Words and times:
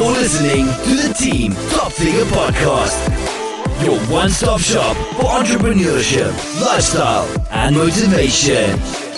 You're 0.00 0.12
listening 0.12 0.64
to 0.64 1.08
the 1.08 1.12
Team 1.12 1.52
Top 1.68 1.92
Figure 1.92 2.24
Podcast, 2.24 3.84
your 3.84 3.98
one 4.10 4.30
stop 4.30 4.58
shop 4.58 4.96
for 5.16 5.24
entrepreneurship, 5.24 6.32
lifestyle, 6.64 7.28
and 7.50 7.76
motivation. 7.76 9.09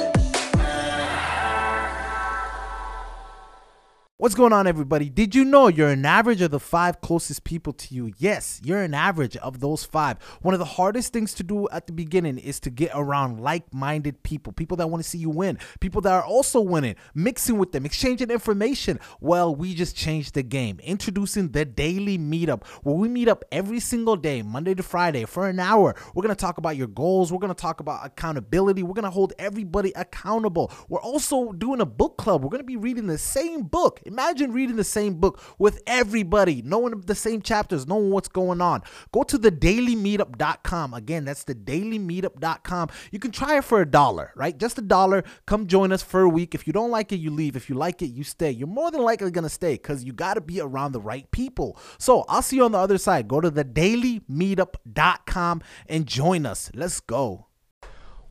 What's 4.22 4.37
going 4.37 4.53
on, 4.53 4.69
everybody? 4.69 5.09
Did 5.09 5.34
you 5.34 5.45
know 5.45 5.66
you're 5.66 5.88
an 5.88 6.07
average 6.07 6.43
of 6.43 6.52
the 6.52 6.61
five 6.61 7.00
closest 7.00 7.43
people 7.43 7.73
to 7.73 7.93
you? 7.93 8.12
Yes, 8.18 8.61
you're 8.62 8.80
an 8.80 8.95
average 8.95 9.37
of 9.38 9.59
those 9.59 9.84
five. 9.84 10.23
One 10.43 10.55
of 10.55 10.61
the 10.61 10.64
hardest 10.64 11.12
things 11.12 11.34
to 11.34 11.43
do 11.43 11.68
at 11.70 11.88
the 11.88 11.93
beginning 11.93 12.38
is 12.38 12.61
to 12.61 12.70
get 12.70 12.93
around 12.95 13.41
like 13.41 13.74
minded 13.74 14.23
people, 14.23 14.52
people 14.52 14.77
that 14.77 14.87
want 14.87 15.02
to 15.02 15.11
see 15.11 15.19
you 15.19 15.29
win, 15.29 15.59
people 15.80 16.00
that 16.02 16.12
are 16.12 16.23
also 16.23 16.61
winning, 16.61 16.95
mixing 17.16 17.59
with 17.59 17.73
them, 17.73 17.84
exchanging 17.84 18.30
information. 18.30 19.00
Well, 19.19 19.56
we 19.56 19.74
just 19.74 19.96
changed 19.96 20.34
the 20.34 20.45
game, 20.45 20.79
introducing 20.84 21.48
the 21.48 21.65
daily 21.65 22.16
meetup 22.16 22.65
where 22.84 22.95
we 22.95 23.09
meet 23.09 23.27
up 23.27 23.45
every 23.51 23.80
single 23.80 24.15
day, 24.15 24.41
Monday 24.43 24.77
to 24.77 24.84
Friday, 24.84 25.24
for 25.24 25.48
an 25.48 25.59
hour. 25.59 25.96
We're 26.15 26.23
going 26.23 26.37
to 26.37 26.41
talk 26.41 26.59
about 26.59 26.77
your 26.77 26.87
goals, 26.87 27.32
we're 27.32 27.41
going 27.41 27.52
to 27.52 27.60
talk 27.60 27.80
about 27.80 28.07
accountability, 28.07 28.84
we're 28.84 28.95
going 28.95 29.02
to 29.02 29.10
hold 29.10 29.32
everybody 29.37 29.91
accountable. 29.96 30.70
We're 30.88 31.02
also 31.02 31.51
doing 31.51 31.80
a 31.80 31.87
book 31.87 32.18
club, 32.18 32.45
we're 32.45 32.51
going 32.51 32.60
to 32.60 32.65
be 32.65 32.77
reading 32.77 33.09
the 33.09 33.18
same 33.18 33.62
book. 33.62 34.01
Imagine 34.12 34.52
reading 34.52 34.77
the 34.77 34.84
same 34.84 35.15
book 35.15 35.41
with 35.59 35.83
everybody, 35.87 36.61
knowing 36.61 37.01
the 37.01 37.15
same 37.15 37.41
chapters, 37.41 37.87
knowing 37.87 38.11
what's 38.11 38.29
going 38.29 38.61
on. 38.61 38.83
Go 39.11 39.23
to 39.23 39.38
thedailymeetup.com. 39.38 40.93
Again, 40.93 41.25
that's 41.25 41.45
the 41.45 41.55
thedailymeetup.com. 41.55 42.91
You 43.11 43.19
can 43.19 43.30
try 43.30 43.57
it 43.57 43.65
for 43.65 43.80
a 43.80 43.87
dollar, 43.87 44.33
right? 44.37 44.59
Just 44.59 44.77
a 44.77 44.83
dollar. 44.83 45.25
Come 45.47 45.66
join 45.66 45.93
us 45.93 46.02
for 46.02 46.21
a 46.21 46.29
week. 46.29 46.55
If 46.55 46.66
you 46.66 46.75
don't 46.75 46.91
like 46.91 47.11
it, 47.12 47.21
you 47.21 47.30
leave. 47.30 47.57
If 47.57 47.71
you 47.71 47.75
like 47.75 48.02
it, 48.02 48.09
you 48.09 48.23
stay. 48.23 48.51
You're 48.51 48.69
more 48.69 48.91
than 48.91 49.01
likely 49.01 49.30
going 49.30 49.45
to 49.45 49.48
stay 49.48 49.77
because 49.77 50.05
you 50.05 50.13
got 50.13 50.35
to 50.35 50.43
be 50.43 50.60
around 50.60 50.93
the 50.93 51.01
right 51.01 51.30
people. 51.30 51.79
So 51.97 52.27
I'll 52.29 52.43
see 52.43 52.57
you 52.57 52.66
on 52.66 52.73
the 52.73 52.79
other 52.79 52.99
side. 52.99 53.29
Go 53.29 53.41
to 53.41 53.51
thedailymeetup.com 53.51 55.63
and 55.87 56.07
join 56.07 56.45
us. 56.45 56.71
Let's 56.74 57.01
go. 57.01 57.47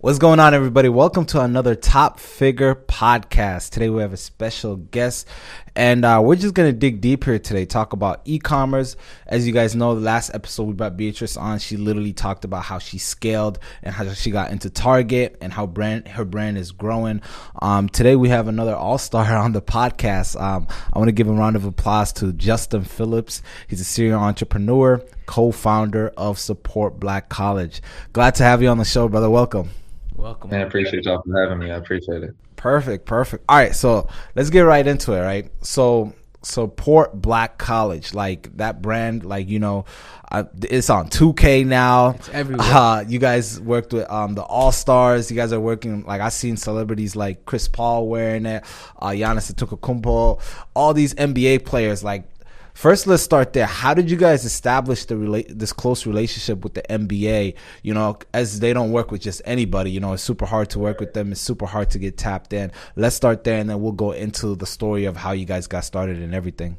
What's 0.01 0.17
going 0.17 0.39
on, 0.39 0.55
everybody? 0.55 0.89
Welcome 0.89 1.27
to 1.27 1.41
another 1.41 1.75
Top 1.75 2.19
Figure 2.19 2.73
podcast. 2.73 3.69
Today 3.69 3.87
we 3.87 4.01
have 4.01 4.13
a 4.13 4.17
special 4.17 4.75
guest, 4.75 5.27
and 5.75 6.03
uh, 6.03 6.21
we're 6.23 6.35
just 6.35 6.53
gonna 6.53 6.73
dig 6.73 7.01
deep 7.01 7.23
here 7.23 7.39
today. 7.39 7.65
Talk 7.65 7.93
about 7.93 8.21
e-commerce. 8.25 8.95
As 9.27 9.47
you 9.47 9.53
guys 9.53 9.75
know, 9.75 9.95
the 9.95 10.01
last 10.01 10.31
episode 10.33 10.63
we 10.63 10.73
brought 10.73 10.97
Beatrice 10.97 11.37
on. 11.37 11.59
She 11.59 11.77
literally 11.77 12.13
talked 12.13 12.43
about 12.43 12.63
how 12.63 12.79
she 12.79 12.97
scaled 12.97 13.59
and 13.81 13.93
how 13.93 14.11
she 14.13 14.31
got 14.31 14.51
into 14.51 14.69
Target 14.69 15.37
and 15.41 15.53
how 15.53 15.65
brand 15.65 16.07
her 16.09 16.25
brand 16.25 16.57
is 16.57 16.71
growing. 16.71 17.21
Um, 17.61 17.87
today 17.87 18.15
we 18.15 18.29
have 18.29 18.47
another 18.47 18.75
all 18.75 18.97
star 18.97 19.25
on 19.35 19.53
the 19.53 19.61
podcast. 19.61 20.39
Um, 20.39 20.67
I 20.91 20.99
want 20.99 21.07
to 21.07 21.13
give 21.13 21.29
a 21.29 21.33
round 21.33 21.55
of 21.55 21.65
applause 21.65 22.11
to 22.13 22.33
Justin 22.33 22.83
Phillips. 22.83 23.41
He's 23.67 23.79
a 23.79 23.85
serial 23.85 24.19
entrepreneur, 24.19 25.01
co-founder 25.25 26.09
of 26.17 26.37
Support 26.37 26.99
Black 26.99 27.29
College. 27.29 27.81
Glad 28.13 28.35
to 28.35 28.43
have 28.43 28.61
you 28.61 28.67
on 28.67 28.77
the 28.77 28.85
show, 28.85 29.07
brother. 29.07 29.29
Welcome. 29.29 29.69
Welcome. 30.15 30.51
Man, 30.51 30.61
I 30.61 30.63
appreciate 30.65 31.05
y'all 31.05 31.21
for 31.21 31.41
having 31.41 31.59
me. 31.59 31.71
I 31.71 31.77
appreciate 31.77 32.23
it. 32.23 32.35
Perfect, 32.61 33.05
perfect. 33.05 33.43
All 33.49 33.57
right, 33.57 33.75
so 33.75 34.07
let's 34.35 34.51
get 34.51 34.61
right 34.61 34.85
into 34.85 35.13
it, 35.13 35.21
right? 35.21 35.51
So 35.61 36.13
support 36.43 37.19
black 37.19 37.57
college. 37.57 38.13
Like 38.13 38.55
that 38.57 38.81
brand 38.81 39.25
like 39.25 39.47
you 39.47 39.59
know 39.59 39.85
uh, 40.31 40.43
it's 40.61 40.89
on 40.89 41.09
2k 41.09 41.65
now. 41.65 42.11
It's 42.11 42.29
everywhere. 42.29 42.67
Uh, 42.71 43.01
you 43.01 43.19
guys 43.19 43.59
worked 43.59 43.93
with 43.93 44.09
um, 44.09 44.35
the 44.35 44.43
all-stars. 44.43 45.29
You 45.29 45.35
guys 45.37 45.51
are 45.53 45.59
working 45.59 46.05
like 46.05 46.21
i've 46.21 46.33
seen 46.33 46.55
celebrities 46.55 47.15
like 47.15 47.45
chris 47.45 47.67
paul 47.67 48.07
wearing 48.07 48.45
it. 48.45 48.63
Uh, 48.97 49.09
Giannis 49.09 49.51
Antetokounmpo, 49.51 50.39
all 50.75 50.93
these 50.93 51.13
nba 51.15 51.65
players 51.65 52.03
like 52.03 52.30
First, 52.73 53.07
let's 53.07 53.21
start 53.23 53.53
there. 53.53 53.65
How 53.65 53.93
did 53.93 54.09
you 54.09 54.17
guys 54.17 54.45
establish 54.45 55.05
the 55.05 55.15
rela- 55.15 55.47
this 55.47 55.73
close 55.73 56.05
relationship 56.05 56.63
with 56.63 56.73
the 56.73 56.83
NBA? 56.83 57.55
You 57.83 57.93
know, 57.93 58.17
as 58.33 58.59
they 58.59 58.73
don't 58.73 58.91
work 58.91 59.11
with 59.11 59.21
just 59.21 59.41
anybody. 59.45 59.91
You 59.91 59.99
know, 59.99 60.13
it's 60.13 60.23
super 60.23 60.45
hard 60.45 60.69
to 60.71 60.79
work 60.79 60.99
with 60.99 61.13
them. 61.13 61.31
It's 61.31 61.41
super 61.41 61.65
hard 61.65 61.89
to 61.91 61.99
get 61.99 62.17
tapped 62.17 62.53
in. 62.53 62.71
Let's 62.95 63.15
start 63.15 63.43
there, 63.43 63.59
and 63.59 63.69
then 63.69 63.81
we'll 63.81 63.91
go 63.91 64.11
into 64.11 64.55
the 64.55 64.65
story 64.65 65.05
of 65.05 65.17
how 65.17 65.31
you 65.31 65.45
guys 65.45 65.67
got 65.67 65.83
started 65.83 66.17
and 66.17 66.33
everything. 66.33 66.77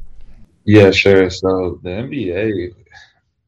Yeah, 0.64 0.90
sure. 0.92 1.28
So 1.30 1.80
the 1.82 1.90
NBA 1.90 2.74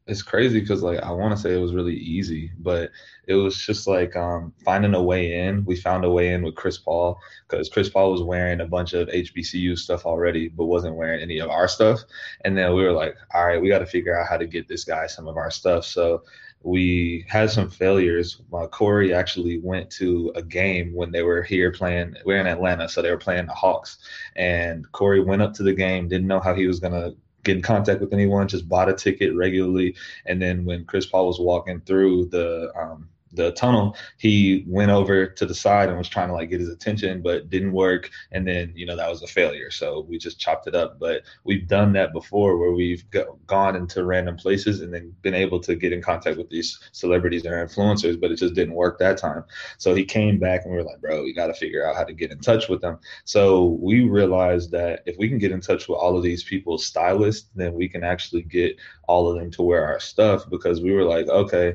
it's 0.06 0.22
crazy 0.22 0.60
because 0.60 0.82
like 0.82 1.00
I 1.00 1.10
want 1.12 1.34
to 1.34 1.40
say 1.40 1.54
it 1.54 1.60
was 1.60 1.72
really 1.72 1.96
easy, 1.96 2.52
but 2.58 2.90
it 3.26 3.34
was 3.34 3.56
just 3.56 3.86
like 3.86 4.14
um, 4.16 4.52
finding 4.62 4.94
a 4.94 5.02
way 5.02 5.40
in. 5.46 5.64
We 5.64 5.76
found 5.76 6.04
a 6.04 6.10
way 6.10 6.34
in 6.34 6.42
with 6.42 6.56
Chris 6.56 6.76
Paul 6.76 7.18
because 7.48 7.70
Chris 7.70 7.88
Paul 7.88 8.12
was 8.12 8.22
wearing 8.22 8.60
a 8.60 8.66
bunch 8.66 8.92
of 8.92 9.08
HBCU 9.08 9.78
stuff 9.78 10.04
already, 10.04 10.48
but 10.48 10.66
wasn't 10.66 10.96
wearing 10.96 11.22
any 11.22 11.38
of 11.38 11.48
our 11.48 11.68
stuff. 11.68 12.00
And 12.44 12.56
then 12.56 12.74
we 12.74 12.82
were 12.82 12.92
like, 12.92 13.16
all 13.32 13.46
right, 13.46 13.60
we 13.60 13.68
got 13.68 13.78
to 13.78 13.86
figure 13.86 14.18
out 14.18 14.28
how 14.28 14.36
to 14.36 14.46
get 14.46 14.68
this 14.68 14.84
guy 14.84 15.06
some 15.06 15.26
of 15.26 15.38
our 15.38 15.50
stuff. 15.50 15.86
So 15.86 16.22
we 16.62 17.24
had 17.28 17.50
some 17.50 17.70
failures. 17.70 18.42
Uh, 18.52 18.66
Corey 18.66 19.14
actually 19.14 19.58
went 19.58 19.90
to 19.92 20.32
a 20.34 20.42
game 20.42 20.94
when 20.94 21.12
they 21.12 21.22
were 21.22 21.42
here 21.42 21.70
playing. 21.70 22.16
We're 22.26 22.40
in 22.40 22.46
Atlanta, 22.46 22.90
so 22.90 23.00
they 23.00 23.10
were 23.10 23.16
playing 23.16 23.46
the 23.46 23.54
Hawks. 23.54 23.98
And 24.36 24.90
Corey 24.92 25.20
went 25.20 25.42
up 25.42 25.54
to 25.54 25.62
the 25.62 25.74
game, 25.74 26.08
didn't 26.08 26.26
know 26.26 26.40
how 26.40 26.54
he 26.54 26.66
was 26.66 26.80
gonna 26.80 27.12
get 27.44 27.56
in 27.56 27.62
contact 27.62 28.00
with 28.00 28.12
anyone, 28.12 28.48
just 28.48 28.68
bought 28.68 28.88
a 28.88 28.94
ticket 28.94 29.34
regularly. 29.34 29.94
And 30.26 30.40
then 30.40 30.64
when 30.64 30.84
Chris 30.84 31.06
Paul 31.06 31.28
was 31.28 31.38
walking 31.38 31.80
through 31.80 32.26
the 32.26 32.72
um, 32.76 33.08
the 33.34 33.52
tunnel, 33.52 33.96
he 34.18 34.64
went 34.66 34.90
over 34.90 35.26
to 35.26 35.46
the 35.46 35.54
side 35.54 35.88
and 35.88 35.98
was 35.98 36.08
trying 36.08 36.28
to 36.28 36.34
like 36.34 36.50
get 36.50 36.60
his 36.60 36.68
attention, 36.68 37.22
but 37.22 37.50
didn't 37.50 37.72
work. 37.72 38.10
And 38.32 38.46
then, 38.46 38.72
you 38.74 38.86
know, 38.86 38.96
that 38.96 39.10
was 39.10 39.22
a 39.22 39.26
failure. 39.26 39.70
So 39.70 40.06
we 40.08 40.18
just 40.18 40.38
chopped 40.38 40.66
it 40.66 40.74
up. 40.74 40.98
But 40.98 41.22
we've 41.44 41.66
done 41.66 41.92
that 41.94 42.12
before 42.12 42.56
where 42.58 42.72
we've 42.72 43.08
go- 43.10 43.38
gone 43.46 43.76
into 43.76 44.04
random 44.04 44.36
places 44.36 44.80
and 44.80 44.92
then 44.92 45.14
been 45.22 45.34
able 45.34 45.60
to 45.60 45.74
get 45.74 45.92
in 45.92 46.02
contact 46.02 46.38
with 46.38 46.50
these 46.50 46.78
celebrities 46.92 47.44
or 47.46 47.66
influencers, 47.66 48.20
but 48.20 48.30
it 48.30 48.36
just 48.36 48.54
didn't 48.54 48.74
work 48.74 48.98
that 48.98 49.18
time. 49.18 49.44
So 49.78 49.94
he 49.94 50.04
came 50.04 50.38
back 50.38 50.62
and 50.64 50.72
we 50.72 50.78
were 50.78 50.84
like, 50.84 51.00
bro, 51.00 51.22
we 51.22 51.32
got 51.32 51.48
to 51.48 51.54
figure 51.54 51.86
out 51.86 51.96
how 51.96 52.04
to 52.04 52.12
get 52.12 52.30
in 52.30 52.38
touch 52.38 52.68
with 52.68 52.80
them. 52.80 52.98
So 53.24 53.78
we 53.80 54.02
realized 54.02 54.70
that 54.72 55.02
if 55.06 55.16
we 55.18 55.28
can 55.28 55.38
get 55.38 55.52
in 55.52 55.60
touch 55.60 55.88
with 55.88 55.98
all 55.98 56.16
of 56.16 56.22
these 56.22 56.44
people's 56.44 56.86
stylists, 56.86 57.50
then 57.54 57.74
we 57.74 57.88
can 57.88 58.04
actually 58.04 58.42
get 58.42 58.76
all 59.08 59.28
of 59.28 59.38
them 59.38 59.50
to 59.52 59.62
wear 59.62 59.84
our 59.86 60.00
stuff 60.00 60.48
because 60.48 60.80
we 60.80 60.92
were 60.92 61.04
like, 61.04 61.26
okay, 61.28 61.74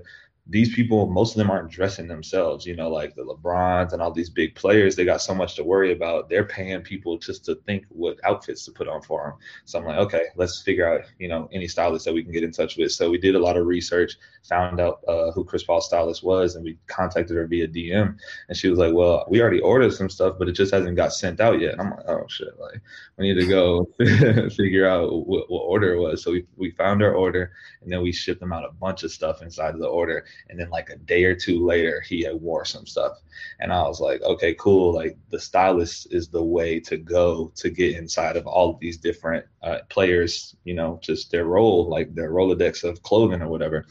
these 0.50 0.74
people, 0.74 1.06
most 1.06 1.32
of 1.32 1.38
them 1.38 1.52
aren't 1.52 1.70
dressing 1.70 2.08
themselves, 2.08 2.66
you 2.66 2.76
know, 2.76 2.90
like 2.90 3.16
the 3.16 3.24
LeBrons 3.24 3.94
and 3.94 4.02
all 4.02 4.12
these 4.12 4.32
big 4.32 4.56
players, 4.56 4.96
they 4.96 5.06
got 5.06 5.22
so 5.22 5.36
much 5.36 5.56
to 5.56 5.64
worry 5.64 5.92
about. 5.92 6.28
They're 6.28 6.44
paying 6.44 6.82
people 6.82 7.20
just 7.20 7.46
to 7.46 7.56
think 7.68 7.86
what 7.90 8.18
outfits 8.24 8.66
to 8.66 8.72
put 8.72 8.88
on 8.88 9.02
for 9.04 9.24
them. 9.24 9.34
So 9.66 9.78
I'm 9.78 9.86
like, 9.86 10.00
okay, 10.00 10.26
let's 10.36 10.62
figure 10.62 10.92
out, 10.92 11.06
you 11.20 11.28
know, 11.28 11.48
any 11.54 11.68
stylist 11.68 12.06
that 12.06 12.16
we 12.16 12.24
can 12.24 12.32
get 12.32 12.44
in 12.44 12.52
touch 12.52 12.78
with. 12.78 12.92
So 12.92 13.12
we 13.12 13.20
did 13.20 13.36
a 13.36 13.40
lot 13.40 13.58
of 13.58 13.68
research, 13.68 14.18
found 14.48 14.80
out 14.80 15.02
uh, 15.08 15.32
who 15.32 15.44
Chris 15.44 15.64
Paul's 15.64 15.88
stylist 15.88 16.24
was, 16.24 16.56
and 16.56 16.64
we 16.64 16.78
contacted 16.88 17.36
her 17.36 17.48
via 17.48 17.68
DM. 17.68 18.18
And 18.48 18.58
she 18.58 18.70
was 18.70 18.80
like, 18.80 18.94
well, 18.94 19.26
we 19.30 19.42
already 19.42 19.62
ordered 19.62 19.94
some 19.94 20.10
stuff, 20.10 20.36
but 20.40 20.50
it 20.50 20.54
just 20.54 20.74
hasn't 20.74 20.96
got 20.96 21.14
sent 21.14 21.40
out 21.40 21.60
yet. 21.60 21.74
And 21.74 21.82
I'm 21.82 21.92
like, 21.92 22.08
oh 22.08 22.26
shit, 22.28 22.60
like 22.60 22.82
we 23.18 23.28
need 23.28 23.42
to 23.42 23.48
go 23.48 23.86
figure 24.56 24.88
out 24.88 25.26
what, 25.26 25.50
what 25.50 25.64
order 25.64 25.94
it 25.94 26.00
was. 26.00 26.24
So 26.24 26.32
we, 26.32 26.46
we 26.58 26.72
found 26.72 27.04
our 27.04 27.14
order 27.14 27.52
and 27.82 27.92
then 27.92 28.02
we 28.02 28.12
shipped 28.12 28.40
them 28.40 28.54
out 28.54 28.66
a 28.66 28.72
bunch 28.74 29.04
of 29.04 29.12
stuff 29.12 29.42
inside 29.42 29.74
of 29.74 29.80
the 29.80 29.88
order 29.88 30.26
and 30.50 30.60
then 30.60 30.70
like 30.70 30.90
a 30.90 30.98
day 30.98 31.24
or 31.24 31.36
two 31.36 31.66
later 31.66 32.02
he 32.02 32.22
had 32.22 32.40
wore 32.40 32.66
some 32.66 32.86
stuff 32.86 33.14
and 33.60 33.72
i 33.72 33.82
was 33.82 34.00
like 34.00 34.22
okay 34.22 34.54
cool 34.56 34.94
like 34.94 35.18
the 35.30 35.40
stylist 35.40 36.08
is 36.12 36.28
the 36.28 36.44
way 36.44 36.80
to 36.80 36.98
go 36.98 37.52
to 37.56 37.70
get 37.70 37.96
inside 37.96 38.36
of 38.36 38.46
all 38.48 38.72
of 38.72 38.80
these 38.80 38.98
different 38.98 39.46
uh, 39.64 39.80
players 39.90 40.56
you 40.64 40.74
know 40.74 41.00
just 41.02 41.32
their 41.32 41.46
role 41.46 41.90
like 41.90 42.14
their 42.16 42.32
rolodex 42.32 42.84
of 42.84 43.02
clothing 43.04 43.42
or 43.42 43.50
whatever 43.50 43.86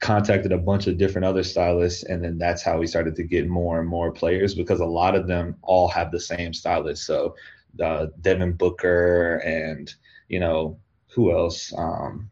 contacted 0.00 0.50
a 0.50 0.58
bunch 0.58 0.88
of 0.88 0.98
different 0.98 1.24
other 1.24 1.44
stylists 1.44 2.02
and 2.02 2.24
then 2.24 2.36
that's 2.36 2.62
how 2.62 2.76
we 2.76 2.86
started 2.86 3.14
to 3.14 3.22
get 3.22 3.48
more 3.48 3.78
and 3.78 3.88
more 3.88 4.10
players 4.10 4.54
because 4.54 4.80
a 4.80 4.84
lot 4.84 5.14
of 5.14 5.28
them 5.28 5.54
all 5.62 5.86
have 5.86 6.10
the 6.10 6.18
same 6.18 6.52
stylist 6.52 7.06
so 7.06 7.36
uh, 7.80 8.06
devin 8.20 8.52
booker 8.52 9.36
and 9.38 9.94
you 10.28 10.40
know 10.40 10.76
who 11.14 11.30
else 11.30 11.72
um, 11.78 12.28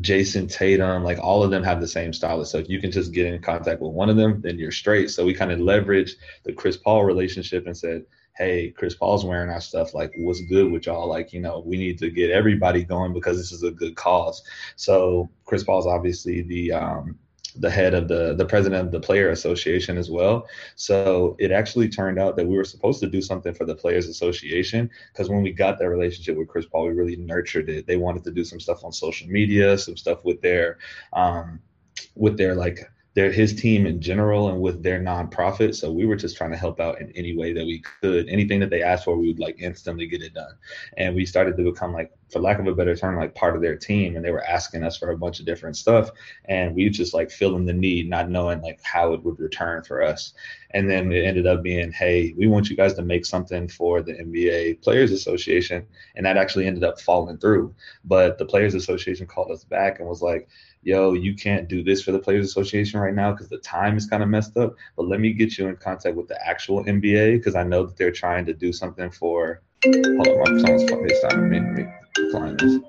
Jayson 0.00 0.48
Tatum, 0.48 1.04
like 1.04 1.18
all 1.18 1.42
of 1.42 1.50
them 1.50 1.62
have 1.62 1.80
the 1.80 1.88
same 1.88 2.12
stylist. 2.12 2.52
So 2.52 2.58
if 2.58 2.68
you 2.68 2.80
can 2.80 2.90
just 2.90 3.12
get 3.12 3.26
in 3.26 3.40
contact 3.40 3.80
with 3.80 3.92
one 3.92 4.08
of 4.08 4.16
them, 4.16 4.40
then 4.40 4.58
you're 4.58 4.70
straight. 4.70 5.10
So 5.10 5.24
we 5.24 5.34
kind 5.34 5.52
of 5.52 5.58
leveraged 5.58 6.12
the 6.44 6.52
Chris 6.52 6.76
Paul 6.76 7.04
relationship 7.04 7.66
and 7.66 7.76
said, 7.76 8.04
hey, 8.36 8.70
Chris 8.70 8.94
Paul's 8.94 9.24
wearing 9.24 9.50
our 9.50 9.60
stuff. 9.60 9.94
Like, 9.94 10.12
what's 10.16 10.40
good 10.42 10.70
with 10.70 10.86
y'all? 10.86 11.08
Like, 11.08 11.32
you 11.32 11.40
know, 11.40 11.62
we 11.64 11.76
need 11.76 11.98
to 11.98 12.10
get 12.10 12.30
everybody 12.30 12.82
going 12.84 13.12
because 13.12 13.36
this 13.36 13.52
is 13.52 13.62
a 13.62 13.70
good 13.70 13.94
cause. 13.94 14.42
So 14.76 15.30
Chris 15.44 15.62
Paul's 15.62 15.86
obviously 15.86 16.42
the 16.42 16.72
um, 16.72 17.18
the 17.56 17.70
head 17.70 17.94
of 17.94 18.08
the 18.08 18.34
the 18.34 18.44
president 18.44 18.86
of 18.86 18.90
the 18.90 19.00
player 19.00 19.30
association 19.30 19.96
as 19.96 20.10
well 20.10 20.46
so 20.74 21.36
it 21.38 21.52
actually 21.52 21.88
turned 21.88 22.18
out 22.18 22.36
that 22.36 22.46
we 22.46 22.56
were 22.56 22.64
supposed 22.64 23.00
to 23.00 23.06
do 23.06 23.22
something 23.22 23.54
for 23.54 23.64
the 23.64 23.74
players 23.74 24.08
association 24.08 24.90
because 25.12 25.28
when 25.28 25.42
we 25.42 25.52
got 25.52 25.78
that 25.78 25.88
relationship 25.88 26.36
with 26.36 26.48
chris 26.48 26.66
paul 26.66 26.86
we 26.86 26.92
really 26.92 27.16
nurtured 27.16 27.68
it 27.68 27.86
they 27.86 27.96
wanted 27.96 28.24
to 28.24 28.32
do 28.32 28.44
some 28.44 28.58
stuff 28.58 28.84
on 28.84 28.92
social 28.92 29.28
media 29.28 29.78
some 29.78 29.96
stuff 29.96 30.24
with 30.24 30.40
their 30.40 30.78
um 31.12 31.60
with 32.16 32.36
their 32.36 32.54
like 32.54 32.90
they're 33.14 33.30
his 33.30 33.54
team 33.54 33.86
in 33.86 34.00
general 34.00 34.48
and 34.48 34.60
with 34.60 34.82
their 34.82 34.98
nonprofit. 34.98 35.76
So 35.76 35.90
we 35.90 36.04
were 36.04 36.16
just 36.16 36.36
trying 36.36 36.50
to 36.50 36.56
help 36.56 36.80
out 36.80 37.00
in 37.00 37.12
any 37.12 37.36
way 37.36 37.52
that 37.52 37.64
we 37.64 37.80
could. 38.00 38.28
Anything 38.28 38.58
that 38.60 38.70
they 38.70 38.82
asked 38.82 39.04
for, 39.04 39.16
we 39.16 39.28
would 39.28 39.38
like 39.38 39.56
instantly 39.60 40.06
get 40.08 40.22
it 40.22 40.34
done. 40.34 40.54
And 40.96 41.14
we 41.14 41.24
started 41.24 41.56
to 41.56 41.62
become 41.62 41.92
like, 41.92 42.12
for 42.30 42.40
lack 42.40 42.58
of 42.58 42.66
a 42.66 42.74
better 42.74 42.96
term, 42.96 43.16
like 43.16 43.36
part 43.36 43.54
of 43.54 43.62
their 43.62 43.76
team. 43.76 44.16
And 44.16 44.24
they 44.24 44.32
were 44.32 44.44
asking 44.44 44.82
us 44.82 44.96
for 44.96 45.10
a 45.10 45.16
bunch 45.16 45.38
of 45.38 45.46
different 45.46 45.76
stuff. 45.76 46.10
And 46.46 46.74
we 46.74 46.88
just 46.90 47.14
like 47.14 47.30
feeling 47.30 47.66
the 47.66 47.72
need, 47.72 48.10
not 48.10 48.28
knowing 48.28 48.60
like 48.62 48.80
how 48.82 49.12
it 49.12 49.22
would 49.22 49.38
return 49.38 49.84
for 49.84 50.02
us. 50.02 50.34
And 50.70 50.90
then 50.90 51.12
it 51.12 51.24
ended 51.24 51.46
up 51.46 51.62
being, 51.62 51.92
hey, 51.92 52.34
we 52.36 52.48
want 52.48 52.68
you 52.68 52.76
guys 52.76 52.94
to 52.94 53.02
make 53.02 53.24
something 53.24 53.68
for 53.68 54.02
the 54.02 54.14
NBA 54.14 54.82
Players 54.82 55.12
Association. 55.12 55.86
And 56.16 56.26
that 56.26 56.36
actually 56.36 56.66
ended 56.66 56.82
up 56.82 57.00
falling 57.00 57.38
through. 57.38 57.72
But 58.04 58.38
the 58.38 58.44
Players 58.44 58.74
Association 58.74 59.28
called 59.28 59.52
us 59.52 59.62
back 59.62 60.00
and 60.00 60.08
was 60.08 60.20
like, 60.20 60.48
yo, 60.84 61.14
you 61.14 61.34
can't 61.34 61.68
do 61.68 61.82
this 61.82 62.02
for 62.02 62.12
the 62.12 62.18
Players 62.18 62.46
Association 62.46 63.00
right 63.00 63.14
now 63.14 63.32
because 63.32 63.48
the 63.48 63.58
time 63.58 63.96
is 63.96 64.06
kind 64.06 64.22
of 64.22 64.28
messed 64.28 64.56
up. 64.56 64.74
But 64.96 65.08
let 65.08 65.20
me 65.20 65.32
get 65.32 65.58
you 65.58 65.68
in 65.68 65.76
contact 65.76 66.16
with 66.16 66.28
the 66.28 66.46
actual 66.46 66.84
NBA 66.84 67.38
because 67.38 67.54
I 67.54 67.64
know 67.64 67.84
that 67.86 67.96
they're 67.96 68.12
trying 68.12 68.46
to 68.46 68.54
do 68.54 68.72
something 68.72 69.10
for. 69.10 69.62
Hold 69.84 70.28
on, 70.28 70.62
my 70.62 70.68
phone's 70.68 70.84
this. 72.56 72.80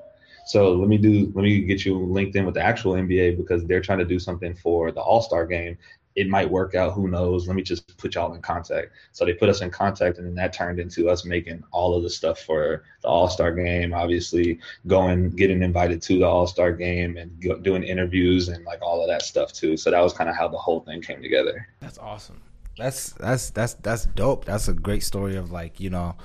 So 0.48 0.74
let 0.74 0.88
me 0.88 0.98
do 0.98 1.32
let 1.34 1.42
me 1.42 1.62
get 1.62 1.86
you 1.86 1.98
linked 1.98 2.36
in 2.36 2.46
with 2.46 2.54
the 2.54 2.62
actual 2.62 2.94
NBA 2.94 3.38
because 3.38 3.66
they're 3.66 3.82
trying 3.82 4.00
to 4.00 4.06
do 4.06 4.20
something 4.20 4.56
for 4.56 4.92
the 4.92 5.02
All 5.02 5.22
Star 5.22 5.46
game 5.46 5.78
it 6.16 6.30
might 6.30 6.50
work 6.50 6.76
out. 6.76 6.94
Who 6.94 7.08
knows? 7.08 7.48
Let 7.48 7.56
me 7.56 7.62
just 7.62 7.98
put 7.98 8.16
y'all 8.16 8.34
in 8.34 8.42
contact. 8.42 8.92
So 9.12 9.26
they 9.26 9.34
put 9.34 9.50
us 9.50 9.62
in 9.62 9.70
contact, 9.70 10.18
and 10.18 10.26
then 10.26 10.36
that 10.36 10.54
turned 10.54 10.80
into 10.80 11.10
us 11.10 11.26
making 11.26 11.64
all 11.72 11.96
of 11.96 12.04
the 12.04 12.10
stuff 12.10 12.40
for 12.40 12.84
the 13.02 13.08
All 13.08 13.28
Star 13.30 13.54
game. 13.54 13.94
Obviously, 13.94 14.60
going, 14.88 15.30
getting 15.32 15.62
invited 15.62 16.02
to 16.04 16.20
the 16.20 16.26
All 16.26 16.48
Star 16.48 16.72
game, 16.72 17.18
and 17.18 17.40
go, 17.42 17.58
doing 17.58 17.84
interviews 17.84 18.48
and 18.48 18.64
like 18.66 18.82
all 18.82 19.02
of 19.02 19.10
that 19.10 19.24
stuff 19.24 19.52
too. 19.52 19.76
So 19.76 19.92
that 19.92 20.02
was 20.02 20.14
kind 20.14 20.30
of 20.30 20.36
how 20.36 20.48
the 20.48 20.58
whole 20.58 20.82
thing 20.82 21.02
came 21.02 21.22
together. 21.22 21.68
That's 21.82 21.98
awesome. 21.98 22.42
That's 22.78 23.12
that's 23.12 23.52
that's 23.52 23.74
that's 23.76 24.06
dope. 24.06 24.46
That's 24.46 24.68
a 24.68 24.74
great 24.74 25.04
story 25.04 25.36
of 25.36 25.52
like 25.52 25.80
you 25.80 25.90
know 25.90 26.16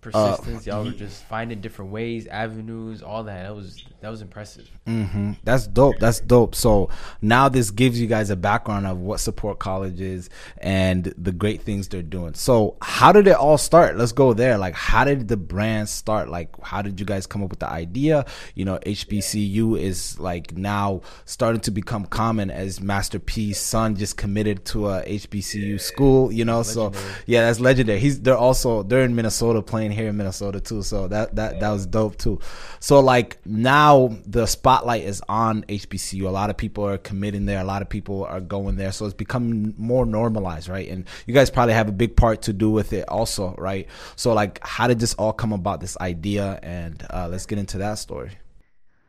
persistence. 0.00 0.66
Uh, 0.66 0.70
y'all 0.70 0.84
were 0.84 0.90
just 0.90 1.24
finding 1.24 1.60
different 1.60 1.90
ways, 1.90 2.26
avenues, 2.26 3.02
all 3.02 3.24
that. 3.24 3.44
That 3.44 3.54
was 3.54 3.84
that 4.00 4.10
was 4.10 4.22
impressive. 4.22 4.70
Mm-hmm. 4.86 5.32
That's 5.42 5.66
dope. 5.66 5.96
That's 5.98 6.20
dope. 6.20 6.54
So 6.54 6.88
now 7.20 7.48
this 7.48 7.70
gives 7.70 8.00
you 8.00 8.06
guys 8.06 8.30
a 8.30 8.36
background 8.36 8.86
of 8.86 8.98
what 8.98 9.18
support 9.18 9.58
college 9.58 10.00
is 10.00 10.30
and 10.58 11.12
the 11.18 11.32
great 11.32 11.62
things 11.62 11.88
they're 11.88 12.02
doing. 12.02 12.34
So 12.34 12.76
how 12.80 13.12
did 13.12 13.26
it 13.26 13.34
all 13.34 13.58
start? 13.58 13.96
Let's 13.96 14.12
go 14.12 14.32
there. 14.32 14.56
Like 14.56 14.74
how 14.74 15.04
did 15.04 15.26
the 15.26 15.36
brand 15.36 15.88
start? 15.88 16.28
Like 16.28 16.50
how 16.62 16.80
did 16.80 17.00
you 17.00 17.06
guys 17.06 17.26
come 17.26 17.42
up 17.42 17.50
with 17.50 17.58
the 17.58 17.68
idea? 17.68 18.24
You 18.54 18.64
know, 18.64 18.78
HBCU 18.78 19.78
is 19.80 20.18
like 20.20 20.56
now 20.56 21.00
starting 21.24 21.60
to 21.62 21.70
become 21.72 22.06
common 22.06 22.50
as 22.50 22.80
Master 22.80 23.18
P's 23.18 23.58
son 23.58 23.96
just 23.96 24.16
committed 24.16 24.64
to 24.66 24.88
a 24.88 25.02
HBCU 25.02 25.72
yeah. 25.72 25.78
school. 25.78 26.32
You 26.32 26.44
know, 26.44 26.58
legendary. 26.58 26.94
so 26.94 27.08
yeah, 27.26 27.42
that's 27.42 27.58
legendary. 27.58 27.98
He's 27.98 28.20
they're 28.20 28.36
also 28.36 28.84
they're 28.84 29.04
in 29.04 29.16
Minnesota 29.16 29.60
playing 29.60 29.87
here 29.90 30.08
in 30.08 30.16
Minnesota 30.16 30.60
too. 30.60 30.82
So 30.82 31.08
that 31.08 31.36
that 31.36 31.54
yeah. 31.54 31.60
that 31.60 31.70
was 31.70 31.86
dope 31.86 32.16
too. 32.16 32.40
So 32.80 33.00
like 33.00 33.38
now 33.46 34.16
the 34.26 34.46
spotlight 34.46 35.04
is 35.04 35.22
on 35.28 35.62
HBCU. 35.64 36.24
A 36.24 36.30
lot 36.30 36.50
of 36.50 36.56
people 36.56 36.84
are 36.86 36.98
committing 36.98 37.46
there. 37.46 37.60
A 37.60 37.64
lot 37.64 37.82
of 37.82 37.88
people 37.88 38.24
are 38.24 38.40
going 38.40 38.76
there. 38.76 38.92
So 38.92 39.04
it's 39.04 39.14
becoming 39.14 39.74
more 39.76 40.06
normalized, 40.06 40.68
right? 40.68 40.88
And 40.88 41.06
you 41.26 41.34
guys 41.34 41.50
probably 41.50 41.74
have 41.74 41.88
a 41.88 41.92
big 41.92 42.16
part 42.16 42.42
to 42.42 42.52
do 42.52 42.70
with 42.70 42.92
it 42.92 43.08
also, 43.08 43.54
right? 43.58 43.86
So 44.16 44.32
like, 44.32 44.58
how 44.62 44.86
did 44.86 44.98
this 44.98 45.14
all 45.14 45.32
come 45.32 45.52
about? 45.52 45.80
This 45.80 45.96
idea, 46.00 46.58
and 46.62 47.04
uh, 47.10 47.28
let's 47.30 47.46
get 47.46 47.58
into 47.58 47.78
that 47.78 47.94
story. 47.94 48.32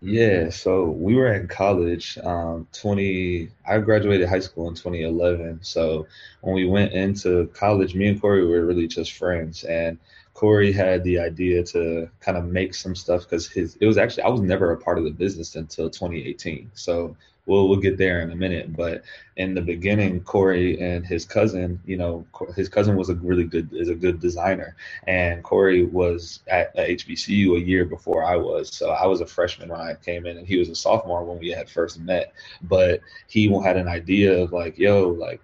Yeah, 0.01 0.49
so 0.49 0.85
we 0.85 1.15
were 1.15 1.33
in 1.33 1.47
college. 1.47 2.17
Um, 2.23 2.67
twenty, 2.71 3.49
I 3.67 3.79
graduated 3.79 4.29
high 4.29 4.39
school 4.39 4.69
in 4.69 4.75
2011. 4.75 5.59
So 5.61 6.07
when 6.41 6.55
we 6.55 6.65
went 6.65 6.93
into 6.93 7.47
college, 7.47 7.95
me 7.95 8.07
and 8.07 8.21
Corey 8.21 8.45
were 8.47 8.65
really 8.65 8.87
just 8.87 9.13
friends, 9.13 9.65
and 9.65 9.97
Corey 10.39 10.71
had 10.71 11.03
the 11.03 11.19
idea 11.19 11.61
to 11.61 12.09
kind 12.21 12.37
of 12.37 12.45
make 12.45 12.73
some 12.73 12.95
stuff 12.95 13.23
because 13.23 13.45
his 13.45 13.75
it 13.81 13.85
was 13.85 13.97
actually 13.97 14.23
I 14.23 14.29
was 14.29 14.39
never 14.39 14.71
a 14.71 14.77
part 14.77 14.97
of 14.97 15.03
the 15.03 15.11
business 15.11 15.57
until 15.57 15.89
2018. 15.89 16.71
So 16.75 17.17
we'll 17.45 17.67
we'll 17.67 17.81
get 17.81 17.97
there 17.97 18.21
in 18.21 18.31
a 18.31 18.37
minute. 18.37 18.73
But 18.73 19.03
in 19.35 19.53
the 19.53 19.61
beginning, 19.61 20.21
Corey 20.21 20.79
and 20.79 21.05
his 21.05 21.25
cousin, 21.25 21.77
you 21.85 21.97
know, 21.97 22.25
his 22.55 22.69
cousin 22.69 22.95
was 22.95 23.09
a 23.09 23.15
really 23.15 23.43
good 23.43 23.73
is 23.73 23.89
a 23.89 23.95
good 23.95 24.21
designer, 24.21 24.77
and 25.07 25.43
Corey 25.43 25.83
was 25.83 26.39
at, 26.47 26.73
at 26.77 26.87
HBCU 26.87 27.57
a 27.57 27.59
year 27.59 27.83
before 27.83 28.23
I 28.23 28.37
was. 28.37 28.73
So 28.73 28.91
I 28.91 29.07
was 29.07 29.19
a 29.19 29.25
freshman 29.25 29.67
when 29.67 29.81
I 29.81 29.95
came 29.95 30.25
in, 30.25 30.37
and 30.37 30.47
he 30.47 30.57
was 30.57 30.69
a 30.69 30.75
sophomore 30.75 31.25
when 31.25 31.39
we 31.39 31.49
had 31.49 31.69
first 31.69 31.99
met. 31.99 32.31
But 32.61 33.01
he 33.27 33.51
had 33.61 33.75
an 33.75 33.89
idea 33.89 34.41
of 34.41 34.53
like, 34.53 34.79
yo, 34.79 35.09
like 35.09 35.41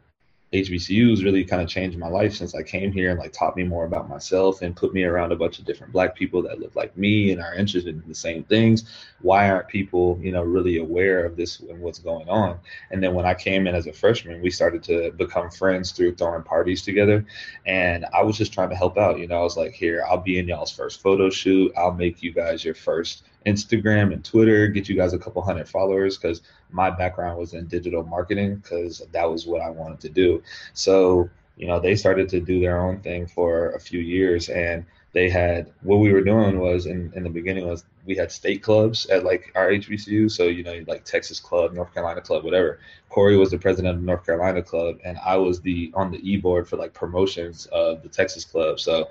HBCUs 0.54 1.24
really 1.24 1.44
kind 1.44 1.62
of 1.62 1.68
changed 1.68 1.98
my 1.98 2.08
life 2.08 2.34
since 2.34 2.56
I 2.56 2.64
came 2.64 2.92
here 2.92 3.10
and 3.10 3.20
like 3.20 3.34
taught 3.34 3.58
me 3.58 3.64
more 3.64 3.86
about 3.86 4.08
myself 4.08 4.62
and 4.62 4.76
put 4.76 4.94
me 4.94 5.04
around 5.04 5.32
a 5.32 5.36
bunch 5.36 5.60
of 5.60 5.66
different 5.66 5.92
black 5.92 6.16
people 6.16 6.42
that 6.44 6.60
look 6.60 6.76
like 6.76 6.96
me 6.96 7.32
and 7.32 7.42
are 7.42 7.56
interested 7.56 7.96
in 7.96 8.08
the 8.08 8.16
same 8.16 8.44
things. 8.44 8.86
Why 9.22 9.50
aren't 9.50 9.68
people, 9.68 10.20
you 10.22 10.32
know, 10.32 10.44
really 10.44 10.78
aware 10.78 11.26
of 11.26 11.36
this 11.36 11.60
and 11.60 11.82
what's 11.82 12.00
going 12.00 12.30
on? 12.30 12.60
And 12.92 13.04
then 13.04 13.14
when 13.14 13.26
I 13.26 13.34
came 13.34 13.68
in 13.68 13.76
as 13.76 13.88
a 13.88 13.94
freshman, 13.94 14.42
we 14.42 14.52
started 14.52 14.84
to 14.84 15.12
become 15.12 15.50
friends 15.50 15.92
through 15.92 16.16
throwing 16.16 16.44
parties 16.44 16.84
together. 16.84 17.26
And 17.66 18.06
I 18.14 18.22
was 18.22 18.38
just 18.38 18.54
trying 18.54 18.70
to 18.70 18.76
help 18.76 18.98
out. 18.98 19.20
You 19.20 19.28
know, 19.28 19.40
I 19.40 19.44
was 19.44 19.58
like, 19.58 19.74
here, 19.74 20.06
I'll 20.08 20.18
be 20.18 20.40
in 20.40 20.48
y'all's 20.48 20.72
first 20.72 21.02
photo 21.02 21.30
shoot. 21.30 21.74
I'll 21.76 21.94
make 21.94 22.22
you 22.22 22.32
guys 22.32 22.64
your 22.64 22.76
first 22.76 23.24
Instagram 23.46 24.12
and 24.12 24.24
Twitter, 24.24 24.68
get 24.68 24.90
you 24.90 24.96
guys 24.96 25.14
a 25.14 25.20
couple 25.20 25.42
hundred 25.42 25.70
followers 25.70 26.18
because 26.18 26.42
my 26.76 26.90
background 26.90 27.40
was 27.40 27.54
in 27.54 27.68
digital 27.68 28.04
marketing 28.04 28.58
because 28.58 29.02
that 29.14 29.30
was 29.30 29.48
what 29.48 29.62
I 29.62 29.70
wanted 29.70 30.02
to 30.02 30.10
do. 30.10 30.44
So, 30.74 31.30
you 31.56 31.68
know, 31.68 31.80
they 31.80 31.96
started 31.96 32.28
to 32.30 32.42
do 32.42 32.60
their 32.60 32.82
own 32.82 33.00
thing 33.00 33.28
for 33.28 33.72
a 33.72 33.80
few 33.80 34.02
years 34.02 34.50
and 34.50 34.86
they 35.14 35.30
had 35.30 35.72
what 35.82 36.00
we 36.00 36.12
were 36.12 36.22
doing 36.22 36.60
was 36.60 36.86
in, 36.86 37.14
in 37.16 37.24
the 37.24 37.30
beginning 37.30 37.66
was 37.66 37.86
we 38.06 38.18
had 38.18 38.30
state 38.30 38.62
clubs 38.62 39.06
at 39.06 39.24
like 39.24 39.54
our 39.56 39.70
HBCU. 39.70 40.30
So, 40.30 40.44
you 40.44 40.64
know, 40.64 40.84
like 40.88 41.06
Texas 41.06 41.40
Club, 41.40 41.72
North 41.72 41.94
Carolina 41.94 42.20
Club, 42.20 42.44
whatever. 42.44 42.80
Corey 43.10 43.38
was 43.38 43.50
the 43.52 43.58
president 43.58 43.96
of 43.96 44.04
North 44.04 44.26
Carolina 44.26 44.62
Club 44.62 44.98
and 45.06 45.18
I 45.26 45.38
was 45.38 45.62
the 45.62 45.92
on 45.96 46.12
the 46.12 46.20
e 46.30 46.36
board 46.36 46.68
for 46.68 46.76
like 46.76 46.94
promotions 46.94 47.68
of 47.68 48.04
the 48.04 48.10
Texas 48.10 48.44
Club. 48.44 48.82
So 48.82 49.08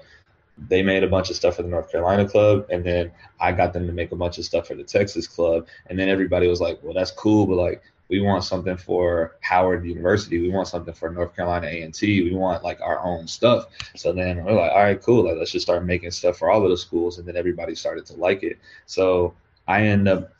they 0.56 0.82
made 0.82 1.02
a 1.02 1.08
bunch 1.08 1.30
of 1.30 1.36
stuff 1.36 1.56
for 1.56 1.62
the 1.62 1.68
North 1.68 1.90
Carolina 1.90 2.28
club, 2.28 2.66
and 2.70 2.84
then 2.84 3.10
I 3.40 3.52
got 3.52 3.72
them 3.72 3.86
to 3.86 3.92
make 3.92 4.12
a 4.12 4.16
bunch 4.16 4.38
of 4.38 4.44
stuff 4.44 4.68
for 4.68 4.74
the 4.74 4.84
Texas 4.84 5.26
club, 5.26 5.66
and 5.86 5.98
then 5.98 6.08
everybody 6.08 6.46
was 6.46 6.60
like, 6.60 6.78
"Well, 6.82 6.94
that's 6.94 7.10
cool, 7.10 7.46
but 7.46 7.56
like 7.56 7.82
we 8.08 8.20
want 8.20 8.44
something 8.44 8.76
for 8.76 9.36
Howard 9.40 9.84
University, 9.84 10.40
we 10.40 10.50
want 10.50 10.68
something 10.68 10.94
for 10.94 11.10
North 11.10 11.34
Carolina 11.34 11.66
A 11.66 11.82
and 11.82 11.94
T, 11.94 12.22
we 12.22 12.34
want 12.34 12.62
like 12.62 12.80
our 12.80 13.00
own 13.04 13.26
stuff." 13.26 13.66
So 13.96 14.12
then 14.12 14.44
we're 14.44 14.52
like, 14.52 14.72
"All 14.72 14.82
right, 14.82 15.00
cool, 15.02 15.24
like 15.24 15.36
let's 15.36 15.50
just 15.52 15.66
start 15.66 15.84
making 15.84 16.12
stuff 16.12 16.38
for 16.38 16.50
all 16.50 16.62
of 16.62 16.70
the 16.70 16.76
schools," 16.76 17.18
and 17.18 17.26
then 17.26 17.36
everybody 17.36 17.74
started 17.74 18.06
to 18.06 18.14
like 18.14 18.42
it. 18.42 18.58
So 18.86 19.34
I 19.66 19.82
end 19.82 20.08
up 20.08 20.33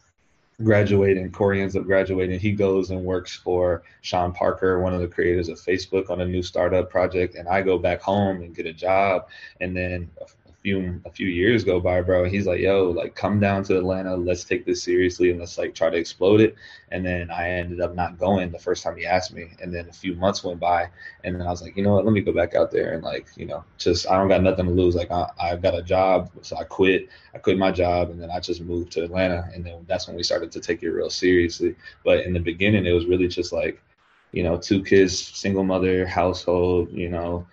graduating. 0.63 1.31
Corey 1.33 1.61
ends 1.61 1.77
up 1.77 1.85
graduating. 1.85 2.39
He 2.39 2.53
goes 2.53 2.91
and 2.91 3.05
works 3.05 3.35
for 3.35 3.83
Sean 4.03 4.33
Parker, 4.33 4.81
one 4.81 4.95
of 4.95 5.01
the 5.01 5.09
creators 5.09 5.49
of 5.49 5.59
Facebook, 5.59 6.11
on 6.11 6.21
a 6.21 6.27
new 6.27 6.43
startup 6.43 6.91
project. 6.91 7.35
And 7.35 7.49
I 7.49 7.63
go 7.63 7.79
back 7.79 8.01
home 8.01 8.43
and 8.43 8.55
get 8.55 8.67
a 8.67 8.73
job. 8.73 9.29
And 9.61 9.77
then 9.77 10.11
few 10.65 10.99
a 11.05 11.11
few 11.11 11.27
years 11.27 11.63
go 11.63 11.79
by, 11.79 12.01
bro. 12.01 12.25
He's 12.25 12.47
like, 12.47 12.59
yo, 12.59 12.91
like 12.91 13.15
come 13.15 13.39
down 13.39 13.63
to 13.65 13.77
Atlanta, 13.77 14.17
let's 14.17 14.45
take 14.45 14.65
this 14.65 14.83
seriously 14.83 15.31
and 15.31 15.39
let's 15.39 15.59
like 15.59 15.75
try 15.75 15.91
to 15.91 15.97
explode 15.97 16.41
it. 16.41 16.57
And 16.91 17.05
then 17.05 17.31
I 17.31 17.51
ended 17.51 17.83
up 17.83 17.95
not 17.95 18.19
going 18.19 18.51
the 18.51 18.59
first 18.59 18.83
time 18.83 18.97
he 18.97 19.05
asked 19.05 19.35
me. 19.35 19.51
And 19.61 19.75
then 19.75 19.91
a 19.91 19.93
few 19.93 20.15
months 20.15 20.43
went 20.43 20.59
by 20.59 20.89
and 21.23 21.39
then 21.39 21.47
I 21.47 21.51
was 21.51 21.61
like, 21.61 21.77
you 21.77 21.83
know 21.83 21.95
what, 21.95 22.07
let 22.07 22.15
me 22.15 22.23
go 22.23 22.33
back 22.33 22.55
out 22.55 22.71
there 22.71 22.95
and 22.95 23.03
like, 23.03 23.27
you 23.37 23.45
know, 23.45 23.63
just 23.77 24.11
I 24.11 24.17
don't 24.17 24.29
got 24.29 24.43
nothing 24.43 24.65
to 24.65 24.73
lose. 24.73 24.95
Like 24.97 25.11
I 25.11 25.29
I 25.39 25.57
got 25.57 25.79
a 25.79 25.83
job. 25.83 26.31
So 26.41 26.57
I 26.57 26.65
quit. 26.65 27.11
I 27.35 27.39
quit 27.39 27.59
my 27.59 27.71
job 27.71 28.09
and 28.09 28.21
then 28.21 28.31
I 28.31 28.41
just 28.41 28.63
moved 28.63 28.91
to 28.93 29.05
Atlanta. 29.05 29.51
And 29.53 29.67
then 29.67 29.85
that's 29.87 30.07
when 30.07 30.17
we 30.17 30.23
started 30.23 30.51
to 30.53 30.61
take 30.61 30.83
it 30.83 30.91
real 30.91 31.11
seriously. 31.11 31.77
But 32.05 32.21
in 32.21 32.33
the 32.33 32.41
beginning 32.41 32.87
it 32.87 32.93
was 32.93 33.05
really 33.05 33.29
just 33.29 33.53
like, 33.53 33.83
you 34.33 34.43
know, 34.43 34.57
two 34.57 34.83
kids, 34.83 35.15
single 35.15 35.63
mother 35.63 36.07
household, 36.07 36.91
you 36.91 37.11
know, 37.11 37.47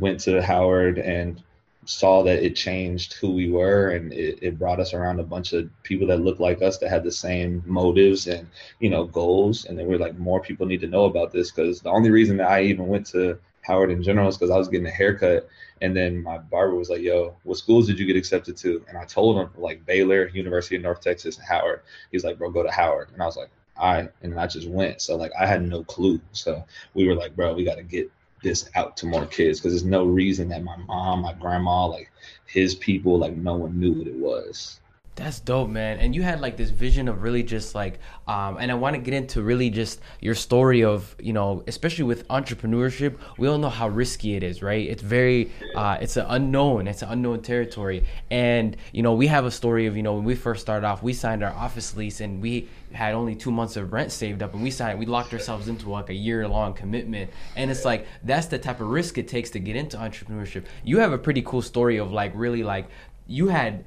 went 0.00 0.18
to 0.20 0.42
Howard 0.42 0.98
and 0.98 1.42
saw 1.86 2.22
that 2.22 2.42
it 2.42 2.56
changed 2.56 3.14
who 3.14 3.30
we 3.32 3.50
were 3.50 3.90
and 3.90 4.12
it, 4.12 4.38
it 4.42 4.58
brought 4.58 4.80
us 4.80 4.94
around 4.94 5.20
a 5.20 5.24
bunch 5.24 5.52
of 5.52 5.70
people 5.82 6.06
that 6.06 6.20
looked 6.20 6.40
like 6.40 6.62
us 6.62 6.78
that 6.78 6.90
had 6.90 7.04
the 7.04 7.12
same 7.12 7.62
motives 7.66 8.26
and 8.26 8.48
you 8.80 8.90
know 8.90 9.04
goals. 9.04 9.64
And 9.64 9.78
then 9.78 9.86
we 9.86 9.94
are 9.94 9.98
like 9.98 10.18
more 10.18 10.40
people 10.40 10.66
need 10.66 10.80
to 10.80 10.86
know 10.86 11.04
about 11.04 11.32
this 11.32 11.50
because 11.50 11.80
the 11.80 11.90
only 11.90 12.10
reason 12.10 12.36
that 12.38 12.50
i 12.50 12.62
even 12.62 12.88
went 12.88 13.06
to 13.06 13.38
howard 13.62 13.90
in 13.90 14.02
general 14.02 14.28
is 14.28 14.36
because 14.36 14.50
i 14.50 14.56
was 14.56 14.68
getting 14.68 14.86
a 14.86 14.90
haircut. 14.90 15.48
And 15.80 15.94
then 15.96 16.22
my 16.22 16.38
barber 16.38 16.74
was 16.74 16.90
like 16.90 17.02
yo 17.02 17.36
what 17.44 17.58
schools 17.58 17.86
did 17.86 17.98
you 17.98 18.06
get 18.06 18.16
accepted 18.16 18.56
to? 18.58 18.84
And 18.88 18.98
i 18.98 19.04
told 19.04 19.38
him 19.38 19.50
like 19.56 19.84
baylor 19.86 20.28
university 20.28 20.76
of 20.76 20.82
north 20.82 21.00
texas 21.00 21.36
and 21.38 21.46
howard. 21.46 21.82
He's 22.10 22.24
like 22.24 22.38
bro 22.38 22.50
go 22.50 22.62
to 22.62 22.70
howard. 22.70 23.10
And 23.12 23.22
i 23.22 23.26
was 23.26 23.36
like 23.36 23.50
all 23.76 23.92
right. 23.92 24.10
And 24.22 24.38
i 24.38 24.46
just 24.46 24.68
went. 24.68 25.00
So 25.00 25.16
like 25.16 25.32
i 25.38 25.46
had 25.46 25.62
no 25.62 25.84
clue. 25.84 26.20
So 26.32 26.64
we 26.94 27.06
were 27.06 27.14
like 27.14 27.34
bro 27.36 27.54
we 27.54 27.64
got 27.64 27.76
to 27.76 27.82
get 27.82 28.10
this 28.44 28.70
out 28.76 28.96
to 28.98 29.06
more 29.06 29.26
kids 29.26 29.58
because 29.58 29.72
there's 29.72 29.84
no 29.84 30.04
reason 30.04 30.48
that 30.50 30.62
my 30.62 30.76
mom, 30.76 31.22
my 31.22 31.32
grandma, 31.32 31.86
like 31.86 32.12
his 32.46 32.76
people, 32.76 33.18
like 33.18 33.36
no 33.36 33.56
one 33.56 33.80
knew 33.80 33.94
what 33.94 34.06
it 34.06 34.14
was. 34.14 34.78
That's 35.16 35.38
dope, 35.38 35.68
man. 35.68 36.00
And 36.00 36.12
you 36.12 36.24
had 36.24 36.40
like 36.40 36.56
this 36.56 36.70
vision 36.70 37.06
of 37.06 37.22
really 37.22 37.44
just 37.44 37.72
like, 37.72 38.00
um, 38.26 38.56
and 38.58 38.68
I 38.72 38.74
want 38.74 38.96
to 38.96 39.00
get 39.00 39.14
into 39.14 39.42
really 39.42 39.70
just 39.70 40.00
your 40.20 40.34
story 40.34 40.82
of, 40.82 41.14
you 41.20 41.32
know, 41.32 41.62
especially 41.68 42.02
with 42.02 42.26
entrepreneurship, 42.26 43.16
we 43.38 43.46
all 43.46 43.58
know 43.58 43.68
how 43.68 43.88
risky 43.88 44.34
it 44.34 44.42
is, 44.42 44.60
right? 44.60 44.88
It's 44.88 45.02
very, 45.02 45.52
uh, 45.76 45.98
it's 46.00 46.16
an 46.16 46.26
unknown, 46.28 46.88
it's 46.88 47.02
an 47.02 47.10
unknown 47.10 47.42
territory. 47.42 48.04
And, 48.28 48.76
you 48.90 49.02
know, 49.02 49.14
we 49.14 49.28
have 49.28 49.44
a 49.44 49.52
story 49.52 49.86
of, 49.86 49.96
you 49.96 50.02
know, 50.02 50.14
when 50.14 50.24
we 50.24 50.34
first 50.34 50.62
started 50.62 50.84
off, 50.84 51.00
we 51.00 51.12
signed 51.12 51.44
our 51.44 51.52
office 51.52 51.96
lease 51.96 52.20
and 52.20 52.42
we 52.42 52.68
had 52.92 53.14
only 53.14 53.36
two 53.36 53.52
months 53.52 53.76
of 53.76 53.92
rent 53.92 54.10
saved 54.10 54.42
up 54.42 54.52
and 54.52 54.64
we 54.64 54.70
signed, 54.72 54.98
we 54.98 55.06
locked 55.06 55.32
ourselves 55.32 55.68
into 55.68 55.88
like 55.90 56.10
a 56.10 56.14
year 56.14 56.48
long 56.48 56.74
commitment. 56.74 57.30
And 57.54 57.70
it's 57.70 57.84
like, 57.84 58.08
that's 58.24 58.46
the 58.48 58.58
type 58.58 58.80
of 58.80 58.88
risk 58.88 59.16
it 59.16 59.28
takes 59.28 59.50
to 59.50 59.60
get 59.60 59.76
into 59.76 59.96
entrepreneurship. 59.96 60.64
You 60.82 60.98
have 60.98 61.12
a 61.12 61.18
pretty 61.18 61.42
cool 61.42 61.62
story 61.62 61.98
of 61.98 62.10
like 62.10 62.32
really 62.34 62.64
like, 62.64 62.88
you 63.28 63.48
had 63.48 63.84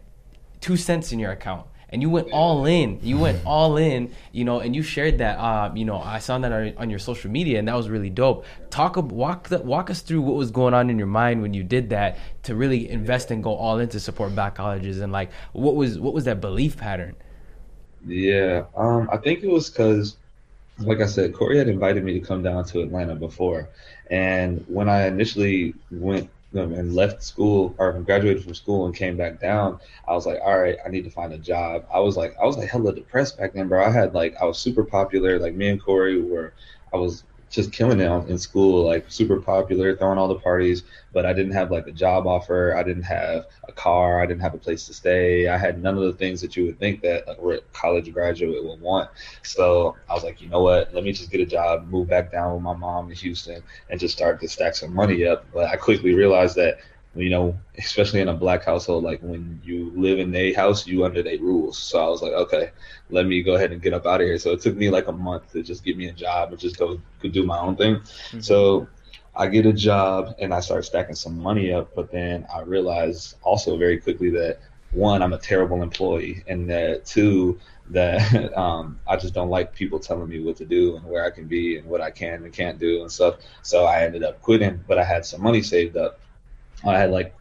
two 0.62 0.78
cents 0.78 1.12
in 1.12 1.20
your 1.20 1.32
account 1.32 1.68
and 1.90 2.02
you 2.02 2.10
went 2.10 2.30
all 2.32 2.66
in. 2.66 3.00
You 3.02 3.18
went 3.18 3.42
all 3.46 3.78
in 3.78 4.12
you 4.32 4.44
know 4.44 4.60
and 4.60 4.76
you 4.76 4.84
shared 4.84 5.20
that 5.20 5.38
uh, 5.38 5.72
you 5.74 5.86
know 5.86 5.98
i 5.98 6.20
saw 6.20 6.38
that 6.38 6.52
on, 6.52 6.74
on, 6.78 6.90
your 6.90 7.00
social 7.00 7.32
media 7.32 7.60
and 7.60 7.68
that 7.68 7.76
was 7.76 7.90
really 7.90 8.10
dope. 8.10 8.46
Talk 8.70 8.98
walk 8.98 9.50
the, 9.50 9.60
walk 9.60 9.90
us 9.90 10.02
through 10.02 10.22
what 10.22 10.36
was 10.36 10.52
going 10.52 10.74
on 10.74 10.90
in 10.90 10.98
your 10.98 11.08
mind 11.08 11.42
when 11.42 11.54
you 11.54 11.64
did 11.64 11.90
that 11.90 12.18
to 12.44 12.56
really 12.56 12.90
invest 12.90 13.32
and 13.32 13.44
go 13.44 13.56
all 13.56 13.80
in 13.80 13.90
to 13.90 14.00
support 14.00 14.34
black 14.36 14.56
colleges 14.56 15.00
and 15.00 15.12
like 15.12 15.32
what 15.54 15.76
was 15.76 16.00
what 16.00 16.14
was 16.14 16.26
that 16.26 16.42
belief 16.42 16.78
pattern? 16.78 17.16
Yeah 18.06 18.66
um 18.76 19.10
i 19.12 19.18
think 19.18 19.44
it 19.44 19.50
was 19.50 19.70
because 19.70 20.18
like 20.80 21.02
i 21.02 21.08
said 21.08 21.34
corey 21.34 21.58
had 21.58 21.68
invited 21.68 22.04
me 22.04 22.14
to 22.14 22.20
come 22.20 22.44
down 22.44 22.66
to 22.66 22.82
atlanta 22.82 23.16
before. 23.16 23.70
And 24.10 24.64
when 24.68 24.90
i 24.90 25.08
initially 25.08 25.74
went 25.92 26.30
and 26.58 26.94
left 26.94 27.24
school 27.24 27.76
or 27.78 27.94
graduated 27.94 28.44
from 28.44 28.54
school 28.54 28.86
and 28.86 28.96
came 28.96 29.18
back 29.18 29.40
down, 29.40 29.80
I 30.08 30.14
was 30.14 30.26
like, 30.26 30.40
all 30.44 30.60
right, 30.60 30.78
I 30.86 30.90
need 30.90 31.04
to 31.04 31.10
find 31.10 31.34
a 31.34 31.38
job. 31.38 31.86
I 31.94 32.00
was 32.00 32.18
like, 32.18 32.36
I 32.42 32.46
was 32.46 32.58
like 32.58 32.70
hella 32.70 32.94
depressed 32.94 33.38
back 33.38 33.54
then, 33.54 33.68
bro. 33.68 33.84
I 33.84 33.92
had 33.92 34.14
like, 34.14 34.36
I 34.42 34.46
was 34.46 34.58
super 34.58 34.84
popular. 34.84 35.40
Like 35.40 35.56
me 35.56 35.70
and 35.70 35.82
Corey 35.82 36.22
were, 36.22 36.54
I 36.94 36.98
was 36.98 37.24
just 37.50 37.72
killing 37.72 38.00
it 38.00 38.30
in 38.30 38.38
school, 38.38 38.86
like 38.86 39.06
super 39.08 39.40
popular, 39.40 39.96
throwing 39.96 40.18
all 40.18 40.28
the 40.28 40.36
parties. 40.36 40.84
But 41.14 41.26
I 41.26 41.34
didn't 41.34 41.54
have 41.54 41.72
like 41.72 41.88
a 41.88 41.92
job 41.92 42.28
offer. 42.28 42.76
I 42.76 42.84
didn't 42.84 43.04
have 43.04 43.46
a 43.68 43.72
car. 43.72 44.22
I 44.22 44.26
didn't 44.26 44.42
have 44.42 44.54
a 44.54 44.58
place 44.58 44.86
to 44.88 44.94
stay. 44.94 45.48
I 45.48 45.58
had 45.58 45.82
none 45.82 45.98
of 45.98 46.04
the 46.04 46.14
things 46.14 46.42
that 46.42 46.56
you 46.56 46.66
would 46.66 46.80
think 46.80 47.02
that 47.02 47.28
a 47.28 47.62
college 47.74 48.14
graduate 48.14 48.64
would 48.64 48.82
want. 48.82 49.10
So 49.44 49.96
I 50.10 50.14
was 50.14 50.24
like, 50.24 50.42
you 50.42 50.50
know 50.50 50.62
what? 50.62 50.94
Let 50.94 51.04
me 51.04 51.12
just 51.14 51.32
get 51.32 51.42
a 51.42 51.46
job, 51.46 51.88
move 51.88 52.10
back 52.10 52.32
down 52.32 52.54
with 52.54 52.64
my 52.64 52.76
mom 52.76 53.10
in 53.10 53.16
Houston, 53.16 53.64
and 53.90 54.00
just 54.00 54.16
start 54.16 54.40
to 54.42 54.50
stack 54.50 54.76
some 54.76 54.94
money 54.94 55.26
up. 55.26 55.46
But 55.54 55.66
I 55.70 55.78
quickly 55.78 56.14
realized 56.14 56.56
that 56.58 56.80
you 57.18 57.30
know, 57.30 57.58
especially 57.78 58.22
in 58.22 58.28
a 58.28 58.34
black 58.34 58.64
household, 58.64 59.04
like 59.04 59.20
when 59.22 59.62
you 59.64 59.92
live 59.96 60.20
in 60.20 60.34
a 60.36 60.54
house, 60.54 60.88
you 60.88 61.06
under 61.06 61.24
their 61.24 61.40
rules. 61.40 61.78
So 61.78 62.04
I 62.04 62.10
was 62.10 62.22
like, 62.22 62.34
okay, 62.34 62.72
let 63.10 63.26
me 63.26 63.42
go 63.44 63.56
ahead 63.56 63.72
and 63.72 63.82
get 63.82 63.94
up 63.94 64.06
out 64.06 64.22
of 64.22 64.28
here. 64.28 64.38
So 64.38 64.52
it 64.52 64.62
took 64.62 64.76
me 64.76 64.90
like 64.90 65.08
a 65.08 65.12
month 65.12 65.52
to 65.54 65.64
just 65.64 65.84
get 65.84 65.98
me 65.98 66.08
a 66.08 66.14
job 66.14 66.52
and 66.52 66.60
just 66.60 66.78
go, 66.78 67.00
go 67.22 67.30
do 67.30 67.44
my 67.44 67.60
own 67.60 67.76
thing. 67.76 67.96
Mm-hmm. 67.96 68.40
So 68.42 68.88
I 69.36 69.48
get 69.48 69.66
a 69.66 69.74
job 69.74 70.36
and 70.40 70.54
I 70.54 70.60
start 70.60 70.86
stacking 70.86 71.16
some 71.16 71.40
money 71.40 71.72
up. 71.72 71.96
But 71.96 72.12
then 72.12 72.46
I 72.54 72.62
realized 72.62 73.36
also 73.44 73.78
very 73.78 73.98
quickly 73.98 74.30
that 74.32 74.60
one, 74.92 75.22
I'm 75.22 75.34
a 75.34 75.38
terrible 75.38 75.84
employee, 75.84 76.44
and 76.48 76.70
that 76.70 77.06
two, 77.06 77.60
that 77.90 78.54
um, 78.58 79.00
I 79.08 79.18
just 79.18 79.34
don't 79.34 79.50
like 79.50 79.74
people 79.74 80.00
telling 80.00 80.30
me 80.30 80.40
what 80.40 80.58
to 80.58 80.66
do 80.66 80.96
and 80.96 81.06
where 81.06 81.26
I 81.26 81.30
can 81.30 81.48
be 81.48 81.78
and 81.78 81.88
what 81.88 82.02
I 82.02 82.12
can 82.12 82.44
and 82.44 82.54
can't 82.54 82.80
do 82.80 83.02
and 83.02 83.12
stuff. 83.12 83.36
So 83.62 83.86
I 83.86 84.04
ended 84.04 84.24
up 84.24 84.42
quitting, 84.42 84.84
but 84.88 84.98
I 84.98 85.04
had 85.04 85.26
some 85.26 85.42
money 85.42 85.62
saved 85.62 85.98
up. 85.98 86.20
I 86.86 86.98
had 86.98 87.12
like 87.12 87.34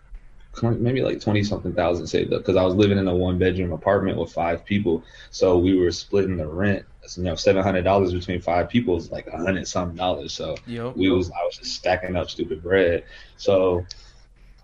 maybe 0.63 1.03
like 1.03 1.21
20 1.21 1.43
something 1.43 1.75
thousand 1.75 2.07
saved 2.07 2.33
up 2.33 2.41
because 2.41 2.57
I 2.57 2.65
was 2.65 2.75
living 2.75 2.99
in 2.99 3.09
a 3.09 3.15
one 3.15 3.39
bedroom 3.39 3.73
apartment 3.73 4.19
with 4.19 4.33
five 4.33 4.65
people. 4.65 5.05
So 5.31 5.59
we 5.59 5.77
were 5.77 5.91
splitting 5.91 6.37
the 6.37 6.47
rent. 6.47 6.85
You 7.17 7.23
know, 7.23 7.35
seven 7.37 7.63
hundred 7.63 7.83
dollars 7.83 8.13
between 8.13 8.41
five 8.41 8.69
people 8.69 8.97
is 8.97 9.13
like 9.13 9.27
a 9.29 9.37
hundred 9.37 9.69
something 9.69 9.97
dollars. 9.97 10.33
So 10.33 10.57
yep. 10.67 10.97
we 10.97 11.09
was 11.11 11.31
I 11.31 11.45
was 11.45 11.57
just 11.57 11.75
stacking 11.75 12.17
up 12.17 12.31
stupid 12.31 12.63
bread. 12.63 13.05
So 13.37 13.87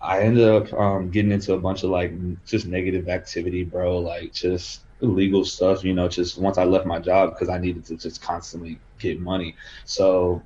I 0.01 0.21
ended 0.21 0.49
up 0.49 0.73
um, 0.73 1.09
getting 1.09 1.31
into 1.31 1.53
a 1.53 1.59
bunch 1.59 1.83
of 1.83 1.89
like 1.89 2.11
just 2.45 2.65
negative 2.65 3.07
activity, 3.07 3.63
bro. 3.63 3.99
Like 3.99 4.33
just 4.33 4.81
illegal 5.01 5.45
stuff. 5.45 5.85
You 5.85 5.93
know, 5.93 6.09
just 6.09 6.37
once 6.37 6.57
I 6.57 6.65
left 6.65 6.85
my 6.85 6.99
job 6.99 7.31
because 7.31 7.47
I 7.47 7.59
needed 7.59 7.85
to 7.85 7.95
just 7.95 8.21
constantly 8.21 8.79
get 8.99 9.21
money. 9.21 9.55
So 9.85 10.41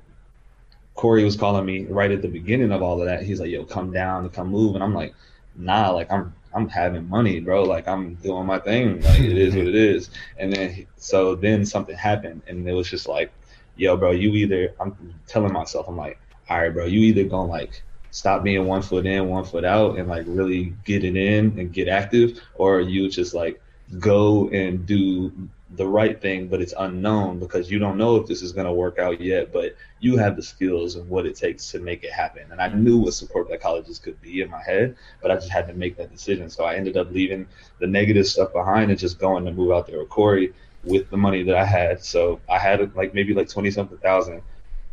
Corey 0.98 1.22
was 1.22 1.36
calling 1.36 1.64
me 1.64 1.84
right 1.84 2.10
at 2.10 2.22
the 2.22 2.28
beginning 2.28 2.72
of 2.72 2.82
all 2.82 3.00
of 3.00 3.06
that. 3.06 3.22
He's 3.22 3.38
like, 3.38 3.50
"Yo, 3.50 3.64
come 3.64 3.92
down, 3.92 4.28
come 4.30 4.48
move," 4.48 4.74
and 4.74 4.82
I'm 4.82 4.94
like, 4.94 5.14
"Nah, 5.54 5.90
like 5.90 6.10
I'm 6.10 6.34
I'm 6.52 6.68
having 6.68 7.08
money, 7.08 7.38
bro. 7.38 7.62
Like 7.62 7.86
I'm 7.86 8.16
doing 8.16 8.46
my 8.46 8.58
thing. 8.58 9.00
Like 9.02 9.20
it 9.20 9.38
is 9.38 9.54
what 9.54 9.68
it 9.68 9.76
is." 9.76 10.10
And 10.38 10.52
then 10.52 10.88
so 10.96 11.36
then 11.36 11.64
something 11.64 11.96
happened, 11.96 12.42
and 12.48 12.68
it 12.68 12.72
was 12.72 12.90
just 12.90 13.06
like, 13.06 13.30
"Yo, 13.76 13.96
bro, 13.96 14.10
you 14.10 14.30
either." 14.32 14.74
I'm 14.80 15.14
telling 15.28 15.52
myself, 15.52 15.86
I'm 15.86 15.96
like, 15.96 16.18
"All 16.50 16.60
right, 16.60 16.74
bro, 16.74 16.86
you 16.86 17.00
either 17.00 17.24
gonna 17.24 17.48
like." 17.48 17.82
stop 18.10 18.42
being 18.42 18.66
one 18.66 18.80
foot 18.80 19.04
in, 19.04 19.28
one 19.28 19.44
foot 19.44 19.64
out, 19.64 19.98
and 19.98 20.08
like 20.08 20.24
really 20.26 20.72
get 20.84 21.04
it 21.04 21.14
in 21.14 21.56
and 21.58 21.72
get 21.72 21.86
active, 21.86 22.40
or 22.54 22.80
you 22.80 23.08
just 23.08 23.34
like 23.34 23.60
go 23.98 24.48
and 24.48 24.86
do 24.86 25.30
the 25.76 25.86
right 25.86 26.20
thing, 26.20 26.48
but 26.48 26.62
it's 26.62 26.72
unknown 26.78 27.38
because 27.38 27.70
you 27.70 27.78
don't 27.78 27.98
know 27.98 28.16
if 28.16 28.26
this 28.26 28.40
is 28.42 28.52
going 28.52 28.66
to 28.66 28.72
work 28.72 28.98
out 28.98 29.20
yet. 29.20 29.52
But 29.52 29.76
you 30.00 30.16
have 30.16 30.36
the 30.36 30.42
skills 30.42 30.96
and 30.96 31.08
what 31.08 31.26
it 31.26 31.36
takes 31.36 31.70
to 31.72 31.78
make 31.78 32.04
it 32.04 32.12
happen. 32.12 32.44
And 32.50 32.60
I 32.60 32.68
knew 32.68 32.98
what 32.98 33.14
support 33.14 33.48
that 33.50 33.60
colleges 33.60 33.98
could 33.98 34.20
be 34.22 34.40
in 34.40 34.50
my 34.50 34.62
head, 34.62 34.96
but 35.20 35.30
I 35.30 35.34
just 35.34 35.50
had 35.50 35.68
to 35.68 35.74
make 35.74 35.96
that 35.96 36.10
decision. 36.10 36.48
So 36.48 36.64
I 36.64 36.74
ended 36.74 36.96
up 36.96 37.10
leaving 37.10 37.46
the 37.80 37.86
negative 37.86 38.26
stuff 38.26 38.52
behind 38.52 38.90
and 38.90 38.98
just 38.98 39.18
going 39.18 39.44
to 39.44 39.52
move 39.52 39.72
out 39.72 39.86
there 39.86 39.98
with 39.98 40.08
Corey 40.08 40.54
with 40.84 41.10
the 41.10 41.16
money 41.16 41.42
that 41.42 41.56
I 41.56 41.64
had. 41.64 42.02
So 42.02 42.40
I 42.48 42.58
had 42.58 42.94
like 42.96 43.12
maybe 43.14 43.34
like 43.34 43.48
twenty 43.48 43.70
something 43.70 43.98
thousand. 43.98 44.42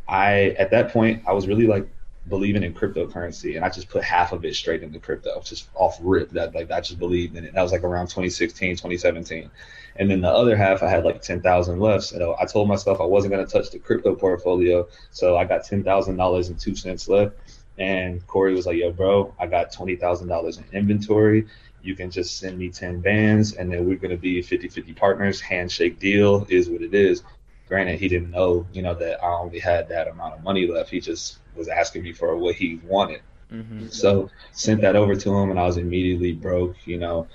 I 0.08 0.56
at 0.60 0.72
that 0.72 0.92
point 0.92 1.24
I 1.28 1.34
was 1.34 1.48
really 1.48 1.68
like 1.68 1.88
believing 2.28 2.64
in 2.64 2.74
cryptocurrency 2.74 3.56
and 3.56 3.64
I 3.64 3.70
just 3.70 3.90
put 3.90 4.04
half 4.04 4.32
of 4.32 4.44
it 4.46 4.56
straight 4.56 4.82
into 4.82 5.00
crypto, 5.00 5.40
just 5.42 5.70
off 5.76 5.98
rip 6.02 6.32
that 6.32 6.56
like 6.56 6.72
I 6.72 6.82
just 6.82 6.98
believed 6.98 7.36
in 7.36 7.46
it. 7.46 7.54
That 7.54 7.62
was 7.62 7.72
like 7.72 7.84
around 7.84 8.08
2016, 8.08 8.72
2017. 8.72 9.50
And 9.98 10.10
then 10.10 10.22
the 10.22 10.30
other 10.30 10.56
half, 10.56 10.84
I 10.84 10.90
had 10.90 11.06
like 11.06 11.22
10,000 11.22 11.80
left. 11.80 12.06
So 12.06 12.36
I 12.40 12.46
told 12.46 12.68
myself 12.68 13.00
I 13.00 13.06
wasn't 13.06 13.34
going 13.34 13.46
to 13.46 13.52
touch 13.52 13.72
the 13.72 13.80
crypto 13.80 14.16
portfolio. 14.16 14.88
So 15.12 15.38
I 15.38 15.46
got 15.46 15.62
$10,000 15.62 16.48
and 16.48 16.60
two 16.60 16.76
cents 16.76 17.08
left. 17.08 17.36
And 17.78 18.26
Corey 18.28 18.54
was 18.54 18.66
like, 18.66 18.78
yo, 18.78 18.92
bro, 18.92 19.34
I 19.40 19.48
got 19.48 19.72
$20,000 19.72 20.58
in 20.58 20.78
inventory. 20.78 21.46
You 21.84 21.96
can 21.96 22.10
just 22.10 22.40
send 22.40 22.58
me 22.58 22.70
10 22.70 23.02
bands 23.02 23.54
and 23.54 23.72
then 23.72 23.86
we're 23.86 23.98
going 23.98 24.12
to 24.12 24.18
be 24.18 24.42
50 24.42 24.70
50 24.70 24.94
partners. 24.94 25.40
Handshake 25.40 26.00
deal 26.00 26.48
is 26.50 26.70
what 26.70 26.82
it 26.82 26.96
is. 26.96 27.22
Granted, 27.68 28.00
he 28.00 28.08
didn't 28.08 28.32
know, 28.32 28.66
you 28.74 28.82
know, 28.82 28.96
that 28.96 29.24
I 29.24 29.28
only 29.28 29.60
had 29.60 29.90
that 29.90 30.08
amount 30.08 30.36
of 30.36 30.44
money 30.44 30.68
left. 30.68 30.90
He 30.90 31.00
just 31.00 31.40
was 31.56 31.68
asking 31.68 32.04
me 32.04 32.14
for 32.14 32.36
what 32.36 32.56
he 32.56 32.80
wanted. 32.86 33.22
Mm-hmm. 33.52 33.88
So 33.88 34.30
sent 34.52 34.82
that 34.82 34.96
over 34.96 35.16
to 35.16 35.38
him 35.38 35.52
and 35.52 35.60
I 35.60 35.66
was 35.66 35.78
immediately 35.78 36.34
broke, 36.34 36.76
you 36.86 36.98
know. 36.98 37.28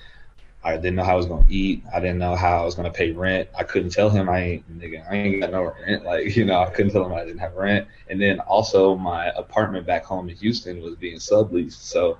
I 0.63 0.77
didn't 0.77 0.97
know 0.97 1.05
how 1.05 1.15
I 1.15 1.17
was 1.17 1.27
gonna 1.27 1.47
eat. 1.49 1.85
I 1.93 2.01
didn't 2.01 2.19
know 2.19 2.37
how 2.37 2.61
I 2.61 2.65
was 2.65 2.75
gonna 2.75 2.91
pay 2.91 3.13
rent. 3.13 3.49
I 3.57 3.65
couldn't 3.65 3.91
tell 3.91 4.11
him 4.11 4.29
I 4.29 4.41
ain't 4.41 4.79
nigga, 4.79 5.11
I 5.11 5.17
ain't 5.17 5.41
got 5.41 5.53
no 5.53 5.73
rent. 5.87 6.05
Like, 6.05 6.37
you 6.37 6.45
know, 6.45 6.61
I 6.61 6.71
couldn't 6.71 6.93
tell 6.93 7.05
him 7.05 7.15
I 7.15 7.25
didn't 7.25 7.39
have 7.39 7.55
rent. 7.55 7.89
And 8.09 8.21
then 8.21 8.41
also 8.41 8.95
my 8.95 9.29
apartment 9.29 9.87
back 9.87 10.05
home 10.05 10.29
in 10.29 10.37
Houston 10.37 10.83
was 10.83 10.97
being 10.97 11.17
subleased. 11.17 11.73
So 11.73 12.19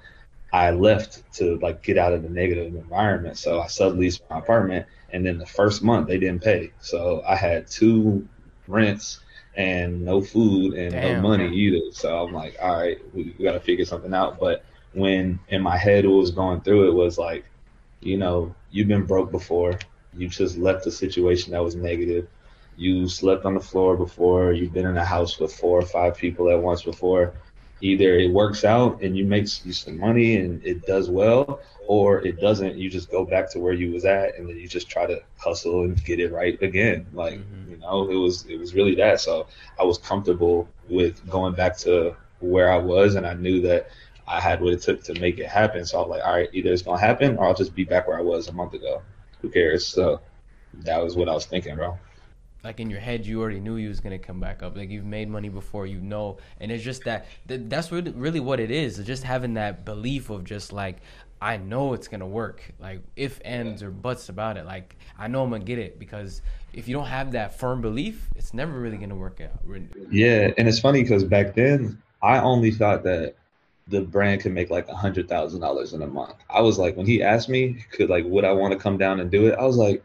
I 0.53 0.71
left 0.71 1.23
to 1.35 1.59
like 1.59 1.83
get 1.83 1.99
out 1.99 2.15
of 2.15 2.23
the 2.23 2.31
negative 2.31 2.75
environment. 2.75 3.37
So 3.37 3.61
I 3.61 3.67
subleased 3.67 4.21
my 4.31 4.39
apartment 4.39 4.87
and 5.13 5.27
then 5.27 5.39
the 5.39 5.47
first 5.47 5.83
month 5.83 6.09
they 6.09 6.19
didn't 6.19 6.43
pay. 6.43 6.73
So 6.81 7.23
I 7.27 7.37
had 7.37 7.67
two 7.67 8.27
rents 8.67 9.21
and 9.57 10.05
no 10.05 10.21
food 10.21 10.75
and 10.75 10.93
Damn. 10.93 11.23
no 11.23 11.29
money 11.29 11.55
either. 11.55 11.93
So 11.93 12.23
I'm 12.23 12.33
like, 12.33 12.57
all 12.61 12.77
right, 12.77 12.99
we, 13.15 13.35
we 13.39 13.45
gotta 13.45 13.61
figure 13.61 13.85
something 13.85 14.15
out. 14.15 14.39
But 14.39 14.65
when 14.93 15.39
in 15.49 15.63
my 15.63 15.77
head 15.77 16.07
what 16.07 16.17
was 16.17 16.31
going 16.31 16.61
through 16.63 16.89
it 16.89 16.95
was 16.95 17.17
like 17.19 17.45
you 18.01 18.17
know, 18.17 18.55
you've 18.71 18.89
been 18.89 19.05
broke 19.05 19.31
before. 19.31 19.79
You 20.17 20.29
just 20.29 20.57
left 20.57 20.87
a 20.87 20.91
situation 20.91 21.53
that 21.53 21.63
was 21.63 21.75
negative. 21.75 22.27
You 22.77 23.09
slept 23.09 23.45
on 23.45 23.55
the 23.55 23.61
floor 23.61 23.97
before. 23.97 24.53
You've 24.53 24.73
been 24.73 24.87
in 24.87 24.97
a 24.97 25.05
house 25.05 25.39
with 25.39 25.53
four 25.53 25.79
or 25.79 25.87
five 25.87 26.17
people 26.17 26.51
at 26.51 26.61
once 26.61 26.83
before. 26.83 27.35
Either 27.81 28.19
it 28.19 28.31
works 28.31 28.65
out 28.65 29.03
and 29.03 29.17
you 29.17 29.25
make 29.25 29.47
you 29.65 29.73
some 29.73 29.99
money 29.99 30.37
and 30.37 30.65
it 30.65 30.87
does 30.87 31.09
well, 31.09 31.61
or 31.87 32.25
it 32.27 32.41
doesn't. 32.41 32.77
You 32.77 32.91
just 32.91 33.11
go 33.11 33.25
back 33.25 33.51
to 33.53 33.59
where 33.59 33.73
you 33.73 33.93
was 33.93 34.05
at 34.05 34.37
and 34.37 34.49
then 34.49 34.57
you 34.57 34.69
just 34.69 34.89
try 34.89 35.07
to 35.07 35.23
hustle 35.39 35.85
and 35.85 36.03
get 36.05 36.21
it 36.21 36.33
right 36.33 36.61
again. 36.63 37.07
Like 37.13 37.39
mm-hmm. 37.39 37.71
you 37.71 37.77
know, 37.79 38.11
it 38.11 38.17
was 38.17 38.47
it 38.47 38.59
was 38.59 38.75
really 38.75 38.95
that. 38.97 39.21
So 39.21 39.47
I 39.79 39.85
was 39.85 39.99
comfortable 39.99 40.69
with 40.89 41.29
going 41.29 41.55
back 41.55 41.77
to 41.79 42.15
where 42.41 42.71
I 42.71 42.79
was, 42.79 43.15
and 43.15 43.27
I 43.27 43.35
knew 43.35 43.61
that 43.63 43.91
I 44.27 44.41
had 44.41 44.61
what 44.61 44.73
it 44.73 44.83
took 44.83 45.03
to 45.05 45.21
make 45.21 45.39
it 45.39 45.49
happen. 45.49 45.85
So 45.85 45.99
I 45.99 46.01
was 46.03 46.11
like, 46.11 46.25
all 46.25 46.35
right, 46.35 46.49
either 46.53 46.73
it's 46.73 46.83
gonna 46.83 47.01
happen 47.01 47.37
or 47.37 47.47
I'll 47.47 47.55
just 47.55 47.75
be 47.75 47.85
back 47.85 48.07
where 48.07 48.19
I 48.19 48.23
was 48.23 48.49
a 48.49 48.53
month 48.53 48.75
ago. 48.75 49.03
Who 49.43 49.49
cares? 49.49 49.87
So 49.87 50.21
that 50.85 51.03
was 51.03 51.17
what 51.17 51.29
I 51.29 51.35
was 51.35 51.47
thinking, 51.47 51.77
bro. 51.77 51.99
Like 52.63 52.81
in 52.81 52.91
your 52.91 53.01
head, 53.01 53.27
you 53.27 53.41
already 53.41 53.61
knew 53.61 53.77
you 53.77 53.89
was 53.89 54.01
gonna 54.01 54.19
come 54.19 54.41
back 54.41 54.63
up. 54.63 54.77
Like 54.77 54.91
you've 54.91 55.05
made 55.05 55.29
money 55.29 55.49
before, 55.49 55.87
you 55.87 56.01
know, 56.01 56.39
and 56.61 56.71
it's 56.71 56.85
just 56.85 57.05
that 57.05 57.27
that's 57.47 57.91
really, 57.91 58.11
really 58.13 58.41
what 58.41 58.61
it 58.61 58.71
is. 58.71 58.99
It's 58.99 59.07
just 59.07 59.23
having 59.25 59.55
that 59.55 59.85
belief 59.85 60.31
of 60.31 60.45
just 60.45 60.73
like 60.73 60.99
I 61.43 61.57
know 61.57 61.95
it's 61.95 62.09
gonna 62.09 62.27
work. 62.27 62.73
Like 62.79 63.01
if 63.17 63.41
ends 63.45 63.83
or 63.83 63.91
buts 63.91 64.29
about 64.29 64.57
it. 64.57 64.67
Like 64.67 64.97
I 65.19 65.27
know 65.29 65.43
I'm 65.43 65.51
gonna 65.51 65.65
get 65.65 65.79
it 65.79 65.99
because 65.99 66.43
if 66.75 66.87
you 66.87 66.95
don't 66.95 67.07
have 67.07 67.33
that 67.33 67.59
firm 67.59 67.81
belief, 67.81 68.29
it's 68.37 68.53
never 68.53 68.79
really 68.79 68.99
gonna 68.99 69.17
work 69.17 69.41
out. 69.41 69.61
Yeah, 70.11 70.53
and 70.59 70.69
it's 70.69 70.79
funny 70.79 71.03
because 71.03 71.25
back 71.25 71.55
then 71.55 72.01
I 72.23 72.39
only 72.41 72.71
thought 72.71 73.03
that 73.05 73.37
the 73.89 74.03
brand 74.03 74.43
could 74.43 74.53
make 74.53 74.71
like 74.71 74.89
a 74.89 74.95
hundred 74.95 75.29
thousand 75.29 75.61
dollars 75.61 75.95
in 75.95 76.03
a 76.03 76.07
month. 76.07 76.37
I 76.49 76.61
was 76.61 76.79
like, 76.79 76.97
when 76.97 77.07
he 77.07 77.23
asked 77.23 77.49
me, 77.49 77.85
could 77.91 78.11
like 78.11 78.25
would 78.27 78.45
I 78.45 78.53
want 78.53 78.73
to 78.73 78.79
come 78.79 78.99
down 78.99 79.21
and 79.21 79.31
do 79.31 79.47
it? 79.47 79.55
I 79.59 79.65
was 79.65 79.77
like, 79.77 80.03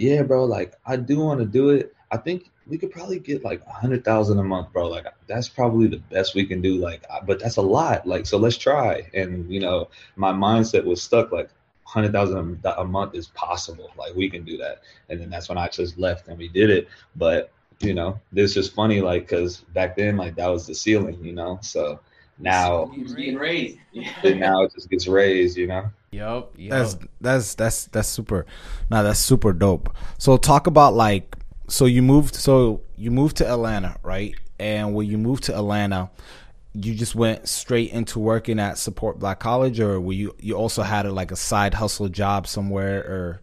yeah, 0.00 0.22
bro. 0.22 0.44
Like 0.46 0.74
I 0.86 0.96
do 0.96 1.18
want 1.18 1.40
to 1.40 1.46
do 1.46 1.68
it. 1.70 1.94
I 2.10 2.16
think 2.16 2.50
we 2.66 2.78
could 2.78 2.90
probably 2.90 3.18
get 3.18 3.44
like 3.44 3.60
a 3.66 3.72
hundred 3.72 4.02
thousand 4.02 4.38
a 4.38 4.42
month, 4.42 4.72
bro. 4.72 4.88
Like 4.88 5.04
that's 5.26 5.48
probably 5.48 5.88
the 5.88 5.98
best 5.98 6.34
we 6.34 6.46
can 6.46 6.62
do. 6.62 6.76
Like, 6.76 7.04
but 7.26 7.38
that's 7.38 7.58
a 7.58 7.62
lot. 7.62 8.06
Like, 8.06 8.24
so 8.24 8.38
let's 8.38 8.56
try. 8.56 9.08
And 9.12 9.52
you 9.52 9.60
know, 9.60 9.90
my 10.16 10.32
mindset 10.32 10.84
was 10.84 11.02
stuck. 11.02 11.32
Like, 11.32 11.50
hundred 11.84 12.12
thousand 12.12 12.64
a 12.64 12.84
month 12.84 13.14
is 13.14 13.28
possible. 13.28 13.90
Like, 13.98 14.14
we 14.14 14.30
can 14.30 14.42
do 14.42 14.56
that. 14.56 14.80
And 15.10 15.20
then 15.20 15.28
that's 15.28 15.50
when 15.50 15.58
I 15.58 15.68
just 15.68 15.98
left 15.98 16.28
and 16.28 16.38
we 16.38 16.48
did 16.48 16.70
it. 16.70 16.88
But 17.16 17.52
you 17.80 17.92
know, 17.92 18.18
this 18.32 18.56
is 18.56 18.70
funny. 18.70 19.02
Like, 19.02 19.28
cause 19.28 19.58
back 19.74 19.96
then, 19.96 20.16
like 20.16 20.34
that 20.36 20.48
was 20.48 20.66
the 20.66 20.74
ceiling. 20.74 21.22
You 21.22 21.34
know, 21.34 21.58
so 21.60 22.00
now 22.40 22.90
it's 22.94 23.14
getting 23.14 23.36
raised. 23.36 23.78
and 24.24 24.40
now 24.40 24.62
it 24.62 24.72
just 24.74 24.90
gets 24.90 25.06
raised. 25.06 25.56
You 25.56 25.66
know. 25.68 25.90
Yep, 26.10 26.52
yep. 26.56 26.70
That's 26.70 26.96
that's 27.20 27.54
that's 27.54 27.84
that's 27.86 28.08
super. 28.08 28.46
Now 28.90 29.02
that's 29.02 29.20
super 29.20 29.52
dope. 29.52 29.94
So 30.18 30.36
talk 30.36 30.66
about 30.66 30.94
like 30.94 31.36
so 31.68 31.86
you 31.86 32.02
moved 32.02 32.34
so 32.34 32.82
you 32.96 33.10
moved 33.10 33.36
to 33.38 33.48
Atlanta, 33.48 33.96
right? 34.02 34.34
And 34.58 34.94
when 34.94 35.06
you 35.06 35.18
moved 35.18 35.44
to 35.44 35.56
Atlanta, 35.56 36.10
you 36.74 36.94
just 36.94 37.14
went 37.14 37.48
straight 37.48 37.92
into 37.92 38.18
working 38.18 38.58
at 38.58 38.76
Support 38.76 39.18
Black 39.18 39.40
College, 39.40 39.80
or 39.80 40.00
were 40.00 40.12
you 40.12 40.34
you 40.40 40.54
also 40.54 40.82
had 40.82 41.06
a, 41.06 41.12
like 41.12 41.30
a 41.30 41.36
side 41.36 41.74
hustle 41.74 42.08
job 42.08 42.46
somewhere, 42.46 43.00
or? 43.00 43.40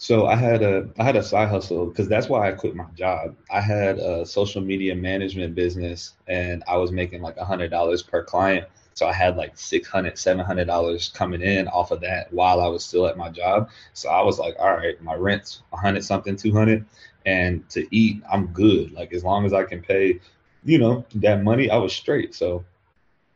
So 0.00 0.26
I 0.26 0.34
had 0.34 0.62
a 0.62 0.88
I 0.98 1.04
had 1.04 1.16
a 1.16 1.22
side 1.22 1.50
hustle 1.50 1.84
because 1.86 2.08
that's 2.08 2.26
why 2.26 2.48
I 2.48 2.52
quit 2.52 2.74
my 2.74 2.86
job. 2.94 3.36
I 3.50 3.60
had 3.60 3.98
a 3.98 4.24
social 4.24 4.62
media 4.62 4.94
management 4.96 5.54
business, 5.54 6.14
and 6.26 6.64
I 6.66 6.78
was 6.78 6.90
making 6.90 7.20
like 7.20 7.36
hundred 7.38 7.70
dollars 7.70 8.02
per 8.02 8.24
client. 8.24 8.66
So 8.94 9.06
I 9.06 9.12
had 9.12 9.36
like 9.36 9.58
600 9.58 10.16
$700 10.16 11.12
coming 11.12 11.42
in 11.42 11.68
off 11.68 11.90
of 11.90 12.00
that 12.00 12.32
while 12.32 12.62
I 12.62 12.66
was 12.68 12.82
still 12.82 13.06
at 13.08 13.18
my 13.18 13.28
job. 13.28 13.68
So 13.92 14.08
I 14.08 14.22
was 14.22 14.38
like, 14.38 14.56
all 14.58 14.72
right, 14.74 15.00
my 15.02 15.14
rent's 15.14 15.62
100 15.68 16.02
something, 16.02 16.34
200 16.34 16.86
and 17.26 17.68
to 17.68 17.86
eat, 17.94 18.22
I'm 18.32 18.46
good. 18.48 18.92
Like 18.92 19.12
as 19.12 19.22
long 19.22 19.44
as 19.44 19.52
I 19.52 19.64
can 19.64 19.82
pay, 19.82 20.18
you 20.64 20.78
know, 20.78 21.04
that 21.16 21.42
money, 21.42 21.70
I 21.70 21.76
was 21.76 21.92
straight. 21.92 22.34
So 22.34 22.64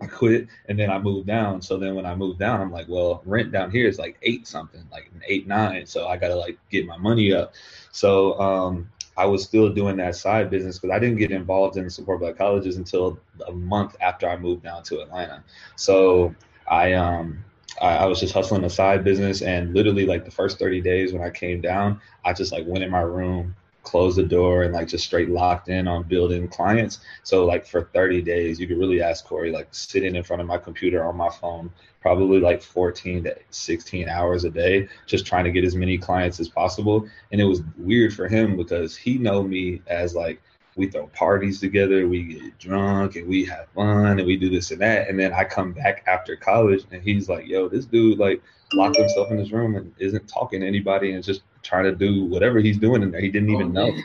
I 0.05 0.07
quit 0.07 0.49
and 0.69 0.79
then 0.79 0.91
I 0.91 0.99
moved 0.99 1.27
down. 1.27 1.63
So 1.63 1.77
then 1.77 1.95
when 1.95 2.07
I 2.07 2.15
moved 2.15 2.39
down, 2.39 2.61
I'm 2.61 2.73
like, 2.73 2.89
well, 2.89 3.23
rent 3.25 3.53
down 3.53 3.71
here 3.71 3.89
is 3.89 3.99
like 3.99 4.19
eight 4.23 4.47
something, 4.47 4.83
like 4.91 5.11
eight, 5.27 5.47
nine. 5.47 5.87
So 5.87 6.07
I 6.09 6.17
gotta 6.17 6.37
like 6.37 6.59
get 6.71 6.87
my 6.87 6.97
money 6.97 7.33
up. 7.33 7.55
So 7.93 8.39
um 8.41 8.91
I 9.17 9.27
was 9.27 9.45
still 9.45 9.73
doing 9.73 9.97
that 9.99 10.17
side 10.17 10.51
business 10.51 10.79
because 10.79 10.95
I 10.95 10.99
didn't 10.99 11.19
get 11.19 11.31
involved 11.31 11.77
in 11.77 11.89
support 11.89 12.21
black 12.21 12.37
colleges 12.37 12.77
until 12.77 13.21
a 13.47 13.53
month 13.53 13.97
after 14.01 14.29
I 14.29 14.37
moved 14.37 14.65
down 14.65 14.83
to 14.85 15.01
Atlanta. 15.01 15.43
So 15.77 16.35
I 16.69 16.93
um 16.95 17.45
I, 17.81 17.97
I 17.99 18.07
was 18.07 18.21
just 18.21 18.35
hustling 18.35 18.65
a 18.65 18.71
side 18.71 19.05
business 19.05 19.43
and 19.43 19.75
literally 19.75 20.07
like 20.07 20.25
the 20.25 20.31
first 20.31 20.59
30 20.59 20.81
days 20.81 21.13
when 21.13 21.23
I 21.23 21.31
came 21.31 21.61
down, 21.61 22.01
I 22.25 22.33
just 22.33 22.53
like 22.53 22.67
went 22.67 22.85
in 22.85 22.91
my 22.91 23.01
room, 23.01 23.55
closed 23.85 24.19
the 24.19 24.25
door 24.25 24.65
and 24.65 24.75
like 24.75 24.89
just 24.89 25.05
straight 25.05 25.29
locked 25.29 25.69
in 25.69 25.87
on 25.87 26.03
building 26.03 26.49
clients. 26.49 27.01
So 27.23 27.45
like 27.45 27.67
for 27.67 27.91
30 27.93 28.23
days, 28.23 28.59
you 28.59 28.67
could 28.67 28.79
really 28.79 29.01
ask 29.01 29.25
Corey, 29.25 29.53
like 29.53 29.69
sitting 29.71 30.17
in 30.17 30.25
front 30.25 30.43
of 30.43 30.49
my 30.49 30.59
computer 30.59 31.05
on 31.05 31.17
my 31.17 31.31
phone, 31.31 31.71
probably 32.01 32.41
like 32.41 32.63
14 32.63 33.25
to 33.25 33.37
16 33.51 34.09
hours 34.09 34.45
a 34.45 34.51
day, 34.51 34.89
just 35.07 35.27
trying 35.27 35.45
to 35.45 35.53
get 35.53 35.65
as 35.65 35.77
many 35.77 35.97
clients 35.97 36.41
as 36.41 36.49
possible. 36.49 37.09
And 37.31 37.41
it 37.41 37.45
was 37.45 37.63
weird 37.77 38.13
for 38.13 38.27
him 38.27 38.57
because 38.57 38.97
he 38.97 39.19
know 39.19 39.43
me 39.43 39.83
as 39.87 40.15
like 40.15 40.43
we 40.77 40.89
throw 40.89 41.07
parties 41.09 41.61
together, 41.61 42.09
we 42.09 42.25
get 42.25 42.59
drunk 42.59 43.17
and 43.17 43.29
we 43.29 43.45
have 43.45 43.69
fun 43.75 44.19
and 44.19 44.27
we 44.27 44.37
do 44.37 44.51
this 44.51 44.71
and 44.71 44.81
that. 44.81 45.09
And 45.09 45.19
then 45.19 45.33
I 45.33 45.45
come 45.45 45.73
back 45.73 46.03
after 46.07 46.35
college 46.37 46.85
and 46.91 47.03
he's 47.03 47.29
like, 47.29 47.47
yo, 47.47 47.69
this 47.69 47.85
dude 47.85 48.19
like 48.19 48.43
locked 48.75 48.97
himself 48.97 49.31
in 49.31 49.39
his 49.39 49.53
room 49.53 49.77
and 49.77 49.93
isn't 49.99 50.29
talking 50.29 50.61
to 50.61 50.67
anybody 50.67 51.13
and 51.13 51.25
just 51.25 51.43
trying 51.63 51.85
to 51.85 51.93
do 51.93 52.25
whatever 52.27 52.59
he's 52.61 52.79
doing 52.79 53.03
in 53.03 53.11
there. 53.11 53.21
He 53.21 53.31
didn't 53.31 53.51
even 53.51 53.77
oh, 53.77 53.91
know. 53.91 53.97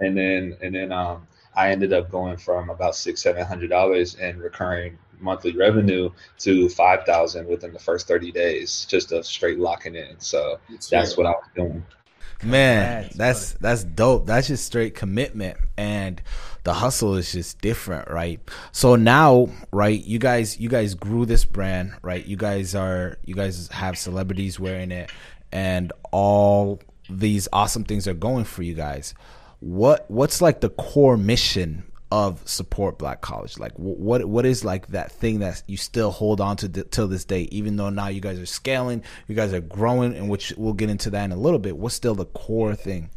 And 0.00 0.16
then 0.16 0.56
and 0.62 0.74
then 0.74 0.92
um 0.92 1.26
I 1.54 1.70
ended 1.70 1.92
up 1.92 2.10
going 2.10 2.38
from 2.38 2.70
about 2.70 2.96
six, 2.96 3.22
seven 3.22 3.44
hundred 3.44 3.70
dollars 3.70 4.14
in 4.14 4.38
recurring 4.38 4.98
monthly 5.20 5.56
revenue 5.56 6.10
to 6.38 6.68
five 6.70 7.04
thousand 7.04 7.46
within 7.46 7.72
the 7.72 7.78
first 7.78 8.08
30 8.08 8.32
days, 8.32 8.86
just 8.88 9.12
a 9.12 9.22
straight 9.22 9.58
locking 9.58 9.94
in. 9.94 10.18
So 10.18 10.58
that's, 10.68 10.88
that's 10.88 11.16
what 11.16 11.26
I 11.26 11.30
was 11.30 11.46
doing. 11.54 11.84
Man, 12.42 13.08
that's 13.14 13.52
that's 13.52 13.84
dope. 13.84 14.26
That's 14.26 14.48
just 14.48 14.64
straight 14.64 14.94
commitment 14.94 15.58
and 15.76 16.20
the 16.64 16.74
hustle 16.74 17.16
is 17.16 17.32
just 17.32 17.60
different, 17.60 18.08
right? 18.08 18.40
So 18.70 18.94
now, 18.94 19.48
right, 19.72 20.02
you 20.02 20.18
guys 20.18 20.58
you 20.58 20.68
guys 20.68 20.94
grew 20.94 21.26
this 21.26 21.44
brand, 21.44 21.92
right? 22.02 22.24
You 22.24 22.36
guys 22.36 22.74
are 22.74 23.18
you 23.24 23.34
guys 23.34 23.68
have 23.68 23.98
celebrities 23.98 24.60
wearing 24.60 24.90
it 24.90 25.10
and 25.50 25.92
all 26.12 26.80
these 27.10 27.48
awesome 27.52 27.84
things 27.84 28.06
are 28.06 28.14
going 28.14 28.44
for 28.44 28.62
you 28.62 28.74
guys. 28.74 29.14
What 29.60 30.10
what's 30.10 30.40
like 30.40 30.60
the 30.60 30.70
core 30.70 31.16
mission 31.16 31.84
of 32.12 32.46
support 32.46 32.98
black 32.98 33.22
college? 33.22 33.58
Like 33.58 33.72
what 33.76 34.26
what 34.26 34.44
is 34.44 34.66
like 34.66 34.88
that 34.88 35.10
thing 35.10 35.38
that 35.38 35.62
you 35.66 35.78
still 35.78 36.10
hold 36.10 36.42
on 36.42 36.58
to 36.58 36.68
th- 36.68 36.90
till 36.90 37.08
this 37.08 37.24
day 37.24 37.48
even 37.50 37.76
though 37.76 37.88
now 37.88 38.08
you 38.08 38.20
guys 38.20 38.38
are 38.38 38.44
scaling 38.44 39.02
you 39.28 39.34
guys 39.34 39.54
are 39.54 39.62
growing 39.62 40.14
and 40.14 40.28
which 40.28 40.52
we'll 40.58 40.74
get 40.74 40.90
into 40.90 41.08
that 41.08 41.24
in 41.24 41.32
a 41.32 41.36
little 41.36 41.58
bit. 41.58 41.74
What's 41.74 41.94
still 41.94 42.14
the 42.14 42.26
core 42.26 42.74
thing? 42.74 43.08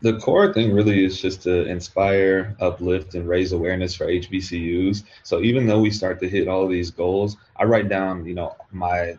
The 0.00 0.18
core 0.18 0.50
thing 0.50 0.72
really 0.72 1.04
is 1.04 1.20
just 1.20 1.42
to 1.42 1.66
inspire 1.66 2.56
uplift 2.58 3.14
and 3.14 3.28
raise 3.28 3.52
awareness 3.52 3.94
for 3.94 4.06
hbcus 4.06 5.02
so 5.22 5.42
even 5.42 5.66
though 5.66 5.80
we 5.80 5.90
start 5.90 6.20
to 6.20 6.28
hit 6.28 6.48
all 6.48 6.66
these 6.66 6.90
goals 6.90 7.36
i 7.56 7.64
write 7.64 7.90
down 7.90 8.24
you 8.24 8.32
know 8.32 8.56
my 8.72 9.18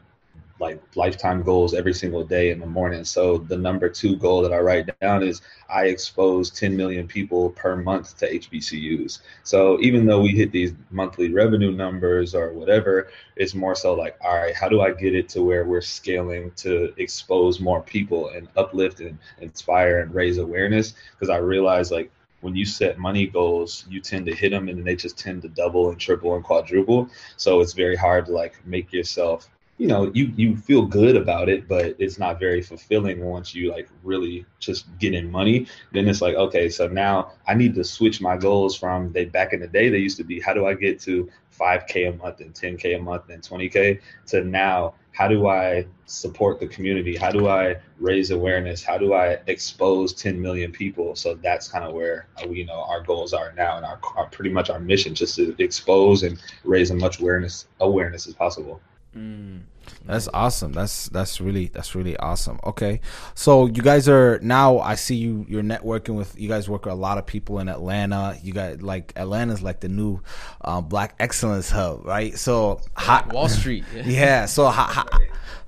like 0.62 0.80
lifetime 0.95 1.41
goals 1.41 1.74
every 1.74 1.93
single 1.93 2.24
day 2.24 2.52
in 2.52 2.60
the 2.60 2.65
morning. 2.67 3.04
So 3.04 3.39
the 3.39 3.58
number 3.58 3.89
two 3.89 4.15
goal 4.15 4.43
that 4.43 4.54
I 4.54 4.60
write 4.60 4.88
down 5.02 5.24
is 5.24 5.41
I 5.67 5.86
expose 5.88 6.52
10 6.52 6.78
million 6.78 7.08
people 7.08 7.50
per 7.50 7.76
month 7.76 8.17
to 8.19 8.32
HBCUs. 8.32 9.21
So 9.43 9.80
even 9.82 10.06
though 10.06 10.21
we 10.21 10.30
hit 10.30 10.52
these 10.52 10.74
monthly 10.91 11.34
revenue 11.34 11.71
numbers 11.71 12.36
or 12.36 12.54
whatever, 12.54 13.10
it's 13.36 13.56
more 13.56 13.74
so 13.74 13.95
like, 13.95 14.15
all 14.24 14.36
right, 14.36 14.54
how 14.56 14.69
do 14.69 14.82
I 14.82 14.91
get 14.91 15.15
it 15.15 15.28
to 15.30 15.41
where 15.41 15.65
we're 15.65 15.82
scaling 15.82 16.52
to 16.58 16.93
expose 16.97 17.60
more 17.60 17.82
people 17.82 18.30
and 18.30 18.47
uplift 18.56 19.00
and 19.00 19.17
inspire 19.39 20.02
and 20.02 20.13
raise 20.13 20.38
awareness? 20.38 20.93
Because 21.13 21.30
I 21.30 21.38
realize 21.38 21.91
like 21.91 22.12
when 22.41 22.56
you 22.56 22.65
set 22.65 23.00
money 23.00 23.26
goals, 23.26 23.86
you 23.89 24.00
tend 24.00 24.28
to 24.28 24.36
hit 24.36 24.52
them 24.52 24.67
and 24.67 24.86
they 24.86 24.95
just 24.95 25.17
tend 25.17 25.41
to 25.41 25.47
double 25.50 25.89
and 25.89 26.00
triple 26.00 26.36
and 26.36 26.43
quadruple. 26.43 27.10
So 27.38 27.62
it's 27.62 27.74
very 27.74 27.95
hard 27.95 28.28
to 28.28 28.32
like 28.32 28.63
make 28.65 28.93
yourself 28.93 29.50
you 29.82 29.88
know 29.88 30.12
you 30.13 30.32
you 30.36 30.56
feel 30.56 30.84
good 30.86 31.15
about 31.15 31.50
it 31.50 31.67
but 31.67 31.96
it's 31.98 32.20
not 32.20 32.39
very 32.39 32.62
fulfilling 32.62 33.26
once 33.26 33.56
you 33.56 33.72
like 33.72 33.89
really 34.04 34.46
just 34.60 34.86
get 35.00 35.15
in 35.15 35.32
money. 35.32 35.65
Then 35.91 36.08
it's 36.08 36.22
like 36.22 36.36
okay 36.36 36.70
so 36.70 36.88
now 36.88 37.32
i 37.48 37.56
need 37.56 37.74
to 37.76 37.84
switch 37.84 38.22
my 38.22 38.38
goals 38.38 38.78
from 38.78 39.12
they 39.12 39.26
back 39.26 39.54
in 39.54 39.60
the 39.60 39.67
day 39.67 39.89
they 39.89 39.98
used 39.98 40.17
to 40.17 40.24
be 40.24 40.39
how 40.39 40.54
do 40.54 40.67
i 40.67 40.76
get 40.76 41.00
to 41.02 41.28
5k 41.60 42.10
a 42.10 42.17
month 42.17 42.41
and 42.41 42.54
10k 42.54 42.98
a 42.98 43.02
month 43.02 43.30
and 43.32 43.41
20k 43.41 44.00
to 44.28 44.44
now 44.44 44.94
how 45.13 45.28
do 45.28 45.48
i 45.48 45.86
support 46.06 46.60
the 46.60 46.67
community? 46.67 47.15
How 47.15 47.32
do 47.32 47.48
i 47.48 47.76
raise 48.00 48.30
awareness? 48.32 48.84
How 48.84 48.98
do 49.00 49.13
i 49.13 49.39
expose 49.48 50.13
10 50.13 50.39
million 50.39 50.72
people? 50.72 51.15
So 51.15 51.36
that's 51.36 51.67
kind 51.67 51.86
of 51.86 51.94
where 51.94 52.28
uh, 52.38 52.48
we 52.48 52.60
you 52.60 52.65
know 52.65 52.82
our 52.84 53.02
goals 53.02 53.34
are 53.34 53.52
now 53.54 53.78
and 53.78 53.86
our, 53.86 54.00
our 54.15 54.28
pretty 54.28 54.52
much 54.52 54.70
our 54.70 54.80
mission 54.80 55.15
just 55.15 55.36
to 55.38 55.56
expose 55.58 56.22
and 56.22 56.39
raise 56.63 56.91
as 56.91 57.02
much 57.02 57.20
awareness 57.20 57.65
awareness 57.80 58.28
as 58.28 58.36
possible. 58.36 58.80
Mm. 59.15 59.62
That's 60.06 60.28
awesome. 60.34 60.72
That's 60.72 61.10
that's 61.10 61.40
really 61.40 61.68
that's 61.68 61.96
really 61.96 62.18
awesome. 62.18 62.60
Okay, 62.64 63.02
so 63.36 63.68
you 63.68 63.82
guys 63.82 64.10
are 64.10 64.40
now. 64.42 64.80
I 64.80 64.96
see 64.96 65.16
you. 65.16 65.46
You're 65.48 65.64
networking 65.64 66.16
with. 66.16 66.40
You 66.40 66.48
guys 66.48 66.70
work 66.70 66.86
with 66.86 66.94
a 66.94 66.98
lot 66.98 67.18
of 67.18 67.26
people 67.26 67.60
in 67.60 67.70
Atlanta. 67.70 68.38
You 68.42 68.54
got 68.54 68.82
like 68.82 69.14
Atlanta's 69.16 69.62
like 69.62 69.80
the 69.80 69.90
new 69.90 70.22
uh, 70.62 70.82
Black 70.82 71.16
Excellence 71.20 71.70
hub, 71.70 72.06
right? 72.06 72.38
So 72.38 72.82
hot 72.96 73.32
Wall 73.32 73.50
Street. 73.50 73.84
yeah. 74.06 74.46
So 74.46 74.68
how, 74.68 74.86
how, 74.86 75.06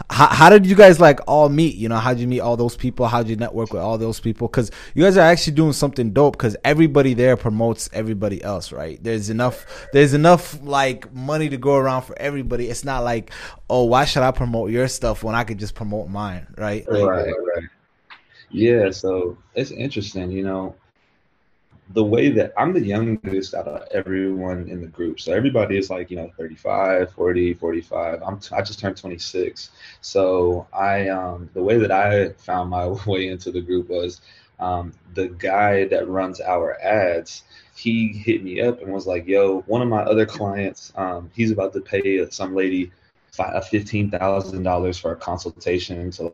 how, 0.10 0.28
how 0.28 0.50
did 0.50 0.66
you 0.66 0.76
guys 0.76 1.00
like 1.00 1.20
all 1.28 1.50
meet? 1.50 1.76
You 1.76 1.90
know, 1.90 1.98
how'd 1.98 2.20
you 2.20 2.28
meet 2.28 2.42
all 2.42 2.58
those 2.58 2.76
people? 2.76 3.08
How'd 3.08 3.28
you 3.28 3.36
network 3.36 3.74
with 3.74 3.82
all 3.82 3.98
those 3.98 4.20
people? 4.20 4.48
Because 4.48 4.72
you 4.94 5.04
guys 5.04 5.18
are 5.18 5.22
actually 5.22 5.54
doing 5.54 5.74
something 5.74 6.12
dope. 6.12 6.38
Because 6.38 6.56
everybody 6.64 7.14
there 7.14 7.38
promotes 7.38 7.90
everybody 7.94 8.44
else, 8.44 8.72
right? 8.72 9.04
There's 9.04 9.30
enough. 9.30 9.88
There's 9.94 10.14
enough 10.14 10.60
like 10.64 11.12
money 11.14 11.50
to 11.50 11.58
go 11.58 11.76
around 11.76 12.04
for 12.04 12.18
everybody. 12.20 12.70
It's 12.70 12.84
not 12.84 13.04
like, 13.04 13.32
oh, 13.70 13.86
why 13.86 14.06
should 14.06 14.24
I 14.24 14.32
promote 14.32 14.72
your 14.72 14.88
stuff 14.88 15.24
when 15.24 15.36
I 15.36 15.44
could 15.44 15.58
just 15.58 15.76
promote 15.76 16.10
mine, 16.10 16.48
right? 16.58 16.86
Right, 16.88 17.04
right. 17.04 17.64
Yeah. 18.50 18.92
So 18.92 19.38
it's 19.56 19.72
interesting. 19.72 20.32
You 20.32 20.44
know, 20.44 20.76
the 21.90 22.04
way 22.04 22.30
that 22.30 22.54
I'm 22.58 22.74
the 22.74 22.82
youngest 22.86 23.54
out 23.54 23.68
of 23.68 23.88
everyone 23.92 24.68
in 24.70 24.82
the 24.82 24.88
group. 24.88 25.20
So 25.20 25.34
everybody 25.34 25.78
is 25.78 25.90
like, 25.90 26.10
you 26.10 26.18
know, 26.18 26.32
35, 26.38 27.12
40, 27.12 27.54
45. 27.54 28.22
I'm 28.24 28.40
t- 28.40 28.56
I 28.56 28.62
just 28.62 28.80
turned 28.80 28.98
26. 28.98 29.70
So 30.02 30.68
I 30.74 31.10
um 31.10 31.50
the 31.54 31.64
way 31.64 31.78
that 31.80 31.92
I 31.92 32.30
found 32.34 32.70
my 32.70 32.88
way 33.08 33.28
into 33.28 33.52
the 33.52 33.62
group 33.62 33.90
was 33.90 34.22
um 34.60 34.94
the 35.14 35.28
guy 35.30 35.86
that 35.86 36.08
runs 36.08 36.40
our 36.42 36.80
ads, 36.82 37.44
he 37.76 38.10
hit 38.10 38.44
me 38.44 38.62
up 38.62 38.82
and 38.82 38.92
was 38.94 39.06
like, 39.08 39.28
"Yo, 39.28 39.62
one 39.62 39.82
of 39.82 39.88
my 39.90 40.02
other 40.04 40.26
clients, 40.26 40.94
um, 40.96 41.30
he's 41.36 41.52
about 41.52 41.74
to 41.74 41.82
pay 41.82 42.30
some 42.30 42.56
lady 42.56 42.92
thousand 44.10 44.64
dollars 44.64 44.98
for 44.98 45.12
a 45.12 45.16
consultation 45.16 46.12
to 46.12 46.34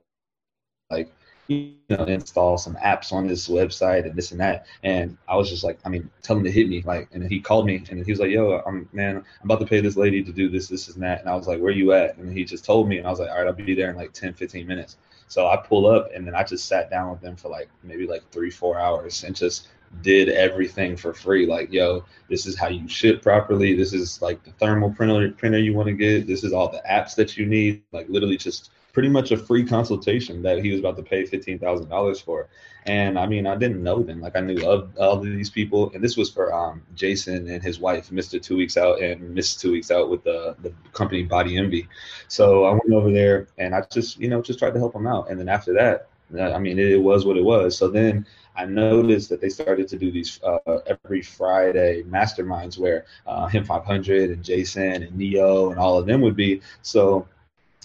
like 0.91 1.11
you 1.49 1.73
know 1.89 2.03
install 2.05 2.57
some 2.57 2.75
apps 2.75 3.11
on 3.11 3.27
this 3.27 3.47
website 3.49 4.05
and 4.05 4.15
this 4.15 4.31
and 4.31 4.39
that 4.39 4.67
and 4.83 5.17
i 5.27 5.35
was 5.35 5.49
just 5.49 5.63
like 5.63 5.79
i 5.83 5.89
mean 5.89 6.09
tell 6.21 6.37
him 6.37 6.43
to 6.43 6.51
hit 6.51 6.69
me 6.69 6.81
like 6.83 7.09
and 7.11 7.29
he 7.29 7.39
called 7.39 7.65
me 7.65 7.83
and 7.89 8.05
he 8.05 8.11
was 8.11 8.19
like 8.19 8.29
yo 8.29 8.61
i'm 8.65 8.87
man 8.93 9.17
i'm 9.17 9.23
about 9.43 9.59
to 9.59 9.65
pay 9.65 9.81
this 9.81 9.97
lady 9.97 10.23
to 10.23 10.31
do 10.31 10.47
this 10.47 10.67
this 10.67 10.87
and 10.89 11.01
that 11.01 11.19
and 11.19 11.29
i 11.29 11.35
was 11.35 11.47
like 11.47 11.59
where 11.59 11.71
you 11.71 11.91
at 11.91 12.15
and 12.17 12.31
he 12.31 12.43
just 12.43 12.63
told 12.63 12.87
me 12.87 12.99
and 12.99 13.07
i 13.07 13.09
was 13.09 13.19
like 13.19 13.29
all 13.29 13.37
right 13.37 13.47
i'll 13.47 13.53
be 13.53 13.73
there 13.73 13.89
in 13.89 13.95
like 13.95 14.13
10 14.13 14.33
15 14.33 14.67
minutes 14.67 14.97
so 15.27 15.47
i 15.47 15.57
pull 15.57 15.87
up 15.87 16.09
and 16.13 16.25
then 16.25 16.35
i 16.35 16.43
just 16.43 16.65
sat 16.65 16.89
down 16.89 17.09
with 17.09 17.21
them 17.21 17.35
for 17.35 17.49
like 17.49 17.69
maybe 17.83 18.05
like 18.05 18.23
three 18.31 18.51
four 18.51 18.79
hours 18.79 19.23
and 19.23 19.35
just 19.35 19.69
did 20.01 20.29
everything 20.29 20.95
for 20.95 21.13
free. 21.13 21.45
Like, 21.45 21.71
yo, 21.71 22.05
this 22.29 22.45
is 22.45 22.57
how 22.57 22.67
you 22.67 22.87
ship 22.87 23.21
properly. 23.21 23.75
This 23.75 23.93
is 23.93 24.21
like 24.21 24.43
the 24.43 24.51
thermal 24.51 24.91
printer 24.91 25.31
printer 25.31 25.57
you 25.57 25.73
want 25.73 25.87
to 25.87 25.93
get. 25.93 26.27
This 26.27 26.43
is 26.43 26.53
all 26.53 26.69
the 26.69 26.81
apps 26.89 27.15
that 27.15 27.37
you 27.37 27.45
need. 27.45 27.81
Like, 27.91 28.07
literally, 28.09 28.37
just 28.37 28.71
pretty 28.93 29.09
much 29.09 29.31
a 29.31 29.37
free 29.37 29.65
consultation 29.65 30.41
that 30.41 30.63
he 30.63 30.71
was 30.71 30.79
about 30.79 30.97
to 30.97 31.03
pay 31.03 31.25
fifteen 31.25 31.59
thousand 31.59 31.89
dollars 31.89 32.19
for. 32.19 32.47
And 32.85 33.19
I 33.19 33.27
mean, 33.27 33.45
I 33.45 33.55
didn't 33.55 33.83
know 33.83 34.01
them. 34.01 34.21
Like, 34.21 34.35
I 34.35 34.39
knew 34.39 34.65
of 34.67 34.91
all 34.97 35.17
of 35.17 35.23
these 35.23 35.49
people, 35.49 35.91
and 35.93 36.03
this 36.03 36.17
was 36.17 36.29
for 36.29 36.53
um, 36.53 36.81
Jason 36.95 37.49
and 37.49 37.61
his 37.61 37.79
wife, 37.79 38.11
Mister 38.11 38.39
Two 38.39 38.57
Weeks 38.57 38.77
Out, 38.77 39.01
and 39.01 39.33
Miss 39.33 39.55
Two 39.55 39.71
Weeks 39.71 39.91
Out 39.91 40.09
with 40.09 40.23
the 40.23 40.55
the 40.61 40.73
company 40.93 41.23
Body 41.23 41.57
Envy. 41.57 41.87
So 42.27 42.65
I 42.65 42.71
went 42.71 42.91
over 42.91 43.11
there, 43.11 43.47
and 43.57 43.75
I 43.75 43.83
just 43.91 44.19
you 44.19 44.29
know 44.29 44.41
just 44.41 44.59
tried 44.59 44.73
to 44.73 44.79
help 44.79 44.93
them 44.93 45.07
out. 45.07 45.29
And 45.29 45.39
then 45.39 45.49
after 45.49 45.73
that, 45.73 46.09
I 46.37 46.59
mean, 46.59 46.79
it, 46.79 46.91
it 46.91 47.01
was 47.01 47.25
what 47.25 47.37
it 47.37 47.43
was. 47.43 47.77
So 47.77 47.87
then 47.87 48.25
I 48.55 48.65
noticed 48.65 49.29
that 49.29 49.41
they 49.41 49.49
started 49.49 49.87
to 49.89 49.97
do 49.97 50.11
these 50.11 50.39
uh, 50.43 50.79
every 50.85 51.21
Friday 51.21 52.03
masterminds 52.03 52.77
where 52.77 53.05
uh, 53.25 53.47
Him 53.47 53.63
500 53.63 54.31
and 54.31 54.43
Jason 54.43 55.03
and 55.03 55.15
Neo 55.15 55.71
and 55.71 55.79
all 55.79 55.97
of 55.97 56.05
them 56.05 56.21
would 56.21 56.35
be. 56.35 56.61
So 56.81 57.27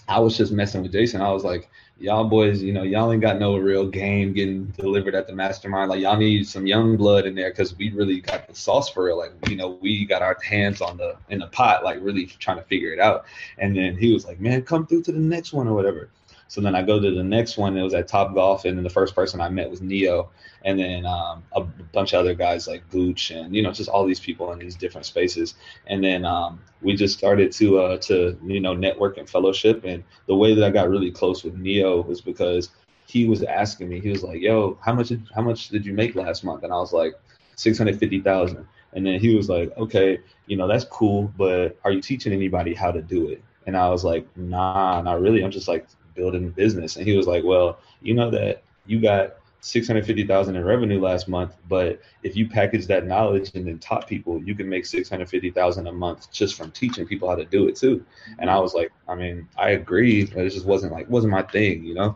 I 0.07 0.19
was 0.19 0.37
just 0.37 0.51
messing 0.51 0.83
with 0.83 0.91
Jason. 0.91 1.21
I 1.21 1.31
was 1.31 1.43
like, 1.43 1.69
y'all 1.97 2.25
boys, 2.25 2.61
you 2.61 2.73
know, 2.73 2.83
y'all 2.83 3.11
ain't 3.11 3.21
got 3.21 3.39
no 3.39 3.57
real 3.57 3.87
game 3.87 4.33
getting 4.33 4.65
delivered 4.67 5.15
at 5.15 5.27
the 5.27 5.33
mastermind. 5.33 5.89
Like 5.89 6.01
y'all 6.01 6.17
need 6.17 6.47
some 6.47 6.67
young 6.67 6.95
blood 6.95 7.25
in 7.25 7.33
there 7.33 7.49
because 7.49 7.75
we 7.75 7.91
really 7.91 8.21
got 8.21 8.47
the 8.47 8.53
sauce 8.53 8.89
for 8.89 9.09
it. 9.09 9.15
Like, 9.15 9.33
you 9.41 9.55
know, 9.55 9.79
we 9.81 10.05
got 10.05 10.21
our 10.21 10.37
hands 10.43 10.81
on 10.81 10.97
the 10.97 11.17
in 11.29 11.39
the 11.39 11.47
pot, 11.47 11.83
like 11.83 11.97
really 12.01 12.27
trying 12.27 12.57
to 12.57 12.63
figure 12.63 12.93
it 12.93 12.99
out. 12.99 13.25
And 13.57 13.75
then 13.75 13.97
he 13.97 14.13
was 14.13 14.25
like, 14.25 14.39
man, 14.39 14.61
come 14.61 14.85
through 14.85 15.03
to 15.03 15.11
the 15.11 15.19
next 15.19 15.53
one 15.53 15.67
or 15.67 15.73
whatever. 15.73 16.11
So 16.47 16.61
then 16.61 16.75
I 16.75 16.83
go 16.83 16.99
to 16.99 17.11
the 17.11 17.23
next 17.23 17.57
one. 17.57 17.75
It 17.75 17.81
was 17.81 17.93
at 17.93 18.07
Top 18.07 18.33
Golf, 18.33 18.65
and 18.65 18.77
then 18.77 18.83
the 18.83 18.89
first 18.89 19.15
person 19.15 19.41
I 19.41 19.49
met 19.49 19.69
was 19.69 19.81
Neo, 19.81 20.29
and 20.63 20.79
then 20.79 21.05
um, 21.05 21.43
a 21.53 21.61
bunch 21.61 22.13
of 22.13 22.19
other 22.19 22.33
guys 22.33 22.67
like 22.67 22.87
Gooch, 22.89 23.31
and 23.31 23.55
you 23.55 23.61
know 23.61 23.71
just 23.71 23.89
all 23.89 24.05
these 24.05 24.19
people 24.19 24.51
in 24.51 24.59
these 24.59 24.75
different 24.75 25.05
spaces. 25.05 25.55
And 25.87 26.03
then 26.03 26.23
um, 26.25 26.61
we 26.81 26.95
just 26.95 27.17
started 27.17 27.51
to 27.53 27.79
uh, 27.79 27.97
to 27.99 28.37
you 28.45 28.59
know 28.59 28.73
network 28.73 29.17
and 29.17 29.29
fellowship. 29.29 29.83
And 29.85 30.03
the 30.27 30.35
way 30.35 30.53
that 30.53 30.63
I 30.63 30.69
got 30.69 30.89
really 30.89 31.11
close 31.11 31.43
with 31.43 31.55
Neo 31.55 32.01
was 32.01 32.21
because 32.21 32.69
he 33.07 33.27
was 33.27 33.43
asking 33.43 33.89
me. 33.89 33.99
He 33.99 34.09
was 34.09 34.23
like, 34.23 34.41
"Yo, 34.41 34.77
how 34.81 34.93
much 34.93 35.11
how 35.33 35.41
much 35.41 35.69
did 35.69 35.85
you 35.85 35.93
make 35.93 36.15
last 36.15 36.43
month?" 36.43 36.63
And 36.63 36.71
I 36.71 36.77
was 36.77 36.93
like, 36.93 37.15
650,000. 37.55 38.67
And 38.93 39.05
then 39.05 39.19
he 39.19 39.35
was 39.35 39.49
like, 39.49 39.75
okay, 39.77 40.19
you 40.47 40.55
know, 40.57 40.67
that's 40.67 40.85
cool, 40.85 41.31
but 41.37 41.77
are 41.83 41.91
you 41.91 42.01
teaching 42.01 42.31
anybody 42.31 42.73
how 42.73 42.91
to 42.91 43.01
do 43.01 43.29
it? 43.29 43.43
And 43.67 43.75
I 43.75 43.89
was 43.89 44.03
like, 44.03 44.25
nah, 44.37 45.01
not 45.01 45.21
really. 45.21 45.43
I'm 45.43 45.51
just 45.51 45.67
like 45.67 45.87
building 46.15 46.45
a 46.45 46.49
business. 46.49 46.95
And 46.95 47.05
he 47.05 47.15
was 47.15 47.27
like, 47.27 47.43
well, 47.43 47.79
you 48.01 48.13
know 48.13 48.31
that 48.31 48.63
you 48.85 48.99
got 48.99 49.35
650,000 49.61 50.55
in 50.55 50.63
revenue 50.63 51.01
last 51.01 51.27
month, 51.27 51.55
but 51.67 51.99
if 52.21 52.35
you 52.35 52.47
package 52.47 52.85
that 52.85 53.07
knowledge 53.07 53.51
and 53.55 53.65
then 53.65 53.79
taught 53.79 54.07
people, 54.07 54.41
you 54.43 54.53
can 54.53 54.69
make 54.69 54.85
650,000 54.85 55.87
a 55.87 55.91
month 55.91 56.31
just 56.31 56.55
from 56.55 56.69
teaching 56.69 57.05
people 57.07 57.27
how 57.27 57.35
to 57.35 57.45
do 57.45 57.67
it 57.67 57.75
too. 57.75 58.05
And 58.37 58.49
I 58.49 58.59
was 58.59 58.75
like, 58.75 58.91
I 59.07 59.15
mean, 59.15 59.47
I 59.57 59.71
agree, 59.71 60.25
but 60.25 60.45
it 60.45 60.51
just 60.51 60.67
wasn't 60.67 60.93
like 60.93 61.09
wasn't 61.09 61.31
my 61.31 61.41
thing, 61.41 61.83
you 61.83 61.95
know? 61.95 62.15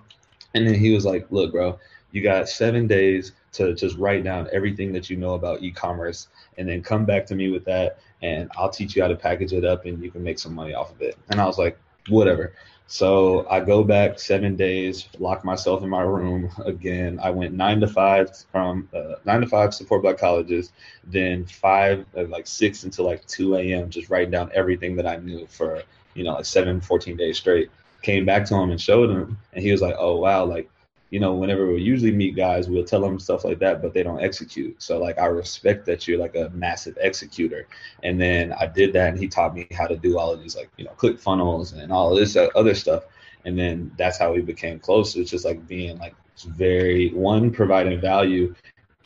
And 0.53 0.67
then 0.67 0.75
he 0.75 0.93
was 0.93 1.05
like, 1.05 1.25
look, 1.31 1.51
bro, 1.51 1.79
you 2.12 2.21
got 2.21 2.49
7 2.49 2.85
days 2.85 3.31
to 3.53 3.73
just 3.73 3.97
write 3.97 4.23
down 4.23 4.47
everything 4.53 4.93
that 4.93 5.09
you 5.09 5.17
know 5.17 5.33
about 5.33 5.63
e-commerce 5.63 6.27
and 6.59 6.69
then 6.69 6.83
come 6.83 7.03
back 7.03 7.25
to 7.25 7.35
me 7.35 7.49
with 7.49 7.65
that 7.65 7.97
and 8.21 8.51
I'll 8.57 8.69
teach 8.69 8.95
you 8.95 9.01
how 9.01 9.07
to 9.07 9.15
package 9.15 9.53
it 9.53 9.65
up 9.65 9.85
and 9.85 10.03
you 10.03 10.12
can 10.12 10.23
make 10.23 10.38
some 10.38 10.53
money 10.53 10.75
off 10.75 10.91
of 10.91 11.01
it. 11.01 11.17
And 11.29 11.41
I 11.41 11.45
was 11.45 11.57
like, 11.57 11.79
whatever. 12.09 12.53
So 12.91 13.45
I 13.47 13.60
go 13.60 13.84
back 13.84 14.17
seven 14.17 14.56
days, 14.56 15.08
lock 15.19 15.45
myself 15.45 15.84
in 15.84 15.89
my 15.89 16.02
room 16.02 16.49
again. 16.65 17.19
I 17.21 17.30
went 17.30 17.54
nine 17.54 17.80
to 17.82 17.88
five 17.88 18.36
from 18.52 18.89
uh, 18.91 19.13
nine 19.25 19.41
to 19.41 19.47
five 19.47 19.75
support 19.75 20.02
black 20.02 20.17
colleges, 20.17 20.71
then 21.04 21.45
five, 21.45 22.04
uh, 22.17 22.23
like 22.23 22.47
six 22.47 22.84
until 22.84 23.06
like 23.06 23.23
2 23.28 23.58
a.m., 23.58 23.91
just 23.91 24.10
writing 24.10 24.32
down 24.32 24.49
everything 24.56 24.95
that 24.95 25.06
I 25.06 25.17
knew 25.17 25.45
for, 25.45 25.84
you 26.15 26.23
know, 26.23 26.34
like 26.34 26.45
seven, 26.45 26.82
14 26.82 27.15
days 27.15 27.38
straight. 27.38 27.69
Came 28.02 28.25
back 28.25 28.45
to 28.45 28.56
him 28.56 28.71
and 28.71 28.82
showed 28.82 29.12
him, 29.12 29.38
and 29.54 29.63
he 29.63 29.71
was 29.71 29.84
like, 29.84 29.95
oh, 29.99 30.15
wow, 30.15 30.45
like 30.45 30.67
you 31.09 31.19
know, 31.19 31.33
whenever 31.33 31.67
we 31.67 31.81
usually 31.81 32.11
meet 32.11 32.35
guys, 32.35 32.69
we'll 32.69 32.83
tell 32.83 33.01
them 33.01 33.19
stuff 33.19 33.43
like 33.43 33.59
that, 33.59 33.81
but 33.81 33.93
they 33.93 34.03
don't 34.03 34.21
execute. 34.21 34.81
So 34.81 34.99
like 34.99 35.17
I 35.17 35.25
respect 35.25 35.85
that 35.87 36.07
you're 36.07 36.19
like 36.19 36.35
a 36.35 36.49
massive 36.53 36.97
executor. 37.01 37.67
And 38.03 38.21
then 38.21 38.53
I 38.53 38.67
did 38.67 38.93
that, 38.93 39.09
and 39.09 39.19
he 39.19 39.27
taught 39.27 39.55
me 39.55 39.67
how 39.71 39.87
to 39.87 39.97
do 39.97 40.19
all 40.19 40.31
of 40.31 40.41
these 40.41 40.55
like 40.55 40.69
you 40.77 40.85
know 40.85 40.91
click 40.91 41.19
funnels 41.19 41.73
and 41.73 41.91
all 41.91 42.13
this 42.13 42.37
other 42.55 42.75
stuff. 42.75 43.05
And 43.45 43.57
then 43.57 43.91
that's 43.97 44.17
how 44.19 44.33
we 44.33 44.41
became 44.41 44.79
close. 44.79 45.15
It's 45.15 45.31
just 45.31 45.45
like 45.45 45.65
being 45.67 45.97
like 45.97 46.15
very 46.45 47.09
one 47.09 47.51
providing 47.51 47.99
value 47.99 48.53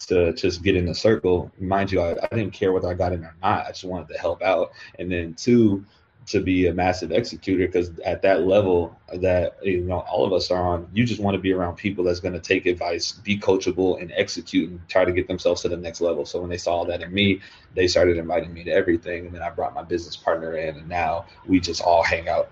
to 0.08 0.34
just 0.34 0.64
get 0.64 0.76
in 0.76 0.86
the 0.86 0.96
circle. 0.96 1.52
Mind 1.60 1.92
you, 1.92 2.02
I, 2.02 2.12
I 2.12 2.36
didn't 2.36 2.52
care 2.52 2.74
whether 2.74 2.90
I 2.90 2.94
got 2.94 3.14
in 3.14 3.24
or 3.24 3.36
not. 3.42 3.68
I 3.68 3.70
just 3.70 3.86
wanted 3.86 4.10
to 4.10 4.20
help 4.20 4.42
out. 4.42 4.72
And 5.00 5.12
then 5.12 5.34
two, 5.36 5.86
to 6.26 6.40
be 6.40 6.68
a 6.68 6.74
massive 6.74 7.12
executor 7.12 7.66
because 7.66 7.92
at 8.06 8.22
that 8.22 8.42
level 8.42 8.98
that 9.16 9.58
you 9.62 9.82
know 9.82 10.00
all 10.00 10.26
of 10.26 10.32
us 10.32 10.50
are 10.52 10.62
on 10.62 10.88
you 10.94 11.06
just 11.06 11.20
want 11.20 11.36
to 11.36 11.40
be 11.40 11.52
around 11.52 11.76
people 11.76 12.04
that's 12.04 12.20
going 12.20 12.34
to 12.34 12.40
take 12.40 12.66
advice 12.66 13.12
be 13.12 13.38
coachable 13.38 14.02
and 14.02 14.12
execute 14.16 14.70
and 14.70 14.80
try 14.88 15.04
to 15.04 15.12
get 15.12 15.28
themselves 15.28 15.62
to 15.62 15.70
the 15.70 15.78
next 15.78 16.02
level. 16.02 16.26
So 16.26 16.40
when 16.40 16.50
they 16.50 16.58
saw 16.58 16.86
that 16.86 17.02
in 17.02 17.14
me 17.14 17.42
they 17.76 17.88
started 17.88 18.18
inviting 18.18 18.54
me 18.54 18.64
to 18.64 18.72
everything 18.72 19.26
and 19.26 19.36
then 19.36 19.42
i 19.42 19.50
brought 19.50 19.74
my 19.74 19.84
business 19.84 20.16
partner 20.16 20.56
in 20.56 20.78
and 20.78 20.88
now 20.88 21.26
we 21.46 21.60
just 21.60 21.82
all 21.82 22.04
hang 22.04 22.30
out 22.30 22.52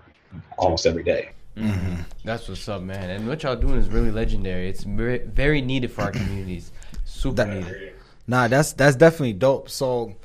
almost 0.58 0.86
every 0.86 1.04
day. 1.04 1.30
Mm-hmm. 1.56 2.02
that's 2.24 2.48
what's 2.48 2.66
up 2.68 2.82
man. 2.82 3.10
And 3.10 3.28
what 3.28 3.42
y'all 3.42 3.56
doing 3.56 3.76
is 3.76 3.88
really 3.88 4.10
legendary. 4.10 4.68
It's 4.68 4.84
very, 4.84 5.18
very 5.18 5.60
needed 5.60 5.92
for 5.92 6.02
our 6.02 6.10
communities. 6.10 6.72
Super 7.04 7.36
that, 7.36 7.48
needed. 7.48 7.92
Nah 8.26 8.48
that's 8.48 8.72
that's 8.72 8.96
definitely 8.96 9.34
dope. 9.34 9.68
So 9.68 10.16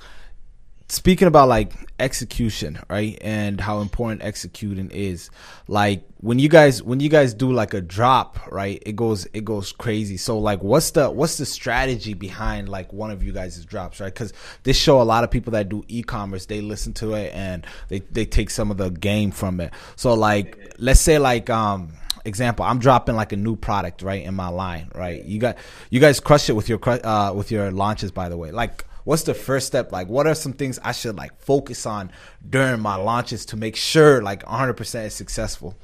speaking 0.89 1.28
about 1.28 1.50
like 1.50 1.73
execution 2.00 2.80
right 2.89 3.17
and 3.21 3.60
how 3.60 3.82
important 3.82 4.21
executing 4.23 4.89
is 4.91 5.30
like 5.67 6.04
when 6.21 6.39
you 6.39 6.47
guys 6.47 6.82
when 6.82 7.00
you 7.02 7.10
guys 7.10 7.34
do 7.34 7.52
like 7.52 7.73
a 7.73 7.82
drop 7.82 8.39
right 8.52 8.82
it 8.86 8.95
goes 8.95 9.28
it 9.34 9.43
goes 9.43 9.73
crazy. 9.73 10.15
So 10.15 10.39
like 10.39 10.63
what's 10.63 10.91
the 10.91 11.10
what's 11.10 11.38
the 11.38 11.45
strategy 11.45 12.13
behind 12.13 12.69
like 12.69 12.93
one 12.93 13.12
of 13.12 13.21
you 13.21 13.34
guys' 13.34 13.63
drops 13.65 14.00
right? 14.00 14.13
Because 14.13 14.32
this 14.63 14.78
show 14.78 15.02
a 15.02 15.04
lot 15.04 15.23
of 15.26 15.32
people 15.32 15.52
that 15.52 15.67
do 15.67 15.84
e-commerce 15.89 16.45
they 16.45 16.62
listen 16.62 16.93
to 16.93 17.13
it 17.13 17.34
and 17.34 17.65
they, 17.89 18.00
they 18.00 18.26
take 18.26 18.50
some 18.50 18.71
of 18.71 18.78
the 18.78 18.89
game 18.89 19.32
from 19.32 19.60
it. 19.60 19.73
So 19.97 20.13
like 20.13 20.73
let's 20.80 21.02
say 21.02 21.19
like 21.19 21.50
um 21.50 21.93
example 22.26 22.65
i'm 22.65 22.78
dropping 22.78 23.15
like 23.15 23.32
a 23.32 23.38
new 23.38 23.56
product 23.56 24.02
right 24.02 24.26
in 24.26 24.34
my 24.34 24.50
line 24.50 24.91
right? 24.95 25.23
You 25.26 25.39
got 25.39 25.58
you 25.89 26.00
guys 26.00 26.19
crush 26.19 26.50
it 26.50 26.54
with 26.54 26.69
your 26.69 26.80
uh 27.06 27.34
with 27.34 27.52
your 27.52 27.71
launches 27.71 28.12
by 28.12 28.30
the 28.30 28.38
way. 28.38 28.52
Like 28.52 28.86
what's 29.08 29.24
the 29.24 29.34
first 29.34 29.67
step? 29.67 29.93
Like, 29.93 30.10
what 30.10 30.28
are 30.28 30.36
some 30.36 30.52
things 30.52 30.80
I 30.84 30.91
should 30.91 31.15
like 31.15 31.39
focus 31.39 31.86
on 31.86 32.12
during 32.48 32.82
my 32.82 32.96
launches 32.96 33.46
to 33.48 33.56
make 33.56 33.78
sure 33.78 34.22
like 34.22 34.43
100% 34.43 35.06
is 35.06 35.13
successful? 35.13 35.78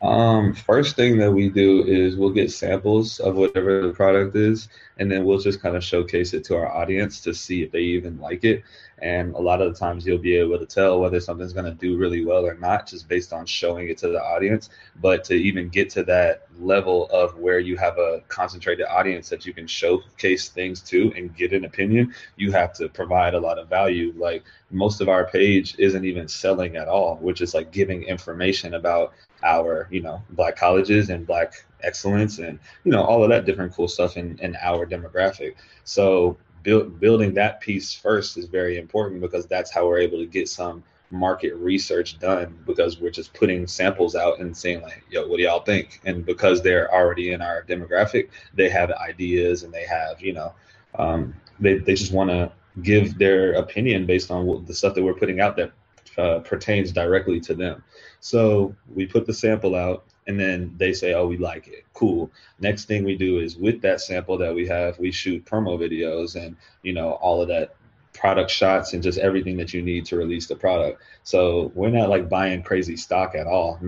Um, 0.00 0.54
first 0.54 0.96
thing 0.96 1.18
that 1.18 1.30
we 1.30 1.50
do 1.50 1.84
is 1.84 2.16
we'll 2.16 2.30
get 2.30 2.50
samples 2.50 3.20
of 3.20 3.36
whatever 3.36 3.86
the 3.86 3.92
product 3.92 4.34
is, 4.34 4.70
and 4.96 5.12
then 5.12 5.26
we'll 5.26 5.38
just 5.38 5.60
kind 5.60 5.76
of 5.76 5.84
showcase 5.84 6.32
it 6.32 6.42
to 6.44 6.56
our 6.56 6.72
audience 6.72 7.20
to 7.20 7.34
see 7.34 7.62
if 7.62 7.72
they 7.72 7.80
even 7.80 8.18
like 8.18 8.42
it. 8.42 8.62
And 9.02 9.34
a 9.34 9.40
lot 9.40 9.62
of 9.62 9.72
the 9.72 9.78
times 9.78 10.06
you'll 10.06 10.18
be 10.18 10.36
able 10.36 10.58
to 10.58 10.66
tell 10.66 11.00
whether 11.00 11.20
something's 11.20 11.52
going 11.52 11.64
to 11.64 11.72
do 11.72 11.96
really 11.96 12.24
well 12.24 12.44
or 12.44 12.54
not 12.54 12.86
just 12.86 13.08
based 13.08 13.32
on 13.32 13.46
showing 13.46 13.88
it 13.88 13.98
to 13.98 14.08
the 14.08 14.22
audience. 14.22 14.68
But 15.00 15.24
to 15.24 15.34
even 15.34 15.68
get 15.68 15.90
to 15.90 16.02
that 16.04 16.46
level 16.58 17.08
of 17.10 17.38
where 17.38 17.58
you 17.58 17.76
have 17.78 17.98
a 17.98 18.22
concentrated 18.28 18.86
audience 18.86 19.28
that 19.30 19.46
you 19.46 19.54
can 19.54 19.66
showcase 19.66 20.48
things 20.48 20.80
to 20.82 21.12
and 21.16 21.34
get 21.34 21.52
an 21.52 21.64
opinion, 21.64 22.14
you 22.36 22.52
have 22.52 22.72
to 22.74 22.88
provide 22.88 23.34
a 23.34 23.40
lot 23.40 23.58
of 23.58 23.68
value. 23.68 24.12
Like 24.16 24.44
most 24.70 25.00
of 25.00 25.08
our 25.08 25.26
page 25.26 25.76
isn't 25.78 26.04
even 26.04 26.28
selling 26.28 26.76
at 26.76 26.88
all, 26.88 27.16
which 27.16 27.40
is 27.40 27.54
like 27.54 27.72
giving 27.72 28.02
information 28.02 28.74
about 28.74 29.14
our, 29.42 29.88
you 29.90 30.02
know, 30.02 30.22
black 30.30 30.56
colleges 30.56 31.08
and 31.08 31.26
black 31.26 31.64
excellence 31.82 32.38
and, 32.38 32.58
you 32.84 32.92
know, 32.92 33.02
all 33.02 33.22
of 33.22 33.30
that 33.30 33.46
different 33.46 33.72
cool 33.72 33.88
stuff 33.88 34.16
in, 34.16 34.38
in 34.40 34.54
our 34.60 34.86
demographic. 34.86 35.54
So 35.84 36.36
build, 36.62 37.00
building 37.00 37.34
that 37.34 37.60
piece 37.60 37.94
first 37.94 38.36
is 38.36 38.46
very 38.46 38.78
important 38.78 39.20
because 39.20 39.46
that's 39.46 39.70
how 39.70 39.86
we're 39.86 39.98
able 39.98 40.18
to 40.18 40.26
get 40.26 40.48
some 40.48 40.82
market 41.12 41.54
research 41.56 42.18
done 42.20 42.56
because 42.66 43.00
we're 43.00 43.10
just 43.10 43.34
putting 43.34 43.66
samples 43.66 44.14
out 44.14 44.38
and 44.38 44.56
saying 44.56 44.80
like 44.80 45.02
yo 45.10 45.26
what 45.26 45.38
do 45.38 45.42
y'all 45.42 45.62
think? 45.62 46.00
And 46.04 46.24
because 46.24 46.62
they're 46.62 46.92
already 46.94 47.32
in 47.32 47.42
our 47.42 47.64
demographic 47.64 48.28
they 48.54 48.68
have 48.68 48.92
ideas 48.92 49.64
and 49.64 49.72
they 49.72 49.84
have 49.86 50.20
you 50.20 50.32
know 50.32 50.54
um, 50.98 51.34
they, 51.58 51.78
they 51.78 51.94
just 51.94 52.12
want 52.12 52.30
to 52.30 52.52
give 52.82 53.18
their 53.18 53.54
opinion 53.54 54.06
based 54.06 54.30
on 54.30 54.46
what, 54.46 54.66
the 54.66 54.74
stuff 54.74 54.94
that 54.94 55.02
we're 55.02 55.14
putting 55.14 55.40
out 55.40 55.56
that 55.56 55.72
uh, 56.18 56.40
pertains 56.40 56.92
directly 56.92 57.40
to 57.40 57.54
them. 57.54 57.82
So 58.20 58.74
we 58.92 59.06
put 59.06 59.26
the 59.26 59.34
sample 59.34 59.74
out 59.74 60.04
and 60.30 60.40
then 60.40 60.74
they 60.78 60.92
say 60.92 61.12
oh 61.12 61.26
we 61.26 61.36
like 61.36 61.68
it 61.68 61.84
cool 61.92 62.30
next 62.60 62.86
thing 62.86 63.04
we 63.04 63.16
do 63.16 63.38
is 63.40 63.56
with 63.56 63.82
that 63.82 64.00
sample 64.00 64.38
that 64.38 64.54
we 64.54 64.66
have 64.66 64.98
we 64.98 65.10
shoot 65.10 65.44
promo 65.44 65.78
videos 65.78 66.34
and 66.34 66.56
you 66.82 66.92
know 66.92 67.10
all 67.12 67.42
of 67.42 67.48
that 67.48 67.74
product 68.12 68.50
shots 68.50 68.92
and 68.92 69.02
just 69.02 69.18
everything 69.18 69.56
that 69.56 69.72
you 69.72 69.82
need 69.82 70.04
to 70.06 70.16
release 70.16 70.46
the 70.46 70.56
product. 70.56 71.02
So 71.22 71.72
we're 71.74 71.90
not 71.90 72.08
like 72.08 72.28
buying 72.28 72.62
crazy 72.62 72.96
stock 72.96 73.34
at 73.34 73.46
all. 73.46 73.80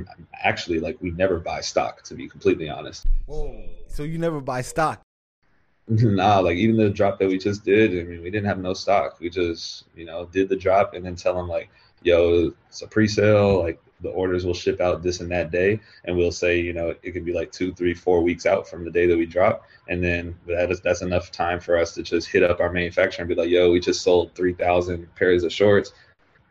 Actually, 0.43 0.81
like 0.81 0.97
we 1.01 1.11
never 1.11 1.39
buy 1.39 1.61
stock 1.61 2.03
to 2.05 2.15
be 2.15 2.29
completely 2.29 2.69
honest. 2.69 3.07
Whoa. 3.27 3.65
So 3.89 4.05
you 4.05 4.19
never 4.19 4.41
buy 4.41 4.63
stock? 4.63 5.03
nah, 5.89 6.39
like 6.39 6.57
even 6.57 6.77
the 6.77 6.91
drop 6.91 7.19
that 7.19 7.29
we 7.29 7.39
just 7.39 7.65
did, 7.65 7.91
I 7.91 8.05
mean, 8.09 8.23
we 8.23 8.31
didn't 8.31 8.47
have 8.47 8.59
no 8.59 8.75
stock. 8.75 9.19
We 9.21 9.29
just, 9.29 9.85
you 9.95 10.05
know, 10.05 10.27
did 10.27 10.49
the 10.49 10.57
drop 10.57 10.95
and 10.95 11.05
then 11.05 11.17
tell 11.17 11.35
them 11.35 11.49
like, 11.49 11.69
yo, 12.03 12.53
it's 12.69 12.83
a 12.83 12.87
pre-sale. 12.87 13.63
Like 13.63 13.83
the 14.03 14.11
orders 14.11 14.45
will 14.45 14.55
ship 14.55 14.81
out 14.81 15.03
this 15.03 15.21
and 15.21 15.31
that 15.31 15.51
day, 15.51 15.81
and 16.05 16.17
we'll 16.17 16.33
say, 16.33 16.61
you 16.61 16.73
know, 16.73 16.95
it 17.03 17.13
could 17.13 17.25
be 17.25 17.33
like 17.33 17.53
two, 17.53 17.73
three, 17.73 17.95
four 17.95 18.23
weeks 18.23 18.47
out 18.47 18.69
from 18.69 18.85
the 18.85 18.91
day 18.91 19.07
that 19.07 19.17
we 19.17 19.27
drop, 19.27 19.65
and 19.89 20.03
then 20.03 20.37
that 20.47 20.71
is 20.71 20.81
that's 20.81 21.03
enough 21.03 21.31
time 21.31 21.61
for 21.61 21.79
us 21.79 21.95
to 21.95 22.03
just 22.03 22.29
hit 22.29 22.43
up 22.43 22.61
our 22.61 22.73
manufacturer 22.73 23.23
and 23.23 23.29
be 23.29 23.35
like, 23.35 23.49
yo, 23.49 23.71
we 23.71 23.81
just 23.81 24.03
sold 24.03 24.35
three 24.35 24.55
thousand 24.55 25.13
pairs 25.15 25.45
of 25.45 25.53
shorts. 25.53 25.93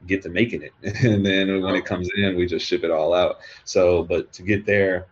Get 0.07 0.23
to 0.23 0.29
making 0.29 0.63
it, 0.63 0.73
and 1.03 1.25
then 1.25 1.61
when 1.61 1.75
it 1.75 1.85
comes 1.85 2.09
in, 2.15 2.35
we 2.35 2.47
just 2.47 2.65
ship 2.65 2.83
it 2.83 2.91
all 2.91 3.13
out. 3.13 3.39
So, 3.65 4.03
but 4.03 4.31
to 4.33 4.43
get 4.43 4.65
there, 4.65 5.07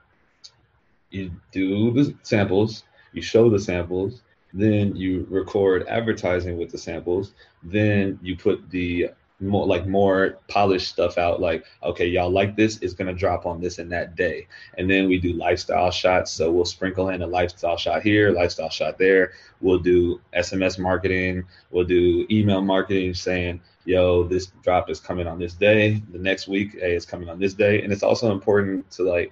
you 1.11 1.31
do 1.51 1.91
the 1.91 2.15
samples, 2.23 2.83
you 3.13 3.21
show 3.21 3.49
the 3.49 3.59
samples, 3.59 4.21
then 4.53 4.95
you 4.95 5.27
record 5.29 5.85
advertising 5.87 6.57
with 6.57 6.71
the 6.71 6.77
samples, 6.77 7.33
then 7.61 8.19
you 8.21 8.35
put 8.35 8.69
the 8.69 9.11
more 9.39 9.65
like 9.65 9.87
more 9.87 10.37
polished 10.47 10.89
stuff 10.89 11.17
out 11.17 11.39
like 11.39 11.65
okay 11.81 12.05
y'all 12.05 12.29
like 12.29 12.55
this 12.57 12.77
it's 12.81 12.93
to 12.93 13.13
drop 13.13 13.45
on 13.45 13.61
this 13.61 13.79
and 13.79 13.91
that 13.91 14.15
day. 14.15 14.47
And 14.77 14.89
then 14.89 15.07
we 15.07 15.17
do 15.17 15.33
lifestyle 15.33 15.91
shots. 15.91 16.31
So 16.31 16.51
we'll 16.51 16.65
sprinkle 16.65 17.09
in 17.09 17.21
a 17.21 17.27
lifestyle 17.27 17.77
shot 17.77 18.01
here 18.01 18.31
lifestyle 18.31 18.69
shot 18.69 18.97
there. 18.97 19.31
We'll 19.61 19.79
do 19.79 20.19
sms 20.35 20.77
marketing. 20.79 21.45
We'll 21.71 21.85
do 21.85 22.25
email 22.29 22.61
marketing 22.61 23.13
saying 23.13 23.61
yo 23.85 24.23
this 24.23 24.47
drop 24.61 24.89
is 24.89 24.99
coming 24.99 25.27
on 25.27 25.39
this 25.39 25.53
day. 25.53 26.01
The 26.11 26.19
next 26.19 26.47
week 26.47 26.73
hey 26.73 26.95
it's 26.95 27.05
coming 27.05 27.29
on 27.29 27.39
this 27.39 27.53
day. 27.53 27.81
And 27.81 27.93
it's 27.93 28.03
also 28.03 28.31
important 28.31 28.89
to 28.91 29.03
like 29.03 29.31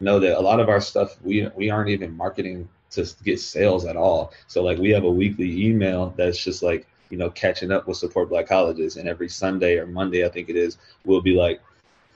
know 0.00 0.18
that 0.18 0.38
a 0.38 0.40
lot 0.40 0.60
of 0.60 0.68
our 0.68 0.80
stuff 0.80 1.16
we 1.22 1.48
we 1.54 1.70
aren't 1.70 1.90
even 1.90 2.16
marketing 2.16 2.68
to 2.90 3.06
get 3.24 3.40
sales 3.40 3.84
at 3.84 3.96
all. 3.96 4.32
So 4.46 4.62
like 4.62 4.78
we 4.78 4.90
have 4.90 5.04
a 5.04 5.10
weekly 5.10 5.66
email 5.66 6.14
that's 6.16 6.42
just 6.42 6.62
like 6.62 6.86
you 7.10 7.18
know, 7.18 7.30
catching 7.30 7.70
up 7.70 7.86
with 7.86 7.96
support 7.96 8.28
black 8.28 8.48
colleges. 8.48 8.96
And 8.96 9.08
every 9.08 9.28
Sunday 9.28 9.78
or 9.78 9.86
Monday, 9.86 10.24
I 10.24 10.28
think 10.28 10.48
it 10.48 10.56
is, 10.56 10.78
we'll 11.04 11.20
be 11.20 11.34
like, 11.34 11.60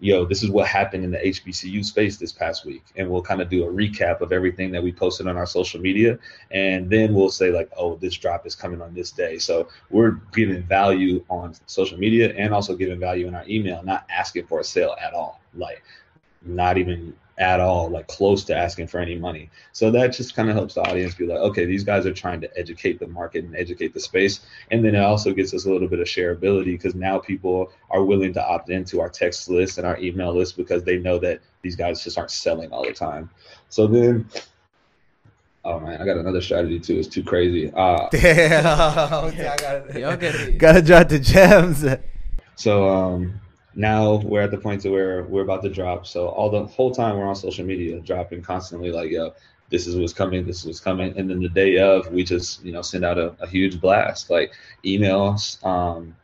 yo, 0.01 0.25
this 0.25 0.43
is 0.43 0.51
what 0.51 0.67
happened 0.67 1.05
in 1.05 1.11
the 1.11 1.19
HBCU 1.19 1.85
space 1.85 2.17
this 2.17 2.33
past 2.33 2.65
week. 2.65 2.85
And 2.97 3.09
we'll 3.11 3.23
kind 3.23 3.41
of 3.41 3.49
do 3.49 3.65
a 3.65 3.73
recap 3.73 4.21
of 4.21 4.33
everything 4.33 4.71
that 4.73 4.83
we 4.83 4.93
posted 4.93 5.27
on 5.27 5.37
our 5.37 5.47
social 5.47 5.81
media. 5.81 6.19
And 6.51 6.89
then 6.89 7.15
we'll 7.15 7.31
say, 7.31 7.51
like, 7.51 7.71
oh, 7.77 7.97
this 7.97 8.17
drop 8.17 8.47
is 8.47 8.55
coming 8.55 8.81
on 8.81 8.95
this 8.95 9.11
day. 9.11 9.39
So 9.39 9.69
we're 9.91 10.13
giving 10.33 10.63
value 10.63 11.25
on 11.29 11.55
social 11.67 11.99
media 11.99 12.33
and 12.37 12.55
also 12.55 12.77
giving 12.77 13.01
value 13.01 13.27
in 13.27 13.35
our 13.35 13.45
email, 13.49 13.83
not 13.83 14.07
asking 14.11 14.47
for 14.47 14.61
a 14.61 14.65
sale 14.65 14.95
at 15.03 15.15
all. 15.15 15.41
Like, 15.55 15.83
not 16.43 16.79
even 16.79 17.15
at 17.39 17.61
all, 17.61 17.89
like 17.89 18.09
close 18.09 18.45
to 18.45 18.57
asking 18.57 18.89
for 18.89 18.99
any 18.99 19.17
money. 19.17 19.49
So 19.73 19.91
that 19.93 20.13
just 20.13 20.35
kind 20.35 20.51
of 20.51 20.57
helps 20.57 20.75
the 20.75 20.83
audience 20.83 21.15
be 21.15 21.27
like, 21.27 21.39
okay, 21.39 21.65
these 21.65 21.85
guys 21.85 22.05
are 22.05 22.13
trying 22.13 22.41
to 22.41 22.59
educate 22.59 22.99
the 22.99 23.07
market 23.07 23.45
and 23.45 23.57
educate 23.57 23.95
the 23.95 24.01
space. 24.01 24.41
And 24.71 24.85
then 24.85 24.95
it 24.95 25.03
also 25.03 25.33
gets 25.33 25.55
us 25.55 25.65
a 25.65 25.71
little 25.71 25.89
bit 25.89 26.01
of 26.01 26.07
shareability 26.07 26.67
because 26.67 26.95
now 26.95 27.19
people 27.19 27.73
are 27.91 28.05
willing 28.05 28.33
to 28.35 28.45
opt 28.45 28.71
into 28.71 29.01
our 29.01 29.09
text 29.09 29.49
list 29.49 29.79
and 29.79 29.87
our 29.87 29.99
email 29.99 30.35
list 30.35 30.57
because 30.57 30.83
they 30.83 30.99
know 30.99 31.19
that 31.19 31.41
these 31.63 31.77
guys 31.77 32.03
just 32.03 32.19
aren't 32.19 32.33
selling 32.33 32.73
all 32.73 32.85
the 32.85 32.93
time. 32.93 33.31
So 33.69 33.87
then 33.87 34.29
Oh 35.65 35.81
man, 35.81 36.01
I 36.01 36.05
got 36.07 36.17
another 36.17 36.41
strategy 36.41 36.81
too. 36.81 36.99
It's 36.99 37.09
too 37.09 37.23
crazy. 37.23 37.71
Uh, 37.75 38.09
Damn, 38.11 38.67
I 38.67 39.57
gotta, 39.59 40.53
gotta 40.57 40.81
drop 40.81 41.09
the 41.09 41.19
gems. 41.19 41.85
So 42.55 42.89
um, 42.89 43.41
now 43.79 44.17
we're 44.25 44.41
at 44.41 44.51
the 44.51 44.59
point 44.59 44.83
to 44.83 44.91
where 44.91 45.23
we're 45.23 45.43
about 45.43 45.63
to 45.63 45.69
drop. 45.69 46.05
So 46.05 46.27
all 46.31 46.51
the 46.51 46.67
whole 46.67 46.91
time 46.91 47.17
we're 47.17 47.29
on 47.29 47.37
social 47.37 47.65
media, 47.65 48.01
dropping 48.01 48.43
constantly 48.43 48.91
like, 48.91 49.09
yo, 49.09 49.35
this 49.71 49.87
is 49.87 49.95
what's 49.95 50.13
coming, 50.13 50.45
this 50.45 50.59
is 50.59 50.67
what's 50.67 50.81
coming. 50.81 51.17
And 51.17 51.31
then 51.31 51.41
the 51.41 51.49
day 51.49 51.79
of, 51.79 52.11
we 52.11 52.25
just, 52.25 52.65
you 52.65 52.73
know, 52.73 52.83
send 52.83 53.05
out 53.05 53.19
a, 53.19 53.37
a 53.39 53.47
huge 53.47 53.81
blast, 53.81 54.31
like 54.31 54.53
emails, 54.85 55.65
um, 55.65 56.17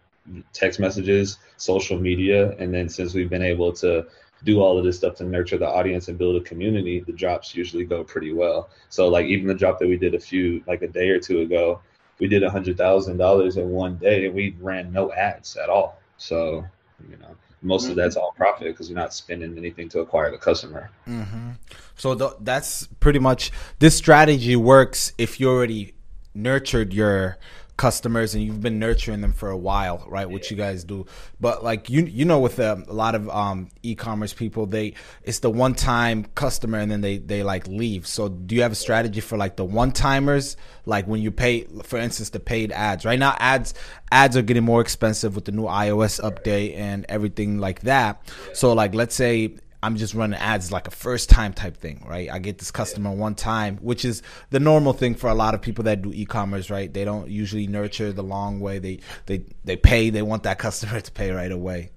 text 0.53 0.81
messages, 0.81 1.39
social 1.57 1.97
media. 1.97 2.57
And 2.59 2.75
then 2.75 2.89
since 2.89 3.15
we've 3.15 3.31
been 3.31 3.41
able 3.41 3.73
to 3.75 4.05
do 4.43 4.61
all 4.61 4.77
of 4.77 4.85
this 4.85 4.97
stuff 4.97 5.15
to 5.17 5.25
nurture 5.25 5.57
the 5.57 5.69
audience 5.69 6.09
and 6.09 6.19
build 6.19 6.35
a 6.35 6.45
community, 6.45 7.05
the 7.07 7.13
drops 7.13 7.55
usually 7.55 7.85
go 7.85 8.03
pretty 8.03 8.33
well. 8.33 8.69
So 8.89 9.07
like 9.07 9.27
even 9.27 9.47
the 9.47 9.55
drop 9.55 9.79
that 9.79 9.87
we 9.87 9.97
did 9.97 10.17
a 10.17 10.21
few 10.21 10.65
like 10.67 10.83
a 10.83 10.89
day 10.89 11.11
or 11.11 11.21
two 11.21 11.43
ago, 11.43 11.81
we 12.19 12.27
did 12.27 12.43
a 12.43 12.51
hundred 12.51 12.77
thousand 12.77 13.19
dollars 13.19 13.59
in 13.59 13.69
one 13.69 13.97
day 13.97 14.27
and 14.27 14.35
we 14.35 14.57
ran 14.59 14.93
no 14.93 15.13
ads 15.13 15.57
at 15.57 15.69
all. 15.69 16.01
So 16.17 16.65
you 17.09 17.17
know 17.19 17.37
most 17.65 17.85
of 17.85 17.91
mm-hmm. 17.91 18.01
that's 18.01 18.17
all 18.17 18.33
profit 18.37 18.69
because 18.69 18.89
you're 18.89 18.99
not 18.99 19.13
spending 19.13 19.57
anything 19.57 19.89
to 19.89 20.01
acquire 20.01 20.31
the 20.31 20.39
customer 20.39 20.91
mm-hmm. 21.09 21.51
so 21.97 22.15
th- 22.15 22.33
that's 22.41 22.87
pretty 23.01 23.19
much 23.19 23.51
this 23.79 23.97
strategy 23.97 24.55
works 24.55 25.13
if 25.19 25.41
you 25.41 25.49
already 25.49 25.95
nurtured 26.35 26.93
your 26.93 27.39
customers 27.77 28.35
and 28.35 28.45
you've 28.45 28.61
been 28.61 28.79
nurturing 28.79 29.21
them 29.21 29.33
for 29.33 29.51
a 29.51 29.57
while 29.57 30.05
right 30.09 30.31
what 30.31 30.51
you 30.51 30.57
guys 30.57 30.85
do. 30.85 31.07
But 31.41 31.65
like 31.65 31.91
you 31.91 32.05
you 32.05 32.25
know 32.25 32.39
with 32.39 32.61
um, 32.61 32.85
a 32.89 32.93
lot 32.93 33.15
of 33.15 33.29
um, 33.29 33.69
e-commerce 33.83 34.33
people 34.33 34.67
they 34.67 34.95
it's 35.23 35.41
the 35.41 35.51
one 35.51 35.75
time 35.75 36.25
customer 36.35 36.79
and 36.79 36.91
then 36.91 37.01
they 37.01 37.19
they 37.19 37.43
like 37.43 37.67
leave. 37.67 38.07
So 38.07 38.29
do 38.29 38.55
you 38.55 38.63
have 38.63 38.73
a 38.73 38.77
strategy 38.77 39.21
for 39.21 39.37
like 39.37 39.57
the 39.57 39.65
one 39.65 39.93
timers 39.93 40.57
like 40.87 41.07
when 41.07 41.21
you 41.21 41.31
pay 41.31 41.67
for 41.83 41.99
instance 41.99 42.31
the 42.31 42.41
paid 42.41 42.71
ads 42.71 43.05
right? 43.05 43.19
Now 43.19 43.37
ads 43.39 43.75
ads 44.13 44.37
are 44.37 44.43
getting 44.43 44.65
more 44.65 44.81
expensive 44.81 45.35
with 45.35 45.45
the 45.45 45.53
new 45.53 45.65
ios 45.65 46.21
update 46.21 46.77
and 46.77 47.05
everything 47.09 47.59
like 47.59 47.81
that. 47.81 48.23
So 48.53 48.73
like 48.73 48.95
let's 48.95 49.15
say 49.15 49.57
I'm 49.85 49.97
just 49.97 50.15
running 50.15 50.41
ads 50.41 50.73
like 50.73 50.89
a 50.89 50.91
first 50.91 51.29
time 51.29 51.53
type 51.53 51.77
thing, 51.77 52.03
right? 52.09 52.31
I 52.31 52.39
get 52.39 52.57
this 52.57 52.71
customer 52.71 53.11
one 53.11 53.35
time, 53.35 53.77
which 53.83 54.07
is 54.07 54.23
the 54.49 54.59
normal 54.59 54.95
thing 54.95 55.15
for 55.15 55.29
a 55.29 55.35
lot 55.35 55.53
of 55.53 55.61
people 55.61 55.85
that 55.85 56.01
do 56.01 56.11
e-commerce, 56.11 56.71
right? 56.71 56.91
They 56.91 57.05
don't 57.05 57.29
usually 57.29 57.67
nurture 57.67 58.11
the 58.11 58.23
long 58.23 58.61
way. 58.61 58.79
They 58.79 59.01
they 59.27 59.45
they 59.63 59.77
pay. 59.77 60.09
They 60.09 60.23
want 60.23 60.45
that 60.45 60.59
customer 60.67 61.03
to 61.03 61.13
pay 61.13 61.33
right 61.33 61.53
away. 61.53 61.91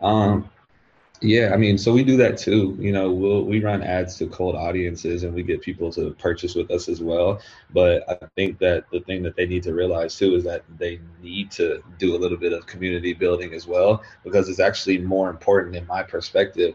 Um, 0.00 0.48
yeah, 1.20 1.50
I 1.52 1.58
mean, 1.58 1.76
so 1.76 1.92
we 1.92 2.02
do 2.02 2.16
that 2.16 2.38
too. 2.38 2.78
You 2.80 2.92
know, 2.92 3.12
we'll 3.12 3.44
we 3.44 3.62
run 3.62 3.82
ads 3.82 4.16
to 4.18 4.26
cold 4.28 4.54
audiences 4.54 5.24
and 5.24 5.34
we 5.34 5.42
get 5.42 5.60
people 5.60 5.92
to 5.92 6.12
purchase 6.12 6.54
with 6.54 6.70
us 6.70 6.88
as 6.88 7.02
well. 7.02 7.42
But 7.74 8.08
I 8.08 8.26
think 8.36 8.58
that 8.60 8.84
the 8.90 9.00
thing 9.00 9.22
that 9.24 9.36
they 9.36 9.44
need 9.44 9.64
to 9.64 9.74
realize 9.74 10.16
too 10.16 10.34
is 10.34 10.44
that 10.44 10.62
they 10.78 11.00
need 11.22 11.50
to 11.52 11.82
do 11.98 12.16
a 12.16 12.18
little 12.18 12.38
bit 12.38 12.54
of 12.54 12.66
community 12.66 13.12
building 13.12 13.52
as 13.52 13.66
well 13.66 14.02
because 14.24 14.48
it's 14.48 14.60
actually 14.60 14.98
more 14.98 15.28
important 15.28 15.76
in 15.76 15.86
my 15.86 16.02
perspective 16.02 16.74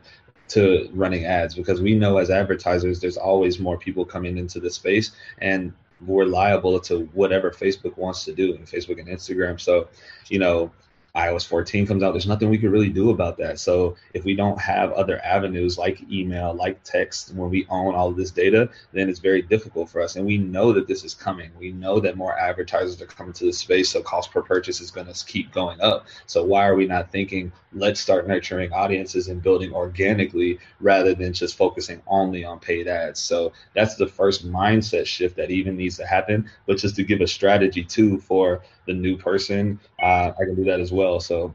to 0.53 0.89
running 0.93 1.25
ads 1.25 1.55
because 1.55 1.81
we 1.81 1.95
know 1.95 2.17
as 2.17 2.29
advertisers 2.29 2.99
there's 2.99 3.17
always 3.17 3.59
more 3.59 3.77
people 3.77 4.05
coming 4.05 4.37
into 4.37 4.59
the 4.59 4.69
space 4.69 5.11
and 5.39 5.73
we're 6.05 6.25
liable 6.25 6.79
to 6.79 7.09
whatever 7.13 7.51
Facebook 7.51 7.97
wants 7.97 8.25
to 8.25 8.33
do 8.33 8.55
and 8.55 8.65
Facebook 8.65 8.99
and 8.99 9.07
Instagram. 9.07 9.59
So, 9.59 9.87
you 10.27 10.39
know, 10.39 10.71
iOS 11.15 11.45
14 11.45 11.85
comes 11.85 12.01
out, 12.01 12.11
there's 12.11 12.27
nothing 12.27 12.49
we 12.49 12.57
could 12.57 12.71
really 12.71 12.89
do 12.89 13.11
about 13.11 13.37
that. 13.37 13.59
So 13.59 13.95
if 14.15 14.23
we 14.23 14.35
don't 14.35 14.59
have 14.59 14.91
other 14.93 15.23
avenues 15.23 15.77
like 15.77 16.01
email, 16.11 16.55
like 16.55 16.81
text, 16.83 17.35
when 17.35 17.51
we 17.51 17.67
own 17.69 17.93
all 17.93 18.09
of 18.09 18.17
this 18.17 18.31
data, 18.31 18.67
then 18.93 19.09
it's 19.09 19.19
very 19.19 19.43
difficult 19.43 19.91
for 19.91 20.01
us. 20.01 20.15
And 20.15 20.25
we 20.25 20.39
know 20.39 20.73
that 20.73 20.87
this 20.87 21.03
is 21.03 21.13
coming. 21.13 21.51
We 21.59 21.71
know 21.71 21.99
that 21.99 22.17
more 22.17 22.37
advertisers 22.37 22.99
are 22.99 23.05
coming 23.05 23.33
to 23.33 23.45
the 23.45 23.53
space, 23.53 23.91
so 23.91 24.01
cost 24.01 24.31
per 24.31 24.41
purchase 24.41 24.81
is 24.81 24.89
going 24.89 25.05
to 25.05 25.25
keep 25.25 25.51
going 25.51 25.79
up. 25.81 26.07
So 26.25 26.43
why 26.43 26.67
are 26.67 26.75
we 26.75 26.87
not 26.87 27.11
thinking 27.11 27.51
let's 27.73 27.99
start 27.99 28.27
nurturing 28.27 28.71
audiences 28.71 29.27
and 29.27 29.41
building 29.41 29.73
organically 29.73 30.59
rather 30.79 31.13
than 31.13 31.33
just 31.33 31.55
focusing 31.55 32.01
only 32.07 32.43
on 32.43 32.59
paid 32.59 32.87
ads? 32.87 33.19
So 33.19 33.53
that's 33.73 33.95
the 33.95 34.07
first 34.07 34.49
mindset 34.49 35.05
shift 35.05 35.35
that 35.37 35.51
even 35.51 35.75
needs 35.75 35.97
to 35.97 36.05
happen. 36.05 36.49
But 36.67 36.77
just 36.77 36.95
to 36.97 37.03
give 37.03 37.21
a 37.21 37.27
strategy 37.27 37.83
too 37.83 38.19
for 38.19 38.61
the 38.87 38.93
new 38.93 39.17
person, 39.17 39.79
uh, 40.01 40.31
I 40.39 40.45
can 40.45 40.55
do 40.55 40.63
that 40.65 40.79
as 40.79 40.91
well. 40.91 41.19
So 41.19 41.53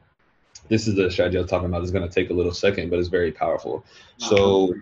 this 0.69 0.87
is 0.87 0.95
the 0.95 1.11
strategy 1.11 1.39
I 1.39 1.43
was 1.43 1.51
talking 1.51 1.69
about. 1.69 1.83
It's 1.83 1.91
going 1.91 2.09
to 2.09 2.15
take 2.15 2.31
a 2.31 2.35
little 2.35 2.53
second, 2.53 2.91
but 2.91 2.99
it's 2.99 3.09
very 3.09 3.33
powerful. 3.33 3.85
So, 4.19 4.75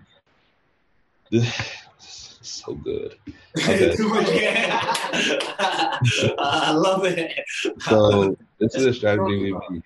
this, 1.31 1.87
so 2.41 2.73
good. 2.73 3.15
Okay. 3.57 3.95
Okay. 4.17 4.69
I 6.39 6.71
love 6.71 7.05
it. 7.05 7.43
so 7.79 8.37
this 8.59 8.75
is 8.75 8.85
a 8.85 8.93
strategy 8.93 9.41
we've 9.41 9.59
been 9.69 9.83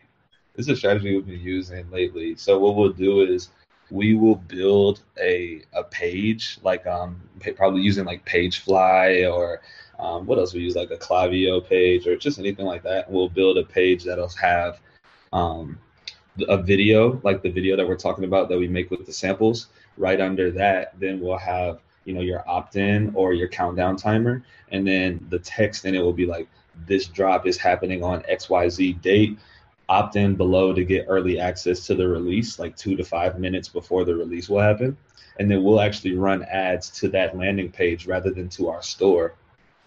this 0.56 0.66
is 0.66 0.74
a 0.74 0.76
strategy 0.76 1.16
we've 1.16 1.26
been 1.26 1.40
using 1.40 1.90
lately. 1.92 2.36
So 2.36 2.60
what 2.60 2.76
we'll 2.76 2.90
do 2.90 3.22
is 3.22 3.50
we 3.90 4.16
will 4.16 4.36
build 4.36 5.02
a 5.20 5.64
a 5.74 5.84
page 5.84 6.58
like 6.64 6.88
um 6.88 7.22
probably 7.56 7.82
using 7.82 8.06
like 8.06 8.26
Pagefly 8.26 9.32
or 9.32 9.62
um, 10.00 10.26
what 10.26 10.40
else 10.40 10.54
we 10.54 10.62
use 10.62 10.76
like 10.76 10.90
a 10.90 10.98
Klaviyo 10.98 11.64
page 11.68 12.08
or 12.08 12.16
just 12.16 12.40
anything 12.40 12.66
like 12.66 12.82
that. 12.84 13.10
We'll 13.10 13.30
build 13.30 13.58
a 13.58 13.64
page 13.64 14.04
that'll 14.04 14.30
have 14.30 14.80
um, 15.32 15.78
a 16.48 16.58
video 16.58 17.22
like 17.24 17.44
the 17.44 17.52
video 17.52 17.76
that 17.76 17.88
we're 17.88 17.98
talking 17.98 18.24
about 18.24 18.50
that 18.50 18.58
we 18.58 18.68
make 18.68 18.90
with 18.90 19.06
the 19.06 19.14
samples. 19.14 19.68
Right 19.98 20.20
under 20.20 20.52
that, 20.52 21.00
then 21.00 21.20
we'll 21.20 21.38
have 21.38 21.82
you 22.06 22.14
know 22.14 22.22
your 22.22 22.48
opt-in 22.50 23.12
or 23.14 23.34
your 23.34 23.48
countdown 23.48 23.96
timer, 23.96 24.44
and 24.72 24.88
then 24.88 25.26
the 25.30 25.40
text 25.40 25.86
in 25.86 25.96
it 25.96 26.00
will 26.00 26.14
be 26.14 26.26
like 26.26 26.48
this 26.88 27.06
drop 27.06 27.46
is 27.46 27.58
happening 27.58 28.04
on 28.04 28.22
XYZ 28.24 29.02
date 29.02 29.38
opt 29.92 30.16
in 30.16 30.36
below 30.36 30.72
to 30.72 30.86
get 30.86 31.06
early 31.10 31.38
access 31.38 31.86
to 31.86 31.94
the 31.94 32.08
release, 32.08 32.58
like 32.60 32.78
two 32.78 32.96
to 32.96 33.04
five 33.04 33.38
minutes 33.38 33.68
before 33.68 34.06
the 34.06 34.16
release 34.16 34.48
will 34.48 34.62
happen. 34.62 34.96
And 35.38 35.52
then 35.52 35.64
we'll 35.64 35.82
actually 35.82 36.16
run 36.16 36.44
ads 36.44 36.90
to 37.02 37.10
that 37.10 37.38
landing 37.38 37.70
page 37.70 38.08
rather 38.08 38.32
than 38.32 38.48
to 38.50 38.70
our 38.70 38.82
store. 38.82 39.36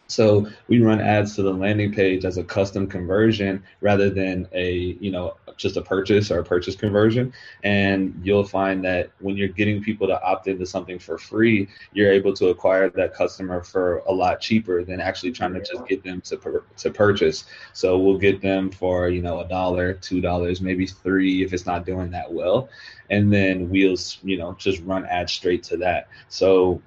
So 0.06 0.48
we 0.68 0.82
run 0.82 1.00
ads 1.00 1.34
to 1.36 1.42
the 1.42 1.52
landing 1.52 1.92
page 1.92 2.24
as 2.24 2.36
a 2.36 2.44
custom 2.44 2.86
conversion 2.86 3.62
rather 3.80 4.10
than 4.10 4.46
a, 4.52 4.96
you 5.00 5.10
know, 5.10 5.36
just 5.56 5.76
a 5.76 5.82
purchase 5.82 6.30
or 6.30 6.40
a 6.40 6.44
purchase 6.44 6.76
conversion. 6.76 7.32
And 7.62 8.20
you'll 8.22 8.44
find 8.44 8.84
that 8.84 9.10
when 9.20 9.36
you're 9.36 9.48
getting 9.48 9.82
people 9.82 10.06
to 10.08 10.22
opt 10.22 10.48
into 10.48 10.66
something 10.66 10.98
for 10.98 11.16
free, 11.16 11.68
you're 11.92 12.12
able 12.12 12.32
to 12.34 12.48
acquire 12.48 12.90
that 12.90 13.14
customer 13.14 13.62
for 13.62 13.98
a 13.98 14.12
lot 14.12 14.40
cheaper 14.40 14.84
than 14.84 15.00
actually 15.00 15.32
trying 15.32 15.54
to 15.54 15.60
just 15.60 15.86
get 15.86 16.02
them 16.02 16.20
to 16.22 16.36
pur- 16.36 16.64
to 16.78 16.90
purchase. 16.90 17.44
So 17.72 17.98
we'll 17.98 18.18
get 18.18 18.40
them 18.40 18.70
for, 18.70 19.08
you 19.08 19.22
know, 19.22 19.40
a 19.40 19.48
dollar, 19.48 19.94
two 19.94 20.20
dollars, 20.20 20.60
maybe 20.60 20.86
three 20.86 21.44
if 21.44 21.52
it's 21.52 21.66
not 21.66 21.86
doing 21.86 22.10
that 22.10 22.32
well. 22.32 22.68
And 23.10 23.32
then 23.32 23.70
we'll, 23.70 23.96
you 24.22 24.38
know, 24.38 24.54
just 24.58 24.82
run 24.82 25.06
ads 25.06 25.32
straight 25.32 25.62
to 25.64 25.76
that. 25.78 26.08
So 26.28 26.82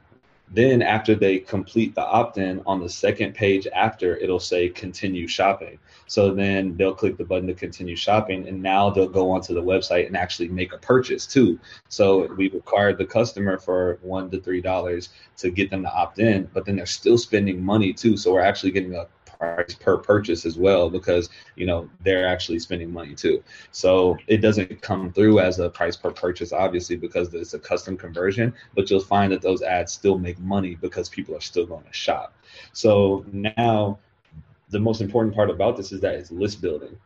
then 0.50 0.82
after 0.82 1.14
they 1.14 1.40
complete 1.40 1.94
the 1.94 2.06
opt-in 2.06 2.62
on 2.66 2.80
the 2.80 2.90
second 2.90 3.34
page 3.34 3.68
after, 3.68 4.16
it'll 4.16 4.40
say 4.40 4.70
continue 4.70 5.28
shopping. 5.28 5.78
So 6.08 6.34
then 6.34 6.78
they'll 6.78 6.96
click 6.96 7.18
the 7.18 7.26
button 7.26 7.48
to 7.48 7.54
continue 7.54 7.98
shopping 7.98 8.48
and 8.48 8.62
now 8.62 8.90
they'll 8.90 9.10
go 9.10 9.30
onto 9.32 9.54
the 9.54 9.62
website 9.62 10.08
and 10.08 10.16
actually 10.16 10.48
make 10.48 10.72
a 10.72 10.78
purchase 10.78 11.28
too. 11.28 11.60
So 11.90 12.34
we 12.36 12.50
required 12.50 12.98
the 12.98 13.06
customer 13.06 13.60
for 13.60 14.00
one 14.02 14.32
to 14.32 14.40
three 14.40 14.62
dollars 14.62 15.10
to 15.38 15.50
get 15.50 15.70
them 15.70 15.84
to 15.84 15.94
opt 15.94 16.20
in, 16.20 16.50
but 16.54 16.66
then 16.66 16.78
they're 16.78 16.86
still 16.86 17.18
spending 17.18 17.64
money 17.64 17.92
too. 17.92 18.16
So 18.16 18.34
we're 18.34 18.42
actually 18.42 18.72
getting 18.72 18.96
a 18.96 19.08
price 19.40 19.74
per 19.76 19.98
purchase 19.98 20.46
as 20.46 20.58
well 20.58 20.90
because 20.90 21.30
you 21.56 21.66
know 21.66 21.90
they're 22.04 22.28
actually 22.28 22.60
spending 22.60 22.92
money 22.92 23.16
too. 23.16 23.44
So 23.72 24.18
it 24.28 24.38
doesn't 24.38 24.82
come 24.82 25.12
through 25.12 25.40
as 25.40 25.60
a 25.60 25.70
price 25.70 25.96
per 25.96 26.12
purchase 26.12 26.54
obviously 26.54 26.96
because 26.96 27.34
it's 27.34 27.54
a 27.54 27.60
custom 27.60 27.98
conversion 27.98 28.54
but 28.76 28.90
you'll 28.90 29.00
find 29.00 29.32
that 29.32 29.42
those 29.42 29.62
ads 29.62 29.94
still 29.94 30.18
make 30.18 30.40
money 30.40 30.76
because 30.76 31.10
people 31.10 31.36
are 31.36 31.42
still 31.42 31.66
going 31.66 31.84
to 31.84 31.94
shop. 31.94 32.36
So 32.74 33.26
now 33.32 34.00
the 34.70 34.80
most 34.80 35.02
important 35.02 35.36
part 35.36 35.50
about 35.50 35.78
this 35.78 35.92
is 35.92 36.02
that 36.02 36.16
it's 36.16 36.32
list 36.32 36.62
building. 36.62 36.98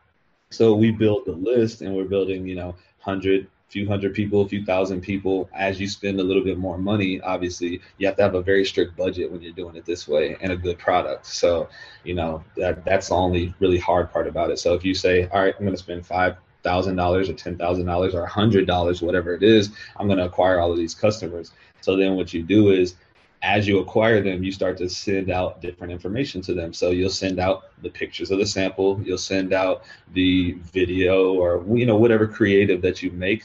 So 0.50 0.74
we 0.74 0.90
build 0.90 1.24
the 1.26 1.32
list 1.32 1.80
and 1.80 1.94
we're 1.94 2.04
building 2.04 2.46
you 2.46 2.54
know 2.54 2.74
100 3.04 3.46
few 3.72 3.88
hundred 3.88 4.12
people, 4.12 4.42
a 4.42 4.48
few 4.48 4.64
thousand 4.64 5.00
people. 5.00 5.48
As 5.54 5.80
you 5.80 5.88
spend 5.88 6.20
a 6.20 6.22
little 6.22 6.44
bit 6.44 6.58
more 6.58 6.76
money, 6.76 7.20
obviously, 7.22 7.80
you 7.96 8.06
have 8.06 8.16
to 8.16 8.22
have 8.22 8.34
a 8.34 8.42
very 8.42 8.66
strict 8.66 8.96
budget 8.96 9.32
when 9.32 9.40
you're 9.40 9.54
doing 9.54 9.76
it 9.76 9.86
this 9.86 10.06
way 10.06 10.36
and 10.42 10.52
a 10.52 10.56
good 10.56 10.78
product. 10.78 11.26
So, 11.26 11.68
you 12.04 12.14
know, 12.14 12.44
that 12.56 12.84
that's 12.84 13.08
the 13.08 13.14
only 13.14 13.54
really 13.60 13.78
hard 13.78 14.12
part 14.12 14.28
about 14.28 14.50
it. 14.50 14.58
So 14.58 14.74
if 14.74 14.84
you 14.84 14.94
say, 14.94 15.26
all 15.28 15.40
right, 15.40 15.54
I'm 15.58 15.64
going 15.64 15.76
to 15.76 15.82
spend 15.82 16.06
five 16.06 16.36
thousand 16.62 16.96
dollars 16.96 17.30
or 17.30 17.32
ten 17.32 17.56
thousand 17.56 17.86
dollars 17.86 18.14
or 18.14 18.22
a 18.22 18.28
hundred 18.28 18.66
dollars, 18.66 19.00
whatever 19.00 19.34
it 19.34 19.42
is, 19.42 19.70
I'm 19.96 20.06
going 20.06 20.18
to 20.18 20.26
acquire 20.26 20.60
all 20.60 20.70
of 20.70 20.76
these 20.76 20.94
customers. 20.94 21.52
So 21.80 21.96
then 21.96 22.14
what 22.14 22.34
you 22.34 22.42
do 22.42 22.70
is 22.70 22.96
as 23.42 23.66
you 23.66 23.80
acquire 23.80 24.22
them, 24.22 24.44
you 24.44 24.52
start 24.52 24.76
to 24.78 24.88
send 24.88 25.30
out 25.30 25.60
different 25.60 25.92
information 25.92 26.40
to 26.42 26.54
them. 26.54 26.72
So 26.72 26.90
you'll 26.90 27.10
send 27.10 27.40
out 27.40 27.64
the 27.82 27.90
pictures 27.90 28.30
of 28.30 28.38
the 28.38 28.46
sample, 28.46 29.00
you'll 29.02 29.18
send 29.18 29.52
out 29.52 29.82
the 30.12 30.52
video 30.72 31.32
or 31.32 31.64
you 31.76 31.86
know 31.86 31.96
whatever 31.96 32.28
creative 32.28 32.82
that 32.82 33.02
you 33.02 33.10
make 33.12 33.44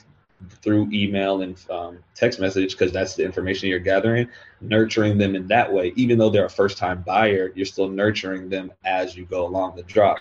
through 0.62 0.90
email 0.92 1.42
and 1.42 1.64
um, 1.70 1.98
text 2.16 2.40
message 2.40 2.72
because 2.72 2.92
that's 2.92 3.16
the 3.16 3.24
information 3.24 3.70
you're 3.70 3.80
gathering 3.80 4.28
nurturing 4.62 5.18
them 5.18 5.36
in 5.36 5.48
that 5.48 5.72
way. 5.72 5.94
Even 5.96 6.18
though 6.18 6.30
they're 6.30 6.46
a 6.46 6.50
first 6.50 6.78
time 6.78 7.02
buyer 7.02 7.52
you're 7.56 7.66
still 7.66 7.90
nurturing 7.90 8.50
them 8.50 8.72
as 8.84 9.16
you 9.16 9.26
go 9.26 9.46
along 9.46 9.76
the 9.76 9.84
drop. 9.84 10.20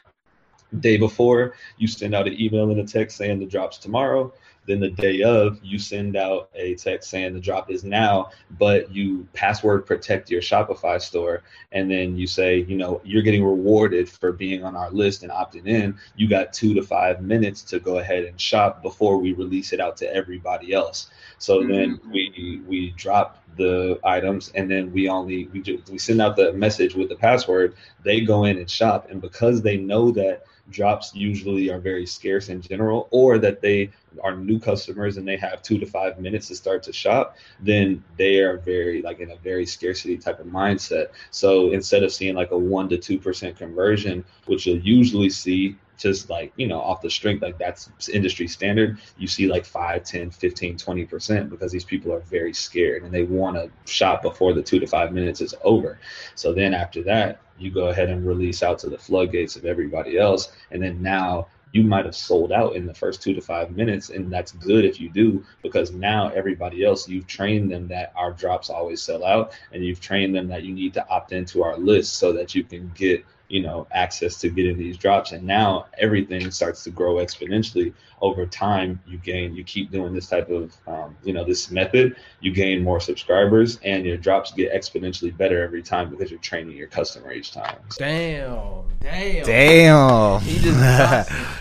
Day 0.81 0.97
before 0.97 1.55
you 1.77 1.87
send 1.87 2.15
out 2.15 2.27
an 2.27 2.41
email 2.41 2.71
and 2.71 2.81
a 2.81 2.85
text 2.85 3.17
saying 3.17 3.39
the 3.39 3.47
drops 3.47 3.79
tomorrow 3.79 4.33
then 4.67 4.81
the 4.81 4.91
day 4.91 5.23
of, 5.23 5.59
you 5.63 5.79
send 5.79 6.17
out 6.17 6.51
a 6.55 6.75
text 6.75 7.11
saying 7.11 7.35
the 7.35 7.41
drop 7.41 7.71
is 7.71 7.85
now, 7.85 8.31
but 8.59 8.91
you 8.91 9.27
password 9.33 9.87
protect 9.87 10.31
your 10.31 10.41
Shopify 10.41 11.01
store. 11.01 11.43
And 11.73 11.91
then 11.91 12.17
you 12.17 12.27
say, 12.27 12.59
you 12.69 12.77
know, 12.77 13.01
you're 13.05 13.23
getting 13.23 13.45
rewarded 13.45 14.09
for 14.09 14.33
being 14.33 14.65
on 14.65 14.77
our 14.77 14.91
list 14.91 15.23
and 15.23 15.33
opting 15.33 15.67
in. 15.67 15.97
You 16.17 16.29
got 16.29 16.53
two 16.53 16.75
to 16.75 16.83
five 16.83 17.23
minutes 17.23 17.63
to 17.63 17.79
go 17.79 17.99
ahead 17.99 18.25
and 18.25 18.41
shop 18.41 18.83
before 18.83 19.19
we 19.19 19.33
release 19.33 19.73
it 19.73 19.81
out 19.81 19.97
to 19.99 20.13
everybody 20.13 20.73
else. 20.73 21.11
So 21.39 21.61
mm-hmm. 21.61 21.73
then 21.73 22.01
we 22.11 22.63
we 22.67 22.91
drop 22.97 23.43
the 23.57 23.99
items 24.05 24.53
and 24.55 24.71
then 24.71 24.93
we 24.93 25.09
only 25.09 25.47
we 25.47 25.61
do, 25.61 25.83
we 25.91 25.99
send 25.99 26.21
out 26.21 26.37
the 26.37 26.53
message 26.53 26.95
with 26.95 27.09
the 27.09 27.17
password. 27.17 27.75
They 28.05 28.21
go 28.21 28.45
in 28.45 28.59
and 28.59 28.71
shop, 28.71 29.09
and 29.11 29.21
because 29.21 29.63
they 29.63 29.77
know 29.77 30.11
that 30.13 30.45
drops 30.71 31.15
usually 31.15 31.71
are 31.71 31.79
very 31.79 32.07
scarce 32.07 32.49
in 32.49 32.61
general, 32.61 33.09
or 33.11 33.39
that 33.39 33.61
they 33.61 33.91
are 34.23 34.37
new 34.37 34.59
customers 34.59 35.17
and 35.17 35.27
they 35.27 35.37
have 35.37 35.63
two 35.63 35.79
to 35.79 35.87
five 35.87 36.19
minutes 36.19 36.49
to 36.49 36.55
start 36.57 36.83
to 36.83 36.93
shop, 36.93 37.37
then 37.61 38.03
they 38.17 38.41
are 38.41 38.57
very 38.59 39.03
like 39.03 39.21
in 39.21 39.31
a 39.31 39.37
very 39.37 39.67
scarcity 39.67 40.17
type 40.17 40.41
of 40.41 40.47
mindset. 40.47 41.09
So 41.31 41.73
instead 41.73 42.03
of 42.03 42.13
seeing 42.13 42.35
like 42.35 42.51
a 42.51 42.59
one 42.59 42.89
to 42.89 42.99
two 42.99 43.19
percent 43.19 43.57
conversion, 43.57 44.25
which 44.47 44.67
you'll 44.67 44.79
usually 44.79 45.31
see 45.31 45.77
just 45.97 46.31
like 46.31 46.53
you 46.57 46.67
know 46.67 46.81
off 46.81 47.01
the 47.01 47.11
strength 47.11 47.43
like 47.43 47.59
that's 47.59 47.91
industry 48.09 48.47
standard 48.47 48.99
you 49.17 49.27
see 49.27 49.47
like 49.49 49.65
5 49.65 50.05
10 50.05 50.31
15 50.31 50.77
20% 50.77 51.51
because 51.51 51.73
these 51.73 51.85
people 51.85 52.13
are 52.13 52.21
very 52.21 52.53
scared 52.53 53.03
and 53.03 53.13
they 53.13 53.23
want 53.23 53.57
to 53.57 53.71
shop 53.91 54.23
before 54.23 54.53
the 54.53 54.63
two 54.63 54.79
to 54.79 54.87
five 54.87 55.13
minutes 55.13 55.41
is 55.41 55.55
over. 55.63 55.99
So 56.35 56.53
then 56.53 56.75
after 56.75 57.03
that 57.05 57.41
you 57.59 57.71
go 57.71 57.89
ahead 57.89 58.11
and 58.11 58.27
release 58.27 58.63
out 58.63 58.79
to 58.81 58.89
the 58.89 58.99
floodgates 58.99 59.57
of 59.57 59.65
everybody 59.65 60.19
else 60.19 60.53
and 60.71 60.83
then 60.83 61.03
now 61.03 61.49
you 61.73 61.83
might 61.83 62.05
have 62.05 62.15
sold 62.15 62.53
out 62.53 62.77
in 62.77 62.87
the 62.87 62.95
first 62.95 63.23
two 63.23 63.35
to 63.35 63.41
five 63.41 63.71
minutes 63.71 64.11
and 64.11 64.33
that's 64.33 64.53
good 64.53 64.85
if 64.85 65.01
you 65.01 65.09
do 65.09 65.45
because 65.63 65.93
now 65.93 66.29
everybody 66.29 66.85
else 66.85 67.09
you've 67.09 67.27
trained 67.27 67.71
them 67.71 67.89
that 67.89 68.13
our 68.15 68.33
drops 68.33 68.71
always 68.71 69.03
sell 69.03 69.25
out 69.25 69.53
and 69.73 69.85
you've 69.85 70.01
trained 70.01 70.35
them 70.35 70.49
that 70.49 70.63
you 70.63 70.73
need 70.73 70.95
to 70.95 71.09
opt 71.09 71.33
into 71.33 71.63
our 71.63 71.77
list 71.77 72.15
so 72.15 72.33
that 72.33 72.55
you 72.55 72.63
can 72.63 72.91
get 72.95 73.25
you 73.49 73.63
know 73.63 73.87
access 73.93 74.39
to 74.41 74.49
getting 74.49 74.79
these 74.79 74.97
drops. 74.97 75.33
And 75.33 75.45
now 75.45 75.87
everything 75.99 76.51
starts 76.51 76.85
to 76.85 76.91
grow 76.91 77.15
exponentially 77.15 77.93
over 78.21 78.47
time. 78.47 79.01
You 79.07 79.19
gain 79.19 79.55
you 79.55 79.65
keep 79.65 79.91
doing 79.91 80.15
this 80.15 80.29
type 80.29 80.51
of 80.51 80.77
um, 80.87 81.17
you 81.23 81.33
know 81.33 81.45
this 81.45 81.71
method 81.71 82.17
you 82.41 82.53
gain 82.53 82.83
more 82.83 83.01
subscribers 83.01 83.79
and 83.83 84.05
your 84.05 84.17
drops 84.17 84.53
get 84.53 84.73
exponentially 84.73 85.37
better 85.37 85.63
every 85.63 85.83
time 85.83 86.11
because 86.11 86.31
you're 86.31 86.41
training 86.41 86.77
your 86.77 86.89
customer 86.89 87.33
each 87.33 87.53
time. 87.53 87.79
Damn. 87.99 88.85
Damn. 89.01 89.45
Damn. 89.45 90.43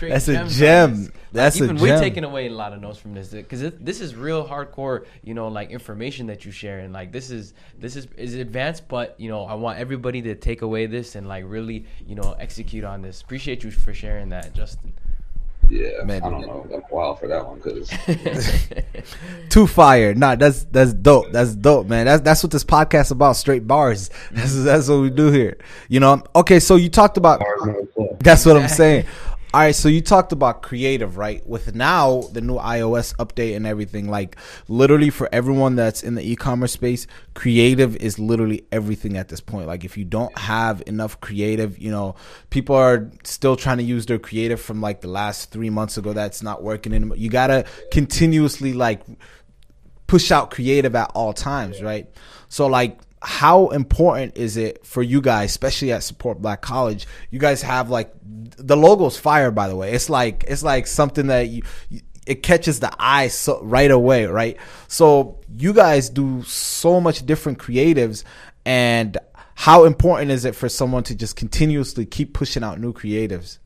That's 0.00 0.28
a 0.28 0.44
gem 0.48 1.12
that's 1.36 1.56
even 1.56 1.76
a 1.76 1.80
we're 1.80 1.98
taking 1.98 2.24
away 2.24 2.46
a 2.46 2.50
lot 2.50 2.72
of 2.72 2.80
notes 2.80 2.98
from 2.98 3.14
this 3.14 3.28
because 3.28 3.60
this 3.80 4.00
is 4.00 4.14
real 4.14 4.46
hardcore 4.46 5.06
you 5.22 5.34
know 5.34 5.48
like 5.48 5.70
information 5.70 6.26
that 6.26 6.44
you 6.44 6.50
share 6.50 6.80
and 6.80 6.92
like 6.92 7.12
this 7.12 7.30
is 7.30 7.54
this 7.78 7.96
is 7.96 8.06
is 8.16 8.34
advanced 8.34 8.88
but 8.88 9.14
you 9.18 9.28
know 9.28 9.44
i 9.44 9.54
want 9.54 9.78
everybody 9.78 10.22
to 10.22 10.34
take 10.34 10.62
away 10.62 10.86
this 10.86 11.14
and 11.14 11.28
like 11.28 11.44
really 11.46 11.84
you 12.06 12.14
know 12.14 12.34
execute 12.38 12.84
on 12.84 13.02
this 13.02 13.22
appreciate 13.22 13.62
you 13.62 13.70
for 13.70 13.94
sharing 13.94 14.28
that 14.30 14.54
justin 14.54 14.92
yeah, 15.68 16.04
Man, 16.04 16.22
I 16.22 16.30
don't 16.30 16.42
know. 16.42 16.66
I'm 16.72 16.82
wild 16.90 17.18
for 17.18 17.26
that 17.26 17.44
one 17.44 17.58
because 17.58 18.68
too 19.48 19.66
fire. 19.66 20.14
Nah, 20.14 20.36
that's 20.36 20.64
that's 20.64 20.92
dope. 20.92 21.32
That's 21.32 21.54
dope, 21.54 21.88
man. 21.88 22.06
That's 22.06 22.22
that's 22.22 22.42
what 22.42 22.52
this 22.52 22.64
podcast 22.64 23.10
about. 23.10 23.34
Straight 23.34 23.66
bars. 23.66 24.08
Mm-hmm. 24.08 24.36
That's 24.36 24.64
that's 24.64 24.88
what 24.88 25.00
we 25.00 25.10
do 25.10 25.32
here. 25.32 25.58
You 25.88 26.00
know. 26.00 26.22
Okay, 26.36 26.60
so 26.60 26.76
you 26.76 26.88
talked 26.88 27.16
about. 27.16 27.42
That's 28.20 28.46
what 28.46 28.56
I'm 28.56 28.68
saying. 28.68 29.06
All 29.54 29.60
right, 29.60 29.74
so 29.74 29.88
you 29.88 30.02
talked 30.02 30.32
about 30.32 30.62
creative, 30.62 31.16
right? 31.16 31.46
With 31.48 31.74
now 31.74 32.22
the 32.32 32.42
new 32.42 32.56
iOS 32.56 33.14
update 33.16 33.56
and 33.56 33.66
everything, 33.66 34.10
like 34.10 34.36
literally 34.68 35.08
for 35.08 35.30
everyone 35.32 35.76
that's 35.76 36.02
in 36.02 36.14
the 36.14 36.30
e-commerce 36.30 36.72
space, 36.72 37.06
creative 37.34 37.96
is 37.96 38.18
literally 38.18 38.66
everything 38.70 39.16
at 39.16 39.28
this 39.28 39.40
point. 39.40 39.66
Like 39.66 39.84
if 39.84 39.96
you 39.96 40.04
don't 40.04 40.36
have 40.36 40.82
enough 40.86 41.20
creative, 41.20 41.78
you 41.78 41.90
know, 41.90 42.16
people 42.50 42.76
are 42.76 43.10
still 43.24 43.56
trying 43.56 43.78
to 43.78 43.84
use 43.84 44.04
their 44.04 44.18
creative 44.18 44.60
from 44.60 44.82
like 44.82 45.00
the 45.00 45.08
last 45.08 45.52
3 45.52 45.70
months 45.70 45.96
ago 45.96 46.12
that's 46.12 46.42
not 46.42 46.62
working 46.62 46.92
anymore. 46.92 47.16
You 47.16 47.30
got 47.30 47.46
to 47.46 47.64
continuously 47.92 48.74
like 48.74 49.02
push 50.06 50.30
out 50.30 50.50
creative 50.50 50.94
at 50.94 51.10
all 51.14 51.32
times, 51.32 51.80
right? 51.82 52.10
So 52.48 52.66
like 52.66 53.00
how 53.26 53.70
important 53.70 54.36
is 54.36 54.56
it 54.56 54.86
for 54.86 55.02
you 55.02 55.20
guys, 55.20 55.50
especially 55.50 55.90
at 55.90 56.04
Support 56.04 56.40
Black 56.40 56.62
College? 56.62 57.08
You 57.32 57.40
guys 57.40 57.60
have 57.62 57.90
like 57.90 58.12
the 58.22 58.76
logo's 58.76 59.18
fire, 59.18 59.50
by 59.50 59.66
the 59.66 59.74
way. 59.74 59.90
It's 59.90 60.08
like 60.08 60.44
it's 60.46 60.62
like 60.62 60.86
something 60.86 61.26
that 61.26 61.48
you, 61.48 61.62
it 62.24 62.44
catches 62.44 62.78
the 62.78 62.92
eye 63.00 63.26
so 63.26 63.60
right 63.64 63.90
away, 63.90 64.26
right? 64.26 64.56
So 64.86 65.40
you 65.58 65.72
guys 65.72 66.08
do 66.08 66.44
so 66.44 67.00
much 67.00 67.26
different 67.26 67.58
creatives, 67.58 68.22
and 68.64 69.18
how 69.56 69.86
important 69.86 70.30
is 70.30 70.44
it 70.44 70.54
for 70.54 70.68
someone 70.68 71.02
to 71.02 71.16
just 71.16 71.34
continuously 71.34 72.06
keep 72.06 72.32
pushing 72.32 72.62
out 72.62 72.78
new 72.78 72.92
creatives? 72.92 73.58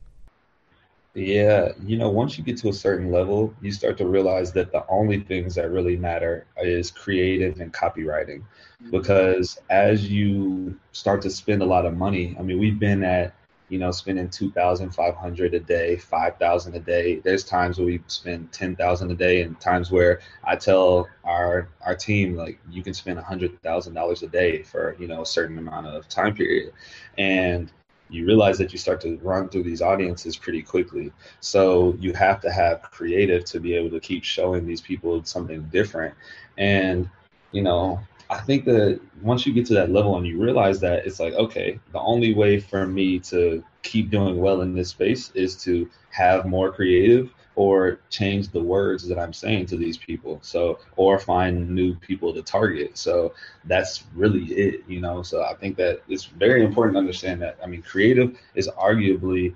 Yeah, 1.13 1.73
you 1.83 1.97
know, 1.97 2.09
once 2.09 2.37
you 2.37 2.43
get 2.43 2.57
to 2.59 2.69
a 2.69 2.73
certain 2.73 3.11
level, 3.11 3.53
you 3.61 3.71
start 3.71 3.97
to 3.97 4.07
realize 4.07 4.53
that 4.53 4.71
the 4.71 4.85
only 4.87 5.19
things 5.19 5.55
that 5.55 5.69
really 5.69 5.97
matter 5.97 6.45
is 6.57 6.89
creative 6.89 7.59
and 7.59 7.73
copywriting. 7.73 8.39
Mm-hmm. 8.39 8.91
Because 8.91 9.59
as 9.69 10.09
you 10.09 10.79
start 10.93 11.21
to 11.23 11.29
spend 11.29 11.61
a 11.61 11.65
lot 11.65 11.85
of 11.85 11.97
money, 11.97 12.33
I 12.39 12.43
mean, 12.43 12.59
we've 12.59 12.79
been 12.79 13.03
at, 13.03 13.33
you 13.67 13.77
know, 13.77 13.91
spending 13.91 14.29
2,500 14.29 15.53
a 15.53 15.59
day, 15.59 15.97
5,000 15.97 16.75
a 16.75 16.79
day. 16.79 17.19
There's 17.19 17.43
times 17.43 17.77
where 17.77 17.87
we 17.87 18.01
spend 18.07 18.53
10,000 18.53 19.11
a 19.11 19.15
day 19.15 19.41
and 19.41 19.59
times 19.59 19.91
where 19.91 20.21
I 20.45 20.55
tell 20.55 21.09
our 21.25 21.67
our 21.85 21.95
team 21.95 22.37
like 22.37 22.57
you 22.69 22.83
can 22.83 22.93
spend 22.93 23.19
$100,000 23.19 24.23
a 24.23 24.27
day 24.27 24.63
for, 24.63 24.95
you 24.97 25.07
know, 25.09 25.23
a 25.23 25.25
certain 25.25 25.57
amount 25.57 25.87
of 25.87 26.07
time 26.07 26.35
period. 26.35 26.71
And 27.17 27.69
you 28.11 28.25
realize 28.25 28.57
that 28.57 28.73
you 28.73 28.77
start 28.77 29.01
to 29.01 29.17
run 29.23 29.49
through 29.49 29.63
these 29.63 29.81
audiences 29.81 30.35
pretty 30.35 30.61
quickly. 30.61 31.11
So 31.39 31.95
you 31.99 32.13
have 32.13 32.41
to 32.41 32.51
have 32.51 32.81
creative 32.83 33.45
to 33.45 33.59
be 33.59 33.73
able 33.73 33.89
to 33.91 33.99
keep 33.99 34.23
showing 34.23 34.67
these 34.67 34.81
people 34.81 35.23
something 35.23 35.63
different. 35.71 36.13
And, 36.57 37.09
you 37.51 37.61
know, 37.61 38.01
I 38.29 38.39
think 38.39 38.65
that 38.65 38.99
once 39.21 39.45
you 39.45 39.53
get 39.53 39.65
to 39.67 39.73
that 39.75 39.91
level 39.91 40.17
and 40.17 40.27
you 40.27 40.41
realize 40.41 40.79
that 40.81 41.05
it's 41.05 41.19
like, 41.19 41.33
okay, 41.33 41.79
the 41.91 41.99
only 41.99 42.33
way 42.33 42.59
for 42.59 42.85
me 42.85 43.19
to 43.19 43.63
keep 43.81 44.09
doing 44.09 44.37
well 44.37 44.61
in 44.61 44.75
this 44.75 44.89
space 44.89 45.31
is 45.31 45.55
to 45.63 45.89
have 46.11 46.45
more 46.45 46.71
creative 46.71 47.33
or 47.55 47.99
change 48.09 48.49
the 48.49 48.61
words 48.61 49.07
that 49.07 49.19
I'm 49.19 49.33
saying 49.33 49.65
to 49.67 49.77
these 49.77 49.97
people. 49.97 50.39
So, 50.41 50.79
or 50.95 51.19
find 51.19 51.69
new 51.69 51.95
people 51.95 52.33
to 52.33 52.41
target. 52.41 52.97
So 52.97 53.33
that's 53.65 54.03
really 54.15 54.45
it, 54.45 54.83
you 54.87 55.01
know. 55.01 55.21
So 55.21 55.43
I 55.43 55.53
think 55.55 55.75
that 55.77 56.01
it's 56.07 56.25
very 56.25 56.63
important 56.63 56.95
to 56.95 56.99
understand 56.99 57.41
that. 57.41 57.57
I 57.63 57.67
mean, 57.67 57.81
creative 57.81 58.37
is 58.55 58.67
arguably 58.69 59.53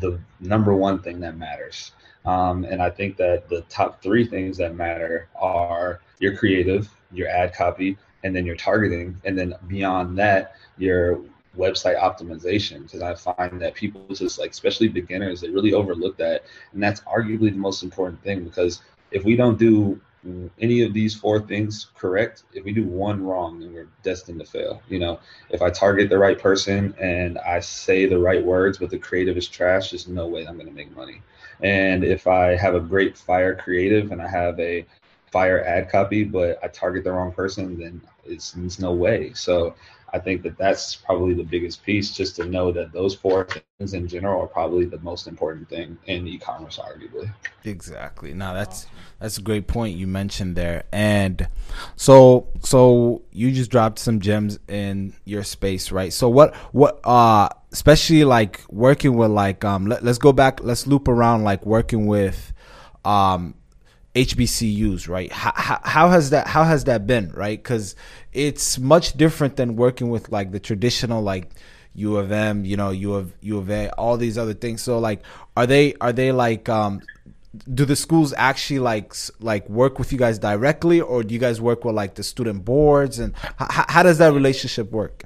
the 0.00 0.18
number 0.40 0.74
one 0.74 1.00
thing 1.00 1.20
that 1.20 1.36
matters. 1.36 1.92
Um, 2.24 2.64
and 2.64 2.80
I 2.80 2.90
think 2.90 3.16
that 3.16 3.48
the 3.48 3.62
top 3.62 4.00
three 4.02 4.26
things 4.26 4.56
that 4.58 4.76
matter 4.76 5.28
are 5.34 6.00
your 6.20 6.36
creative, 6.36 6.88
your 7.10 7.28
ad 7.28 7.54
copy, 7.54 7.98
and 8.22 8.34
then 8.34 8.46
your 8.46 8.56
targeting. 8.56 9.20
And 9.24 9.36
then 9.36 9.54
beyond 9.66 10.16
that, 10.18 10.54
your 10.78 11.20
website 11.56 12.00
optimization 12.00 12.82
because 12.82 13.02
I 13.02 13.14
find 13.14 13.60
that 13.60 13.74
people 13.74 14.06
just 14.14 14.38
like, 14.38 14.50
especially 14.50 14.88
beginners, 14.88 15.40
they 15.40 15.50
really 15.50 15.74
overlook 15.74 16.16
that. 16.18 16.44
And 16.72 16.82
that's 16.82 17.00
arguably 17.02 17.50
the 17.50 17.58
most 17.58 17.82
important 17.82 18.22
thing 18.22 18.44
because 18.44 18.82
if 19.10 19.24
we 19.24 19.36
don't 19.36 19.58
do 19.58 20.00
any 20.60 20.82
of 20.82 20.92
these 20.94 21.14
four 21.14 21.40
things 21.40 21.88
correct, 21.96 22.44
if 22.52 22.64
we 22.64 22.72
do 22.72 22.84
one 22.84 23.24
wrong, 23.24 23.58
then 23.58 23.72
we're 23.72 23.88
destined 24.02 24.38
to 24.38 24.46
fail. 24.46 24.80
You 24.88 25.00
know, 25.00 25.20
if 25.50 25.62
I 25.62 25.70
target 25.70 26.08
the 26.08 26.18
right 26.18 26.38
person 26.38 26.94
and 27.00 27.38
I 27.38 27.60
say 27.60 28.06
the 28.06 28.18
right 28.18 28.44
words, 28.44 28.78
but 28.78 28.90
the 28.90 28.98
creative 28.98 29.36
is 29.36 29.48
trash, 29.48 29.90
there's 29.90 30.08
no 30.08 30.26
way 30.26 30.46
I'm 30.46 30.54
going 30.54 30.68
to 30.68 30.72
make 30.72 30.94
money. 30.96 31.22
And 31.60 32.04
if 32.04 32.26
I 32.26 32.56
have 32.56 32.74
a 32.74 32.80
great 32.80 33.18
fire 33.18 33.54
creative 33.54 34.12
and 34.12 34.22
I 34.22 34.28
have 34.28 34.58
a 34.60 34.86
fire 35.32 35.64
ad 35.64 35.90
copy, 35.90 36.24
but 36.24 36.58
I 36.62 36.68
target 36.68 37.04
the 37.04 37.12
wrong 37.12 37.32
person, 37.32 37.78
then 37.78 38.00
it's, 38.24 38.54
it's 38.56 38.78
no 38.78 38.92
way. 38.92 39.32
So 39.34 39.74
I 40.14 40.18
think 40.18 40.42
that 40.42 40.58
that's 40.58 40.94
probably 40.94 41.32
the 41.32 41.42
biggest 41.42 41.82
piece, 41.82 42.10
just 42.10 42.36
to 42.36 42.44
know 42.44 42.70
that 42.72 42.92
those 42.92 43.14
four 43.14 43.48
things 43.78 43.94
in 43.94 44.06
general 44.06 44.42
are 44.42 44.46
probably 44.46 44.84
the 44.84 44.98
most 44.98 45.26
important 45.26 45.68
thing 45.70 45.96
in 46.06 46.26
e-commerce, 46.28 46.78
arguably. 46.78 47.32
Exactly. 47.64 48.34
Now 48.34 48.52
that's 48.52 48.86
that's 49.20 49.38
a 49.38 49.42
great 49.42 49.66
point 49.66 49.96
you 49.96 50.06
mentioned 50.06 50.54
there. 50.54 50.84
And 50.92 51.48
so 51.96 52.48
so 52.60 53.22
you 53.32 53.52
just 53.52 53.70
dropped 53.70 53.98
some 53.98 54.20
gems 54.20 54.58
in 54.68 55.14
your 55.24 55.44
space, 55.44 55.90
right? 55.90 56.12
So 56.12 56.28
what 56.28 56.54
what 56.72 57.00
uh 57.04 57.48
especially 57.72 58.24
like 58.24 58.60
working 58.68 59.16
with 59.16 59.30
like 59.30 59.64
um 59.64 59.86
let, 59.86 60.04
let's 60.04 60.18
go 60.18 60.32
back 60.32 60.62
let's 60.62 60.86
loop 60.86 61.08
around 61.08 61.42
like 61.42 61.64
working 61.64 62.06
with 62.06 62.52
um 63.06 63.54
HBCUs, 64.14 65.08
right? 65.08 65.32
How, 65.32 65.52
how, 65.54 65.80
how 65.82 66.08
has 66.10 66.30
that 66.30 66.46
how 66.46 66.64
has 66.64 66.84
that 66.84 67.06
been, 67.06 67.30
right? 67.30 67.58
Because 67.58 67.96
it's 68.32 68.78
much 68.78 69.14
different 69.14 69.56
than 69.56 69.76
working 69.76 70.10
with 70.10 70.30
like 70.30 70.52
the 70.52 70.60
traditional 70.60 71.22
like 71.22 71.50
U 71.94 72.16
of 72.16 72.30
M, 72.30 72.64
you 72.64 72.76
know, 72.76 72.90
U 72.90 73.14
of 73.14 73.32
U 73.40 73.58
of 73.58 73.70
A, 73.70 73.90
all 73.90 74.16
these 74.16 74.36
other 74.36 74.54
things. 74.54 74.82
So 74.82 74.98
like, 74.98 75.22
are 75.56 75.66
they 75.66 75.94
are 76.00 76.12
they 76.12 76.30
like 76.30 76.68
um, 76.68 77.00
do 77.72 77.84
the 77.84 77.96
schools 77.96 78.34
actually 78.36 78.80
like 78.80 79.14
like 79.40 79.68
work 79.68 79.98
with 79.98 80.12
you 80.12 80.18
guys 80.18 80.38
directly, 80.38 81.00
or 81.00 81.22
do 81.22 81.32
you 81.32 81.40
guys 81.40 81.60
work 81.60 81.84
with 81.84 81.94
like 81.94 82.14
the 82.14 82.22
student 82.22 82.64
boards, 82.64 83.18
and 83.18 83.34
how, 83.56 83.84
how 83.88 84.02
does 84.02 84.18
that 84.18 84.32
relationship 84.32 84.90
work? 84.90 85.24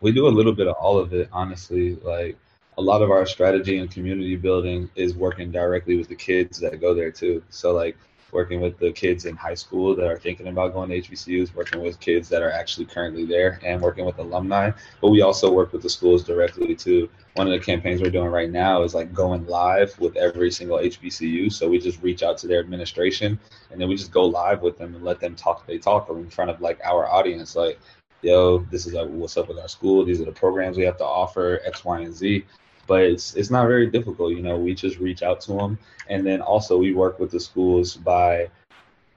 We 0.00 0.12
do 0.12 0.26
a 0.26 0.30
little 0.30 0.52
bit 0.52 0.68
of 0.68 0.74
all 0.76 0.98
of 0.98 1.12
it, 1.12 1.28
honestly. 1.32 1.96
Like 1.96 2.36
a 2.78 2.82
lot 2.82 3.00
of 3.00 3.10
our 3.10 3.24
strategy 3.24 3.78
and 3.78 3.90
community 3.90 4.36
building 4.36 4.90
is 4.96 5.14
working 5.14 5.50
directly 5.50 5.96
with 5.96 6.08
the 6.08 6.14
kids 6.14 6.58
that 6.60 6.78
go 6.80 6.94
there 6.94 7.10
too. 7.10 7.42
So 7.48 7.72
like 7.72 7.96
working 8.32 8.60
with 8.60 8.78
the 8.78 8.92
kids 8.92 9.24
in 9.24 9.34
high 9.34 9.54
school 9.54 9.96
that 9.96 10.06
are 10.06 10.18
thinking 10.18 10.48
about 10.48 10.74
going 10.74 10.90
to 10.90 11.00
HBCUs, 11.00 11.54
working 11.54 11.80
with 11.80 11.98
kids 12.00 12.28
that 12.28 12.42
are 12.42 12.50
actually 12.50 12.84
currently 12.84 13.24
there, 13.24 13.58
and 13.64 13.80
working 13.80 14.04
with 14.04 14.18
alumni. 14.18 14.72
But 15.00 15.10
we 15.10 15.22
also 15.22 15.50
work 15.50 15.72
with 15.72 15.80
the 15.80 15.88
schools 15.88 16.22
directly 16.22 16.74
too. 16.74 17.08
One 17.34 17.46
of 17.46 17.52
the 17.52 17.64
campaigns 17.64 18.02
we're 18.02 18.10
doing 18.10 18.30
right 18.30 18.50
now 18.50 18.82
is 18.82 18.94
like 18.94 19.14
going 19.14 19.46
live 19.46 19.98
with 19.98 20.16
every 20.16 20.50
single 20.50 20.78
HBCU. 20.78 21.50
So 21.50 21.68
we 21.68 21.78
just 21.78 22.02
reach 22.02 22.22
out 22.22 22.36
to 22.38 22.46
their 22.46 22.60
administration 22.60 23.38
and 23.70 23.80
then 23.80 23.88
we 23.88 23.96
just 23.96 24.12
go 24.12 24.24
live 24.24 24.60
with 24.60 24.76
them 24.76 24.94
and 24.94 25.04
let 25.04 25.18
them 25.18 25.34
talk. 25.34 25.66
They 25.66 25.78
talk 25.78 26.10
in 26.10 26.28
front 26.28 26.50
of 26.50 26.60
like 26.60 26.78
our 26.84 27.08
audience, 27.08 27.56
like, 27.56 27.78
yo, 28.20 28.58
this 28.70 28.86
is 28.86 28.92
like 28.92 29.08
what's 29.08 29.38
up 29.38 29.48
with 29.48 29.58
our 29.58 29.68
school. 29.68 30.04
These 30.04 30.20
are 30.20 30.26
the 30.26 30.32
programs 30.32 30.76
we 30.76 30.84
have 30.84 30.98
to 30.98 31.04
offer, 31.04 31.60
X, 31.64 31.84
Y, 31.86 32.00
and 32.00 32.14
Z 32.14 32.44
but 32.86 33.02
it's 33.02 33.34
it's 33.34 33.50
not 33.50 33.66
very 33.66 33.86
difficult. 33.88 34.32
You 34.32 34.42
know, 34.42 34.56
we 34.56 34.74
just 34.74 34.98
reach 34.98 35.22
out 35.22 35.40
to 35.42 35.52
them, 35.52 35.78
and 36.08 36.26
then 36.26 36.40
also 36.40 36.78
we 36.78 36.94
work 36.94 37.18
with 37.18 37.30
the 37.30 37.40
schools 37.40 37.96
by 37.96 38.48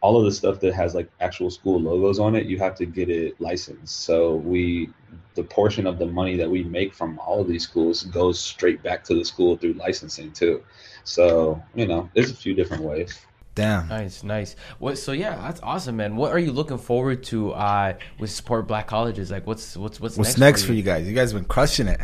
all 0.01 0.17
of 0.17 0.25
the 0.25 0.31
stuff 0.31 0.59
that 0.61 0.73
has 0.73 0.95
like 0.95 1.09
actual 1.19 1.49
school 1.49 1.79
logos 1.79 2.19
on 2.19 2.35
it. 2.35 2.45
You 2.45 2.57
have 2.59 2.75
to 2.75 2.85
get 2.85 3.09
it 3.09 3.39
licensed. 3.39 4.01
So 4.01 4.35
we 4.35 4.89
the 5.35 5.43
portion 5.43 5.87
of 5.87 5.99
the 5.99 6.05
money 6.05 6.35
that 6.37 6.49
we 6.49 6.63
make 6.63 6.93
from 6.93 7.19
all 7.19 7.41
of 7.41 7.47
these 7.47 7.63
schools 7.63 8.03
goes 8.03 8.39
straight 8.39 8.81
back 8.83 9.03
to 9.05 9.15
the 9.15 9.25
school 9.25 9.57
through 9.57 9.73
licensing 9.73 10.31
too. 10.31 10.63
So 11.03 11.61
you 11.75 11.87
know, 11.87 12.09
there's 12.13 12.31
a 12.31 12.35
few 12.35 12.53
different 12.53 12.83
ways. 12.83 13.19
Damn. 13.55 13.89
Nice, 13.89 14.23
nice. 14.23 14.55
What? 14.77 14.97
So 14.97 15.11
yeah, 15.11 15.35
that's 15.35 15.59
awesome, 15.61 15.97
man. 15.97 16.15
What 16.15 16.31
are 16.31 16.39
you 16.39 16.53
looking 16.53 16.77
forward 16.77 17.23
to 17.25 17.51
uh, 17.51 17.93
with 18.17 18.31
support 18.31 18.67
black 18.67 18.87
colleges? 18.87 19.31
Like, 19.31 19.45
what's 19.45 19.75
what's 19.75 19.99
what's, 19.99 20.17
what's 20.17 20.29
next, 20.29 20.39
next 20.39 20.61
for, 20.61 20.67
for 20.67 20.73
you? 20.73 20.77
you 20.77 20.83
guys? 20.83 21.07
You 21.07 21.13
guys 21.13 21.33
been 21.33 21.43
crushing 21.43 21.89
it. 21.89 21.99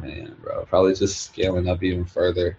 Man, 0.00 0.36
bro, 0.40 0.64
probably 0.66 0.94
just 0.94 1.22
scaling 1.22 1.68
up 1.68 1.82
even 1.82 2.04
further. 2.04 2.56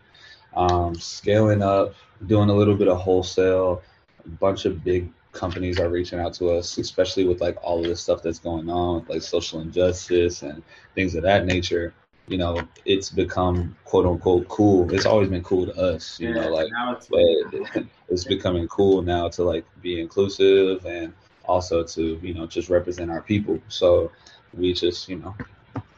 Um, 0.55 0.95
scaling 0.95 1.61
up, 1.61 1.93
doing 2.27 2.49
a 2.49 2.53
little 2.53 2.75
bit 2.75 2.87
of 2.87 2.97
wholesale. 2.97 3.81
A 4.25 4.29
bunch 4.29 4.65
of 4.65 4.83
big 4.83 5.11
companies 5.31 5.79
are 5.79 5.89
reaching 5.89 6.19
out 6.19 6.33
to 6.35 6.49
us, 6.51 6.77
especially 6.77 7.25
with 7.25 7.41
like 7.41 7.57
all 7.61 7.79
of 7.79 7.85
this 7.85 8.01
stuff 8.01 8.21
that's 8.21 8.39
going 8.39 8.69
on, 8.69 9.01
with 9.01 9.09
like 9.09 9.21
social 9.21 9.61
injustice 9.61 10.41
and 10.41 10.63
things 10.95 11.15
of 11.15 11.23
that 11.23 11.45
nature. 11.45 11.93
You 12.27 12.37
know, 12.37 12.67
it's 12.85 13.09
become 13.09 13.75
quote 13.85 14.05
unquote 14.05 14.47
cool. 14.49 14.91
It's 14.93 15.05
always 15.05 15.29
been 15.29 15.43
cool 15.43 15.65
to 15.65 15.75
us, 15.75 16.19
you 16.19 16.33
know, 16.33 16.49
like, 16.49 16.69
but 17.09 17.83
it's 18.09 18.23
becoming 18.23 18.67
cool 18.67 19.01
now 19.01 19.29
to 19.29 19.43
like 19.43 19.65
be 19.81 19.99
inclusive 19.99 20.85
and 20.85 21.13
also 21.45 21.83
to 21.83 22.19
you 22.21 22.33
know 22.33 22.45
just 22.45 22.69
represent 22.69 23.09
our 23.09 23.21
people. 23.21 23.59
So 23.67 24.11
we 24.53 24.73
just 24.73 25.09
you 25.09 25.17
know 25.17 25.35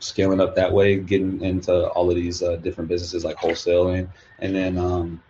scaling 0.01 0.39
up 0.39 0.55
that 0.55 0.71
way, 0.71 0.97
getting 0.97 1.41
into 1.41 1.87
all 1.89 2.09
of 2.09 2.15
these 2.15 2.43
uh, 2.43 2.57
different 2.57 2.89
businesses 2.89 3.23
like 3.23 3.37
wholesaling, 3.37 4.09
and 4.39 4.55
then 4.55 4.77
um, 4.77 5.21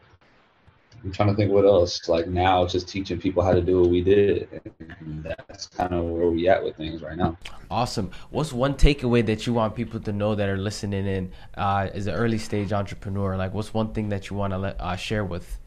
I'm 1.04 1.12
trying 1.12 1.30
to 1.30 1.36
think 1.36 1.52
what 1.52 1.66
else. 1.66 2.08
Like 2.08 2.28
now, 2.28 2.66
just 2.68 2.88
teaching 2.88 3.20
people 3.20 3.44
how 3.44 3.54
to 3.54 3.62
do 3.62 3.82
what 3.82 3.90
we 3.90 4.02
did, 4.02 4.62
and 5.00 5.24
that's 5.24 5.68
kind 5.68 5.94
of 5.94 6.06
where 6.06 6.28
we 6.28 6.48
at 6.48 6.64
with 6.64 6.78
things 6.78 7.02
right 7.02 7.18
now. 7.18 7.38
Awesome. 7.70 8.12
What's 8.30 8.54
one 8.54 8.76
takeaway 8.76 9.26
that 9.26 9.48
you 9.48 9.54
want 9.54 9.76
people 9.76 10.00
to 10.00 10.12
know 10.12 10.36
that 10.36 10.48
are 10.48 10.58
listening 10.58 11.06
in 11.08 11.32
uh, 11.58 11.90
as 11.94 12.08
an 12.08 12.14
early 12.14 12.38
stage 12.38 12.72
entrepreneur? 12.72 13.36
Like, 13.36 13.54
what's 13.54 13.74
one 13.74 13.94
thing 13.94 14.10
that 14.10 14.30
you 14.30 14.36
want 14.36 14.54
to 14.54 14.58
let 14.58 14.80
uh, 14.80 14.96
share 14.96 15.26
with? 15.26 15.60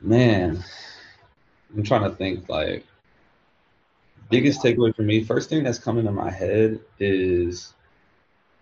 Man, 0.00 0.64
I'm 1.76 1.82
trying 1.82 2.10
to 2.10 2.16
think 2.16 2.48
like 2.48 2.86
biggest 4.30 4.62
takeaway 4.62 4.94
for 4.94 5.02
me 5.02 5.24
first 5.24 5.48
thing 5.48 5.64
that's 5.64 5.78
coming 5.78 6.04
to 6.04 6.12
my 6.12 6.30
head 6.30 6.78
is 6.98 7.74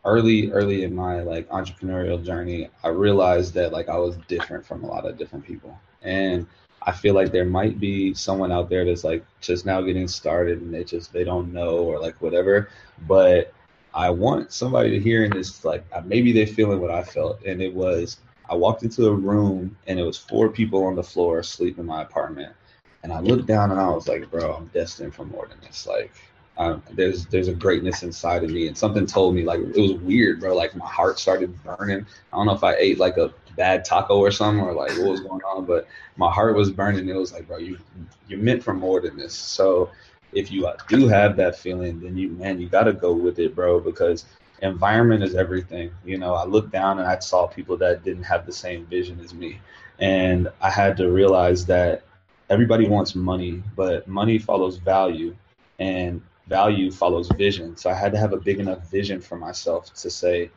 early 0.05 0.51
early 0.51 0.85
in 0.85 0.95
my 0.95 1.23
like 1.23 1.49
entrepreneurial 1.49 2.25
journey 2.25 2.69
i 2.85 2.89
realized 2.89 3.53
that 3.55 3.73
like 3.73 3.89
i 3.89 3.97
was 3.97 4.17
different 4.29 4.65
from 4.65 4.85
a 4.85 4.87
lot 4.87 5.05
of 5.05 5.19
different 5.19 5.45
people. 5.45 5.79
And 6.03 6.47
I 6.83 6.93
feel 6.93 7.15
like 7.15 7.33
there 7.33 7.45
might 7.45 7.81
be 7.81 8.15
someone 8.15 8.53
out 8.53 8.69
there 8.71 8.85
that's 8.85 9.05
like 9.05 9.25
just 9.41 9.67
now 9.67 9.81
getting 9.81 10.09
started 10.09 10.61
and 10.61 10.73
they 10.73 10.85
just 10.85 11.13
they 11.13 11.25
don't 11.25 11.53
know 11.53 11.79
or 11.79 11.99
like 12.01 12.21
whatever. 12.23 12.71
But 13.07 13.53
I 13.95 14.11
want 14.11 14.53
somebody 14.53 14.91
to 14.91 15.01
hear 15.01 15.25
in 15.25 15.33
this 15.33 15.65
like 15.65 15.85
maybe 16.07 16.33
they're 16.33 16.47
feeling 16.47 16.81
what 16.81 16.91
I 16.91 17.03
felt, 17.03 17.43
and 17.45 17.61
it 17.61 17.75
was 17.75 18.19
I 18.49 18.55
walked 18.55 18.83
into 18.83 19.09
a 19.09 19.13
room 19.13 19.77
and 19.87 19.99
it 19.99 20.05
was 20.05 20.17
four 20.17 20.49
people 20.49 20.85
on 20.85 20.95
the 20.95 21.03
floor 21.03 21.41
asleep 21.41 21.79
in 21.79 21.87
my 21.87 22.03
apartment, 22.03 22.55
and 23.03 23.13
I 23.13 23.21
looked 23.21 23.47
down 23.47 23.71
and 23.71 23.81
I 23.81 23.89
was 23.91 24.09
like, 24.09 24.31
bro, 24.31 24.55
I'm 24.55 24.67
destined 24.69 25.15
for 25.15 25.25
more 25.25 25.47
than 25.47 25.61
this. 25.61 25.87
Like, 25.87 26.13
um, 26.57 26.83
there's 26.91 27.27
there's 27.27 27.49
a 27.49 27.55
greatness 27.55 28.03
inside 28.03 28.43
of 28.43 28.51
me, 28.51 28.67
and 28.67 28.77
something 28.77 29.07
told 29.07 29.35
me 29.35 29.45
like 29.45 29.61
it 29.61 29.77
was 29.77 29.93
weird, 29.95 30.41
bro. 30.41 30.57
Like 30.57 30.75
my 30.75 30.87
heart 30.87 31.21
started 31.21 31.55
burning. 31.63 32.05
I 32.33 32.37
don't 32.37 32.47
know 32.47 32.55
if 32.55 32.65
I 32.65 32.75
ate 32.75 32.99
like 32.99 33.17
a 33.17 33.33
bad 33.57 33.85
taco 33.85 34.19
or 34.19 34.31
something 34.33 34.65
or 34.65 34.73
like 34.73 34.91
what 34.99 35.13
was 35.13 35.21
going 35.21 35.43
on, 35.43 35.65
but 35.65 35.87
my 36.17 36.31
heart 36.31 36.57
was 36.57 36.71
burning. 36.71 37.09
It 37.09 37.15
was 37.15 37.33
like, 37.33 37.47
bro, 37.47 37.59
you 37.59 37.79
you're 38.27 38.41
meant 38.41 38.63
for 38.65 38.75
more 38.75 39.01
than 39.01 39.17
this. 39.17 39.35
So 39.35 39.91
if 40.33 40.51
you 40.51 40.69
do 40.89 41.07
have 41.07 41.37
that 41.37 41.57
feeling, 41.57 42.01
then 42.01 42.17
you 42.17 42.31
man, 42.31 42.61
you 42.61 42.69
gotta 42.69 42.93
go 42.93 43.13
with 43.13 43.39
it, 43.39 43.55
bro, 43.55 43.79
because 43.79 44.25
environment 44.61 45.23
is 45.23 45.37
everything. 45.37 45.93
You 46.05 46.19
know, 46.19 46.35
I 46.35 46.45
looked 46.45 46.73
down 46.73 46.99
and 46.99 47.07
I 47.07 47.21
saw 47.21 47.47
people 47.47 47.77
that 47.77 48.03
didn't 48.03 48.25
have 48.25 48.47
the 48.47 48.53
same 48.53 48.85
vision 48.87 49.21
as 49.21 49.33
me, 49.33 49.61
and 50.01 50.49
I 50.61 50.71
had 50.71 50.97
to 50.97 51.09
realize 51.09 51.67
that 51.67 52.03
everybody 52.51 52.89
wants 52.89 53.15
money, 53.15 53.63
but 53.77 54.09
money 54.09 54.39
follows 54.39 54.77
value, 54.79 55.37
and 55.79 56.23
value 56.49 56.91
follows 56.91 57.29
vision. 57.31 57.77
So 57.77 57.91
I 57.91 57.95
had 57.95 58.13
to 58.13 58.19
have 58.19 58.33
a 58.33 58.39
big 58.39 58.59
enough 58.59 58.91
vision 58.91 59.21
for 59.21 59.37
myself 59.37 59.93
to 59.95 60.11
say, 60.11 60.51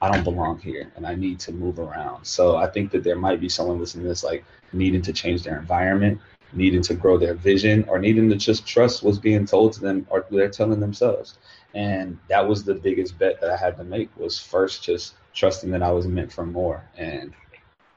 I 0.00 0.10
don't 0.10 0.24
belong 0.24 0.58
here 0.58 0.90
and 0.96 1.06
I 1.06 1.14
need 1.14 1.38
to 1.40 1.52
move 1.52 1.78
around. 1.78 2.24
So 2.24 2.56
I 2.56 2.66
think 2.68 2.90
that 2.90 3.04
there 3.04 3.16
might 3.16 3.40
be 3.40 3.48
someone 3.48 3.78
listening 3.78 4.04
to 4.04 4.08
this 4.08 4.24
like 4.24 4.44
needing 4.72 5.02
to 5.02 5.12
change 5.12 5.42
their 5.42 5.58
environment, 5.58 6.20
needing 6.52 6.82
to 6.82 6.94
grow 6.94 7.18
their 7.18 7.34
vision, 7.34 7.84
or 7.88 7.98
needing 7.98 8.28
to 8.30 8.36
just 8.36 8.66
trust 8.66 9.02
what's 9.02 9.18
being 9.18 9.46
told 9.46 9.72
to 9.74 9.80
them 9.80 10.06
or 10.10 10.26
they're 10.30 10.48
telling 10.48 10.80
themselves. 10.80 11.38
And 11.74 12.18
that 12.28 12.46
was 12.46 12.64
the 12.64 12.74
biggest 12.74 13.16
bet 13.18 13.40
that 13.40 13.50
I 13.50 13.56
had 13.56 13.76
to 13.76 13.84
make 13.84 14.10
was 14.16 14.38
first 14.38 14.82
just 14.82 15.14
trusting 15.34 15.70
that 15.70 15.82
I 15.82 15.92
was 15.92 16.06
meant 16.06 16.32
for 16.32 16.44
more. 16.44 16.82
And 16.96 17.32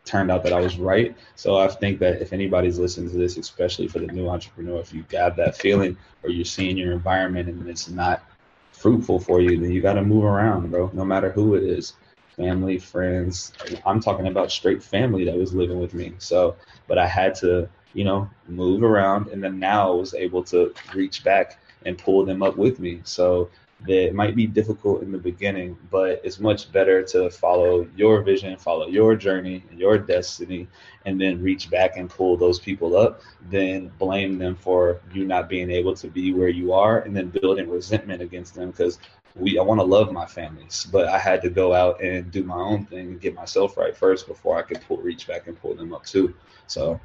turned 0.05 0.31
out 0.31 0.43
that 0.43 0.53
I 0.53 0.59
was 0.59 0.77
right. 0.77 1.15
So 1.35 1.57
I 1.57 1.67
think 1.67 1.99
that 1.99 2.21
if 2.21 2.31
anybody's 2.31 2.79
listening 2.79 3.09
to 3.11 3.17
this, 3.17 3.37
especially 3.37 3.87
for 3.87 3.99
the 3.99 4.07
new 4.07 4.29
entrepreneur, 4.29 4.79
if 4.79 4.93
you 4.93 5.03
got 5.09 5.35
that 5.37 5.57
feeling 5.57 5.97
or 6.23 6.29
you're 6.29 6.45
seeing 6.45 6.77
your 6.77 6.93
environment 6.93 7.49
and 7.49 7.67
it's 7.67 7.89
not 7.89 8.23
fruitful 8.71 9.19
for 9.19 9.41
you, 9.41 9.59
then 9.59 9.71
you 9.71 9.81
got 9.81 9.93
to 9.93 10.03
move 10.03 10.23
around, 10.23 10.69
bro, 10.71 10.89
no 10.93 11.03
matter 11.03 11.31
who 11.31 11.55
it 11.55 11.63
is 11.63 11.93
family, 12.35 12.77
friends. 12.77 13.53
I'm 13.85 13.99
talking 13.99 14.27
about 14.27 14.51
straight 14.51 14.83
family 14.83 15.25
that 15.25 15.35
was 15.35 15.53
living 15.53 15.79
with 15.79 15.93
me. 15.93 16.13
So, 16.17 16.55
but 16.87 16.97
I 16.97 17.07
had 17.07 17.35
to, 17.35 17.69
you 17.93 18.03
know, 18.03 18.29
move 18.47 18.83
around. 18.83 19.27
And 19.27 19.43
then 19.43 19.59
now 19.59 19.91
I 19.91 19.95
was 19.95 20.13
able 20.13 20.43
to 20.45 20.73
reach 20.93 21.23
back 21.23 21.59
and 21.85 21.97
pull 21.97 22.25
them 22.25 22.43
up 22.43 22.57
with 22.57 22.79
me. 22.79 23.01
So 23.03 23.49
that 23.81 24.13
might 24.13 24.35
be 24.35 24.47
difficult 24.47 25.03
in 25.03 25.11
the 25.11 25.17
beginning, 25.17 25.77
but 25.91 26.21
it's 26.23 26.39
much 26.39 26.71
better 26.71 27.03
to 27.03 27.29
follow 27.29 27.87
your 27.95 28.21
vision, 28.21 28.57
follow 28.57 28.87
your 28.87 29.15
journey 29.15 29.63
and 29.69 29.79
your 29.79 29.97
destiny, 29.97 30.67
and 31.05 31.19
then 31.19 31.41
reach 31.41 31.69
back 31.69 31.97
and 31.97 32.09
pull 32.09 32.37
those 32.37 32.59
people 32.59 32.97
up 32.97 33.21
than 33.49 33.89
blame 33.99 34.37
them 34.37 34.55
for 34.55 35.01
you 35.13 35.25
not 35.25 35.49
being 35.49 35.69
able 35.69 35.93
to 35.95 36.07
be 36.07 36.33
where 36.33 36.49
you 36.49 36.73
are 36.73 37.01
and 37.01 37.15
then 37.15 37.29
building 37.29 37.69
resentment 37.69 38.21
against 38.21 38.55
them 38.55 38.71
because 38.71 38.97
we 39.35 39.59
I 39.59 39.61
want 39.61 39.81
to 39.81 39.85
love 39.85 40.11
my 40.11 40.25
families, 40.25 40.87
but 40.89 41.09
I 41.09 41.19
had 41.19 41.41
to 41.41 41.49
go 41.49 41.73
out 41.73 42.01
and 42.01 42.31
do 42.31 42.43
my 42.43 42.55
own 42.55 42.85
thing 42.85 43.07
and 43.07 43.21
get 43.21 43.35
myself 43.35 43.75
right 43.77 43.95
first 43.95 44.27
before 44.27 44.57
I 44.57 44.61
could 44.61 44.81
pull 44.81 44.97
reach 44.97 45.27
back 45.27 45.47
and 45.47 45.59
pull 45.61 45.75
them 45.75 45.93
up 45.93 46.05
too. 46.05 46.33
So 46.67 46.99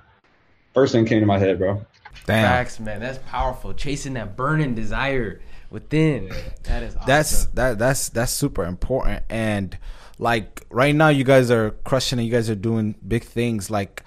first 0.73 0.93
thing 0.93 1.05
came 1.05 1.21
to 1.21 1.27
my 1.27 1.39
head, 1.39 1.59
bro. 1.59 1.85
Damn. 2.27 2.45
Facts, 2.45 2.79
man. 2.79 3.01
That's 3.01 3.19
powerful. 3.27 3.75
Chasing 3.75 4.15
that 4.15 4.37
burning 4.37 4.75
desire 4.75 5.41
within. 5.71 6.31
That 6.65 6.83
is 6.83 6.97
awesome. 6.97 7.07
That's 7.07 7.47
that 7.47 7.79
that's 7.79 8.09
that's 8.11 8.33
super 8.33 8.65
important. 8.65 9.23
And 9.31 9.77
like 10.19 10.67
right 10.71 10.95
now 10.95 11.09
you 11.09 11.25
guys 11.25 11.51
are 11.51 11.71
crushing 11.85 12.19
it, 12.19 12.25
you 12.25 12.31
guys 12.31 12.51
are 12.51 12.55
doing 12.55 12.95
big 13.07 13.25
things 13.25 13.71
like 13.71 14.05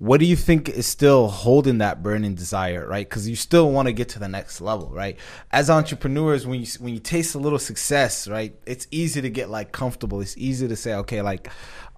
what 0.00 0.18
do 0.18 0.24
you 0.24 0.34
think 0.34 0.66
is 0.66 0.86
still 0.86 1.28
holding 1.28 1.76
that 1.78 2.02
burning 2.02 2.34
desire 2.34 2.88
right 2.88 3.06
because 3.06 3.28
you 3.28 3.36
still 3.36 3.70
want 3.70 3.86
to 3.86 3.92
get 3.92 4.08
to 4.08 4.18
the 4.18 4.28
next 4.28 4.62
level 4.62 4.88
right 4.94 5.18
as 5.52 5.68
entrepreneurs 5.68 6.46
when 6.46 6.58
you 6.58 6.66
when 6.78 6.94
you 6.94 6.98
taste 6.98 7.34
a 7.34 7.38
little 7.38 7.58
success 7.58 8.26
right 8.26 8.54
it's 8.64 8.88
easy 8.90 9.20
to 9.20 9.28
get 9.28 9.50
like 9.50 9.72
comfortable 9.72 10.22
it's 10.22 10.34
easy 10.38 10.66
to 10.66 10.74
say 10.74 10.94
okay 10.94 11.20
like 11.20 11.48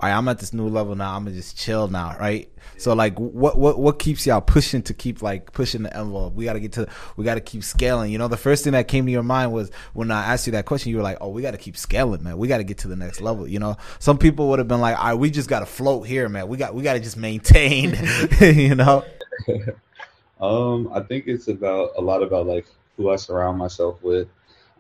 all 0.01 0.09
right 0.09 0.17
i'm 0.17 0.27
at 0.27 0.41
this 0.41 0.53
new 0.53 0.69
level 0.69 0.97
now 0.97 1.15
i'm 1.15 1.23
gonna 1.23 1.37
just 1.37 1.57
chill 1.57 1.87
now 1.87 2.17
right 2.19 2.53
so 2.77 2.95
like, 2.95 3.19
what 3.19 3.57
what 3.59 3.79
what 3.79 3.99
keeps 3.99 4.27
y'all 4.27 4.41
pushing 4.41 4.83
to 4.83 4.95
keep 4.95 5.23
like 5.23 5.53
pushing 5.53 5.83
the 5.83 5.97
envelope? 5.97 6.35
We 6.35 6.45
got 6.45 6.55
to 6.55 6.61
get 6.61 6.73
to, 6.73 6.89
we 7.17 7.25
got 7.25 7.35
to 7.35 7.41
keep 7.41 7.63
scaling. 7.63 8.11
You 8.11 8.19
know, 8.19 8.29
the 8.29 8.37
first 8.37 8.65
thing 8.65 8.73
that 8.73 8.89
came 8.89 9.07
to 9.07 9.13
your 9.13 9.23
mind 9.23 9.53
was 9.53 9.71
when 9.93 10.11
I 10.11 10.25
asked 10.33 10.47
you 10.47 10.53
that 10.53 10.67
question, 10.67 10.91
you 10.91 10.97
were 10.97 11.03
like, 11.03 11.19
oh, 11.21 11.29
we 11.29 11.43
got 11.43 11.53
to 11.53 11.59
keep 11.59 11.77
scaling, 11.77 12.23
man. 12.23 12.39
We 12.39 12.49
got 12.49 12.59
to 12.59 12.65
get 12.65 12.79
to 12.79 12.89
the 12.89 12.97
next 12.97 13.21
level. 13.21 13.47
You 13.47 13.59
know, 13.59 13.77
some 13.99 14.19
people 14.19 14.49
would 14.49 14.59
have 14.59 14.69
been 14.69 14.81
like, 14.81 14.99
all 14.99 15.05
right, 15.05 15.15
we 15.15 15.31
just 15.31 15.49
got 15.49 15.61
to 15.61 15.67
float 15.67 16.07
here, 16.07 16.29
man. 16.29 16.49
We 16.49 16.57
got 16.57 16.75
we 16.75 16.83
got 16.83 16.95
to 16.95 17.01
just 17.01 17.17
maintain. 17.17 17.92
you 18.41 18.75
know. 18.75 19.05
um, 20.41 20.91
I 20.93 21.01
think 21.01 21.27
it's 21.27 21.49
about 21.49 21.93
a 21.97 22.01
lot 22.01 22.23
about 22.23 22.47
like 22.47 22.67
who 22.97 23.11
I 23.11 23.17
surround 23.17 23.59
myself 23.59 24.03
with, 24.03 24.29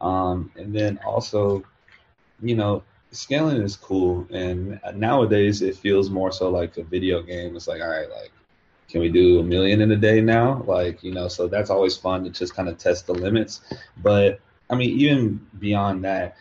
um, 0.00 0.50
and 0.56 0.74
then 0.74 0.98
also, 1.04 1.64
you 2.42 2.56
know, 2.56 2.82
scaling 3.10 3.62
is 3.62 3.76
cool, 3.76 4.26
and 4.30 4.80
nowadays 4.94 5.62
it 5.62 5.76
feels 5.76 6.10
more 6.10 6.32
so 6.32 6.50
like 6.50 6.76
a 6.76 6.82
video 6.82 7.22
game. 7.22 7.56
It's 7.56 7.68
like, 7.68 7.80
all 7.80 7.88
right, 7.90 8.10
like, 8.10 8.32
can 8.88 9.00
we 9.00 9.08
do 9.08 9.40
a 9.40 9.42
million 9.42 9.80
in 9.80 9.90
a 9.92 9.96
day 9.96 10.20
now? 10.20 10.62
Like, 10.66 11.02
you 11.02 11.12
know, 11.12 11.28
so 11.28 11.48
that's 11.48 11.70
always 11.70 11.96
fun 11.96 12.24
to 12.24 12.30
just 12.30 12.54
kind 12.54 12.68
of 12.68 12.78
test 12.78 13.06
the 13.06 13.14
limits. 13.14 13.60
But 14.02 14.40
I 14.70 14.74
mean, 14.74 14.98
even 14.98 15.46
beyond 15.58 16.04
that, 16.04 16.36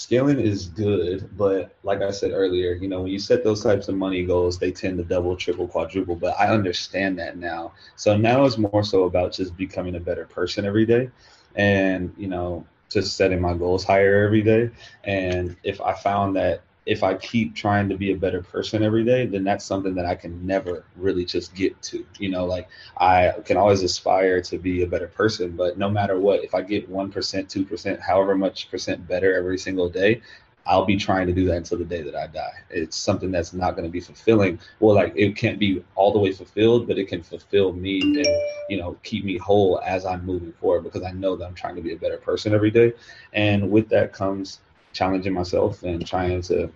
scaling 0.00 0.40
is 0.40 0.68
good. 0.68 1.28
But 1.36 1.76
like 1.82 2.00
I 2.00 2.10
said 2.10 2.32
earlier, 2.32 2.72
you 2.72 2.88
know, 2.88 3.02
when 3.02 3.12
you 3.12 3.18
set 3.18 3.44
those 3.44 3.62
types 3.62 3.88
of 3.88 3.94
money 3.94 4.24
goals, 4.24 4.58
they 4.58 4.72
tend 4.72 4.96
to 4.98 5.04
double, 5.04 5.36
triple, 5.36 5.68
quadruple. 5.68 6.16
But 6.16 6.38
I 6.40 6.48
understand 6.48 7.18
that 7.18 7.36
now. 7.36 7.72
So 7.96 8.16
now 8.16 8.44
it's 8.44 8.56
more 8.56 8.82
so 8.82 9.04
about 9.04 9.32
just 9.32 9.56
becoming 9.56 9.96
a 9.96 10.00
better 10.00 10.24
person 10.24 10.64
every 10.64 10.86
day. 10.86 11.10
And, 11.54 12.14
you 12.16 12.28
know, 12.28 12.64
just 12.88 13.16
setting 13.16 13.40
my 13.40 13.54
goals 13.54 13.84
higher 13.84 14.24
every 14.24 14.42
day. 14.42 14.70
And 15.04 15.56
if 15.62 15.80
I 15.80 15.94
found 15.94 16.36
that 16.36 16.62
if 16.90 17.04
I 17.04 17.14
keep 17.14 17.54
trying 17.54 17.88
to 17.88 17.96
be 17.96 18.10
a 18.10 18.16
better 18.16 18.42
person 18.42 18.82
every 18.82 19.04
day, 19.04 19.24
then 19.24 19.44
that's 19.44 19.64
something 19.64 19.94
that 19.94 20.06
I 20.06 20.16
can 20.16 20.44
never 20.44 20.82
really 20.96 21.24
just 21.24 21.54
get 21.54 21.80
to. 21.82 22.04
You 22.18 22.30
know, 22.30 22.46
like 22.46 22.68
I 22.96 23.32
can 23.44 23.56
always 23.56 23.84
aspire 23.84 24.40
to 24.40 24.58
be 24.58 24.82
a 24.82 24.88
better 24.88 25.06
person, 25.06 25.52
but 25.52 25.78
no 25.78 25.88
matter 25.88 26.18
what, 26.18 26.42
if 26.42 26.52
I 26.52 26.62
get 26.62 26.90
1%, 26.90 27.12
2%, 27.12 28.00
however 28.00 28.34
much 28.34 28.68
percent 28.72 29.06
better 29.06 29.36
every 29.36 29.56
single 29.56 29.88
day, 29.88 30.20
I'll 30.66 30.84
be 30.84 30.96
trying 30.96 31.28
to 31.28 31.32
do 31.32 31.46
that 31.46 31.58
until 31.58 31.78
the 31.78 31.84
day 31.84 32.02
that 32.02 32.16
I 32.16 32.26
die. 32.26 32.54
It's 32.70 32.96
something 32.96 33.30
that's 33.30 33.52
not 33.52 33.76
going 33.76 33.84
to 33.84 33.90
be 33.90 34.00
fulfilling. 34.00 34.58
Well, 34.80 34.96
like 34.96 35.12
it 35.14 35.36
can't 35.36 35.60
be 35.60 35.84
all 35.94 36.12
the 36.12 36.18
way 36.18 36.32
fulfilled, 36.32 36.88
but 36.88 36.98
it 36.98 37.06
can 37.06 37.22
fulfill 37.22 37.72
me 37.72 38.00
and 38.00 38.26
you 38.68 38.78
know 38.78 38.96
keep 39.04 39.24
me 39.24 39.38
whole 39.38 39.80
as 39.84 40.04
I'm 40.04 40.26
moving 40.26 40.52
forward 40.54 40.82
because 40.82 41.04
I 41.04 41.12
know 41.12 41.36
that 41.36 41.46
I'm 41.46 41.54
trying 41.54 41.76
to 41.76 41.82
be 41.82 41.92
a 41.92 41.96
better 41.96 42.18
person 42.18 42.52
every 42.52 42.72
day. 42.72 42.94
And 43.32 43.70
with 43.70 43.88
that 43.90 44.12
comes 44.12 44.58
challenging 44.92 45.32
myself 45.32 45.82
and 45.82 46.06
trying 46.06 46.42
to 46.42 46.70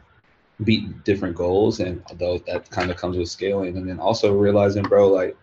beat 0.62 1.05
different 1.05 1.37
goals. 1.37 1.81
And 1.81 2.03
although 2.09 2.39
that 2.47 2.71
kind 2.71 2.91
of 2.91 2.97
comes 2.97 3.17
with 3.17 3.29
scaling, 3.29 3.77
and 3.77 3.89
then 3.89 3.99
also 3.99 4.35
realizing, 4.35 4.83
bro, 4.83 5.09
like 5.09 5.37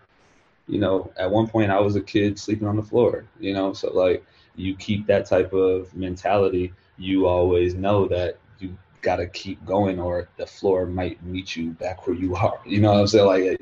you 0.68 0.80
know, 0.80 1.12
at 1.18 1.30
one 1.30 1.48
point 1.48 1.72
I 1.72 1.80
was 1.80 1.96
a 1.96 2.02
kid 2.02 2.40
sleeping 2.40 2.68
on 2.68 2.76
the 2.76 2.84
floor. 2.84 3.26
You 3.40 3.54
know, 3.54 3.74
so 3.74 3.92
like 3.94 4.24
you 4.56 4.76
keep 4.76 5.08
that 5.08 5.26
type 5.26 5.54
of 5.54 5.94
mentality 5.96 6.74
you 7.02 7.26
always 7.28 7.74
know 7.74 8.08
that 8.08 8.38
you 8.60 8.78
got 9.02 9.16
to 9.18 9.28
keep 9.28 9.64
going 9.66 10.00
or 10.00 10.30
the 10.38 10.46
floor 10.46 10.86
might 10.86 11.22
meet 11.24 11.56
you 11.56 11.72
back 11.72 12.06
where 12.06 12.16
you 12.16 12.36
are. 12.36 12.60
You 12.66 12.80
know 12.80 12.94
what 12.94 13.00
I'm 13.00 13.08
saying? 13.08 13.26
Like 13.26 13.62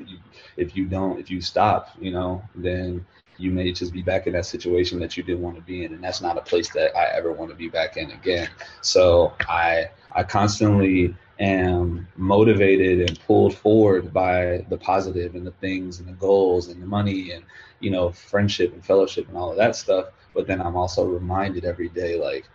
if 0.56 0.76
you 0.76 0.86
don't, 0.86 1.18
if 1.18 1.30
you 1.30 1.40
stop, 1.40 1.90
you 1.98 2.10
know, 2.10 2.42
then 2.54 3.04
you 3.40 3.50
may 3.50 3.72
just 3.72 3.92
be 3.92 4.02
back 4.02 4.26
in 4.26 4.34
that 4.34 4.46
situation 4.46 5.00
that 5.00 5.16
you 5.16 5.22
didn't 5.22 5.40
want 5.40 5.56
to 5.56 5.62
be 5.62 5.84
in. 5.84 5.94
And 5.94 6.04
that's 6.04 6.20
not 6.20 6.36
a 6.36 6.42
place 6.42 6.68
that 6.70 6.96
I 6.96 7.06
ever 7.16 7.32
want 7.32 7.50
to 7.50 7.56
be 7.56 7.68
back 7.68 7.96
in 7.96 8.10
again. 8.10 8.48
So 8.82 9.32
I, 9.48 9.90
I 10.12 10.22
constantly 10.22 11.14
am 11.40 12.06
motivated 12.16 13.08
and 13.08 13.18
pulled 13.26 13.54
forward 13.54 14.12
by 14.12 14.64
the 14.68 14.76
positive 14.76 15.34
and 15.34 15.46
the 15.46 15.52
things 15.52 15.98
and 15.98 16.08
the 16.08 16.12
goals 16.12 16.68
and 16.68 16.82
the 16.82 16.86
money 16.86 17.32
and, 17.32 17.44
you 17.80 17.90
know, 17.90 18.10
friendship 18.10 18.74
and 18.74 18.84
fellowship 18.84 19.26
and 19.28 19.36
all 19.36 19.50
of 19.50 19.56
that 19.56 19.74
stuff. 19.74 20.08
But 20.34 20.46
then 20.46 20.60
I'm 20.60 20.76
also 20.76 21.04
reminded 21.06 21.64
every 21.64 21.88
day, 21.88 22.20
like, 22.20 22.46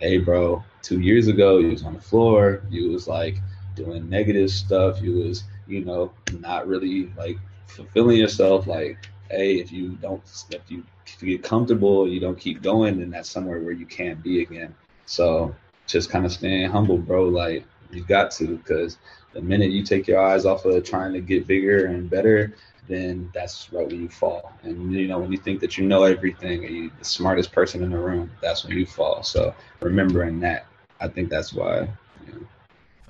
hey, 0.00 0.18
bro, 0.18 0.64
two 0.82 1.00
years 1.00 1.28
ago, 1.28 1.58
you 1.58 1.70
was 1.70 1.84
on 1.84 1.94
the 1.94 2.00
floor. 2.00 2.62
You 2.68 2.90
was 2.90 3.06
like 3.06 3.36
doing 3.76 4.10
negative 4.10 4.50
stuff. 4.50 5.00
You 5.00 5.12
was, 5.20 5.44
you 5.68 5.84
know, 5.84 6.12
not 6.40 6.66
really 6.66 7.12
like 7.16 7.38
fulfilling 7.68 8.18
yourself. 8.18 8.66
Like, 8.66 8.98
hey, 9.32 9.54
if 9.54 9.72
you 9.72 9.90
don't, 10.02 10.22
if 10.50 10.70
you, 10.70 10.84
if 11.06 11.22
you 11.22 11.36
get 11.36 11.42
comfortable, 11.42 12.06
you 12.06 12.20
don't 12.20 12.38
keep 12.38 12.62
going, 12.62 13.00
then 13.00 13.10
that's 13.10 13.30
somewhere 13.30 13.60
where 13.60 13.72
you 13.72 13.86
can't 13.86 14.22
be 14.22 14.42
again. 14.42 14.74
So 15.06 15.54
just 15.86 16.10
kind 16.10 16.24
of 16.24 16.32
staying 16.32 16.70
humble, 16.70 16.98
bro. 16.98 17.24
Like, 17.24 17.64
you 17.90 18.04
got 18.04 18.30
to, 18.32 18.56
because 18.56 18.98
the 19.32 19.40
minute 19.40 19.70
you 19.70 19.82
take 19.82 20.06
your 20.06 20.20
eyes 20.20 20.44
off 20.44 20.64
of 20.64 20.84
trying 20.84 21.12
to 21.14 21.20
get 21.20 21.46
bigger 21.46 21.86
and 21.86 22.08
better, 22.08 22.54
then 22.88 23.30
that's 23.32 23.72
right 23.72 23.86
when 23.86 24.02
you 24.02 24.08
fall. 24.08 24.52
And 24.62 24.92
you 24.92 25.08
know, 25.08 25.18
when 25.18 25.32
you 25.32 25.38
think 25.38 25.60
that 25.60 25.78
you 25.78 25.86
know 25.86 26.04
everything, 26.04 26.64
and 26.64 26.76
you're 26.76 26.90
the 26.98 27.04
smartest 27.04 27.52
person 27.52 27.82
in 27.82 27.90
the 27.90 27.98
room, 27.98 28.30
that's 28.40 28.64
when 28.64 28.76
you 28.76 28.86
fall. 28.86 29.22
So 29.22 29.54
remembering 29.80 30.40
that, 30.40 30.66
I 31.00 31.08
think 31.08 31.30
that's 31.30 31.52
why. 31.52 31.88
You 32.26 32.32
know. 32.32 32.46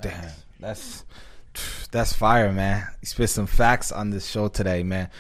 Damn, 0.00 0.30
that's 0.60 1.04
that's 1.90 2.12
fire, 2.12 2.52
man. 2.52 2.86
You 3.00 3.06
spit 3.06 3.30
some 3.30 3.46
facts 3.46 3.90
on 3.92 4.10
this 4.10 4.28
show 4.28 4.48
today, 4.48 4.82
man. 4.82 5.10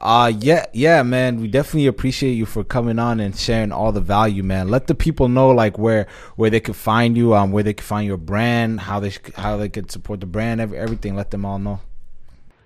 Uh 0.00 0.32
yeah, 0.38 0.66
yeah, 0.72 1.02
man. 1.02 1.40
We 1.40 1.48
definitely 1.48 1.88
appreciate 1.88 2.34
you 2.34 2.46
for 2.46 2.62
coming 2.62 3.00
on 3.00 3.18
and 3.18 3.36
sharing 3.36 3.72
all 3.72 3.90
the 3.90 4.00
value, 4.00 4.44
man. 4.44 4.68
Let 4.68 4.86
the 4.86 4.94
people 4.94 5.28
know 5.28 5.50
like 5.50 5.76
where 5.76 6.06
where 6.36 6.50
they 6.50 6.60
could 6.60 6.76
find 6.76 7.16
you, 7.16 7.34
um, 7.34 7.50
where 7.50 7.64
they 7.64 7.74
can 7.74 7.84
find 7.84 8.06
your 8.06 8.16
brand, 8.16 8.80
how 8.80 9.00
they 9.00 9.12
how 9.34 9.56
they 9.56 9.68
could 9.68 9.90
support 9.90 10.20
the 10.20 10.26
brand, 10.26 10.60
every, 10.60 10.78
everything. 10.78 11.16
Let 11.16 11.32
them 11.32 11.44
all 11.44 11.58
know. 11.58 11.80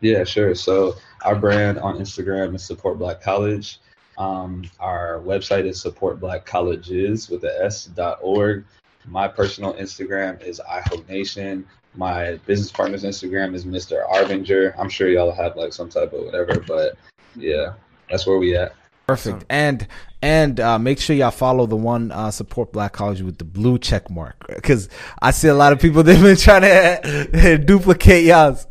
Yeah, 0.03 0.25
sure. 0.25 0.55
So 0.55 0.97
our 1.25 1.35
brand 1.35 1.79
on 1.79 1.97
Instagram 1.99 2.55
is 2.55 2.65
Support 2.65 2.99
Black 2.99 3.23
College. 3.23 3.79
Um, 4.19 4.65
our 4.79 5.21
website 5.25 5.65
is 5.65 5.81
Support 5.81 6.21
Black 6.21 6.45
Colleges 6.45 7.31
with 7.31 7.41
the 7.41 7.65
S 7.65 7.87
dot 7.87 8.19
org. 8.21 8.65
My 9.07 9.27
personal 9.27 9.73
Instagram 9.75 10.43
is 10.43 10.61
iHope 10.71 11.09
Nation. 11.09 11.67
My 11.95 12.35
business 12.47 12.73
partner's 12.73 13.05
Instagram 13.05 13.55
is 13.55 13.65
Mr. 13.65 14.09
Arvinger. 14.09 14.75
I'm 14.79 14.89
sure 14.89 15.09
y'all 15.09 15.33
have 15.33 15.57
like 15.57 15.73
some 15.73 15.89
type 15.89 16.13
of 16.13 16.25
whatever, 16.25 16.61
but 16.67 16.97
yeah, 17.37 17.75
that's 18.09 18.27
where 18.27 18.39
we 18.39 18.57
at. 18.57 18.75
Perfect. 19.07 19.45
And 19.51 19.87
and 20.23 20.61
uh, 20.61 20.79
make 20.79 21.01
sure 21.01 21.17
y'all 21.17 21.31
follow 21.31 21.67
the 21.67 21.77
one 21.77 22.13
uh, 22.13 22.31
support 22.31 22.73
Black 22.73 22.93
College 22.93 23.23
with 23.23 23.39
the 23.39 23.45
blue 23.45 23.79
check 23.79 24.09
mark 24.09 24.47
because 24.49 24.89
I 25.21 25.33
see 25.33 25.49
a 25.49 25.55
lot 25.55 25.73
of 25.73 25.81
people 25.81 26.03
they've 26.05 26.23
been 26.23 26.37
trying 26.37 26.63
to 26.63 27.59
duplicate 27.67 28.25
y'all's. 28.25 28.67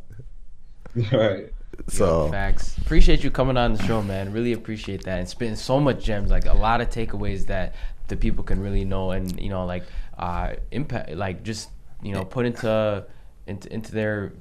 right. 1.11 1.51
So 1.87 2.29
Facts. 2.29 2.77
Appreciate 2.77 3.23
you 3.23 3.31
coming 3.31 3.57
on 3.57 3.73
the 3.73 3.83
show, 3.83 4.01
man. 4.01 4.31
Really 4.31 4.53
appreciate 4.53 5.03
that 5.03 5.19
and 5.19 5.27
spitting 5.27 5.55
so 5.55 5.79
much 5.79 6.03
gems, 6.03 6.29
like 6.29 6.45
a 6.45 6.53
lot 6.53 6.79
of 6.79 6.89
takeaways 6.89 7.47
that 7.47 7.75
the 8.07 8.15
people 8.15 8.43
can 8.43 8.61
really 8.61 8.83
know 8.83 9.11
and 9.11 9.39
you 9.39 9.49
know 9.49 9.65
like 9.65 9.83
uh 10.17 10.53
impact, 10.71 11.11
like 11.11 11.43
just 11.43 11.69
you 12.01 12.13
know 12.13 12.23
put 12.23 12.45
into 12.45 13.05
into 13.47 13.73
into 13.73 13.91
their 13.91 14.33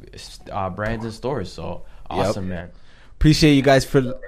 uh, 0.52 0.70
brands 0.70 1.04
and 1.04 1.14
stores. 1.14 1.52
So 1.52 1.84
awesome, 2.08 2.48
man. 2.48 2.70
Appreciate 3.20 3.52
you 3.52 3.60
guys 3.60 3.84
for 3.84 4.18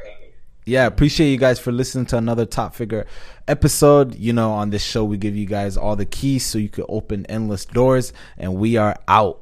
yeah 0.66 0.84
appreciate 0.84 1.30
you 1.30 1.38
guys 1.38 1.58
for 1.58 1.72
listening 1.72 2.04
to 2.04 2.14
another 2.18 2.44
top 2.44 2.74
figure 2.74 3.06
episode. 3.48 4.14
You 4.16 4.34
know 4.34 4.52
on 4.52 4.68
this 4.68 4.84
show 4.84 5.02
we 5.02 5.16
give 5.16 5.34
you 5.34 5.46
guys 5.46 5.78
all 5.78 5.96
the 5.96 6.04
keys 6.04 6.44
so 6.44 6.58
you 6.58 6.68
can 6.68 6.84
open 6.90 7.24
endless 7.24 7.64
doors 7.64 8.12
and 8.36 8.56
we 8.56 8.76
are 8.76 8.94
out 9.08 9.40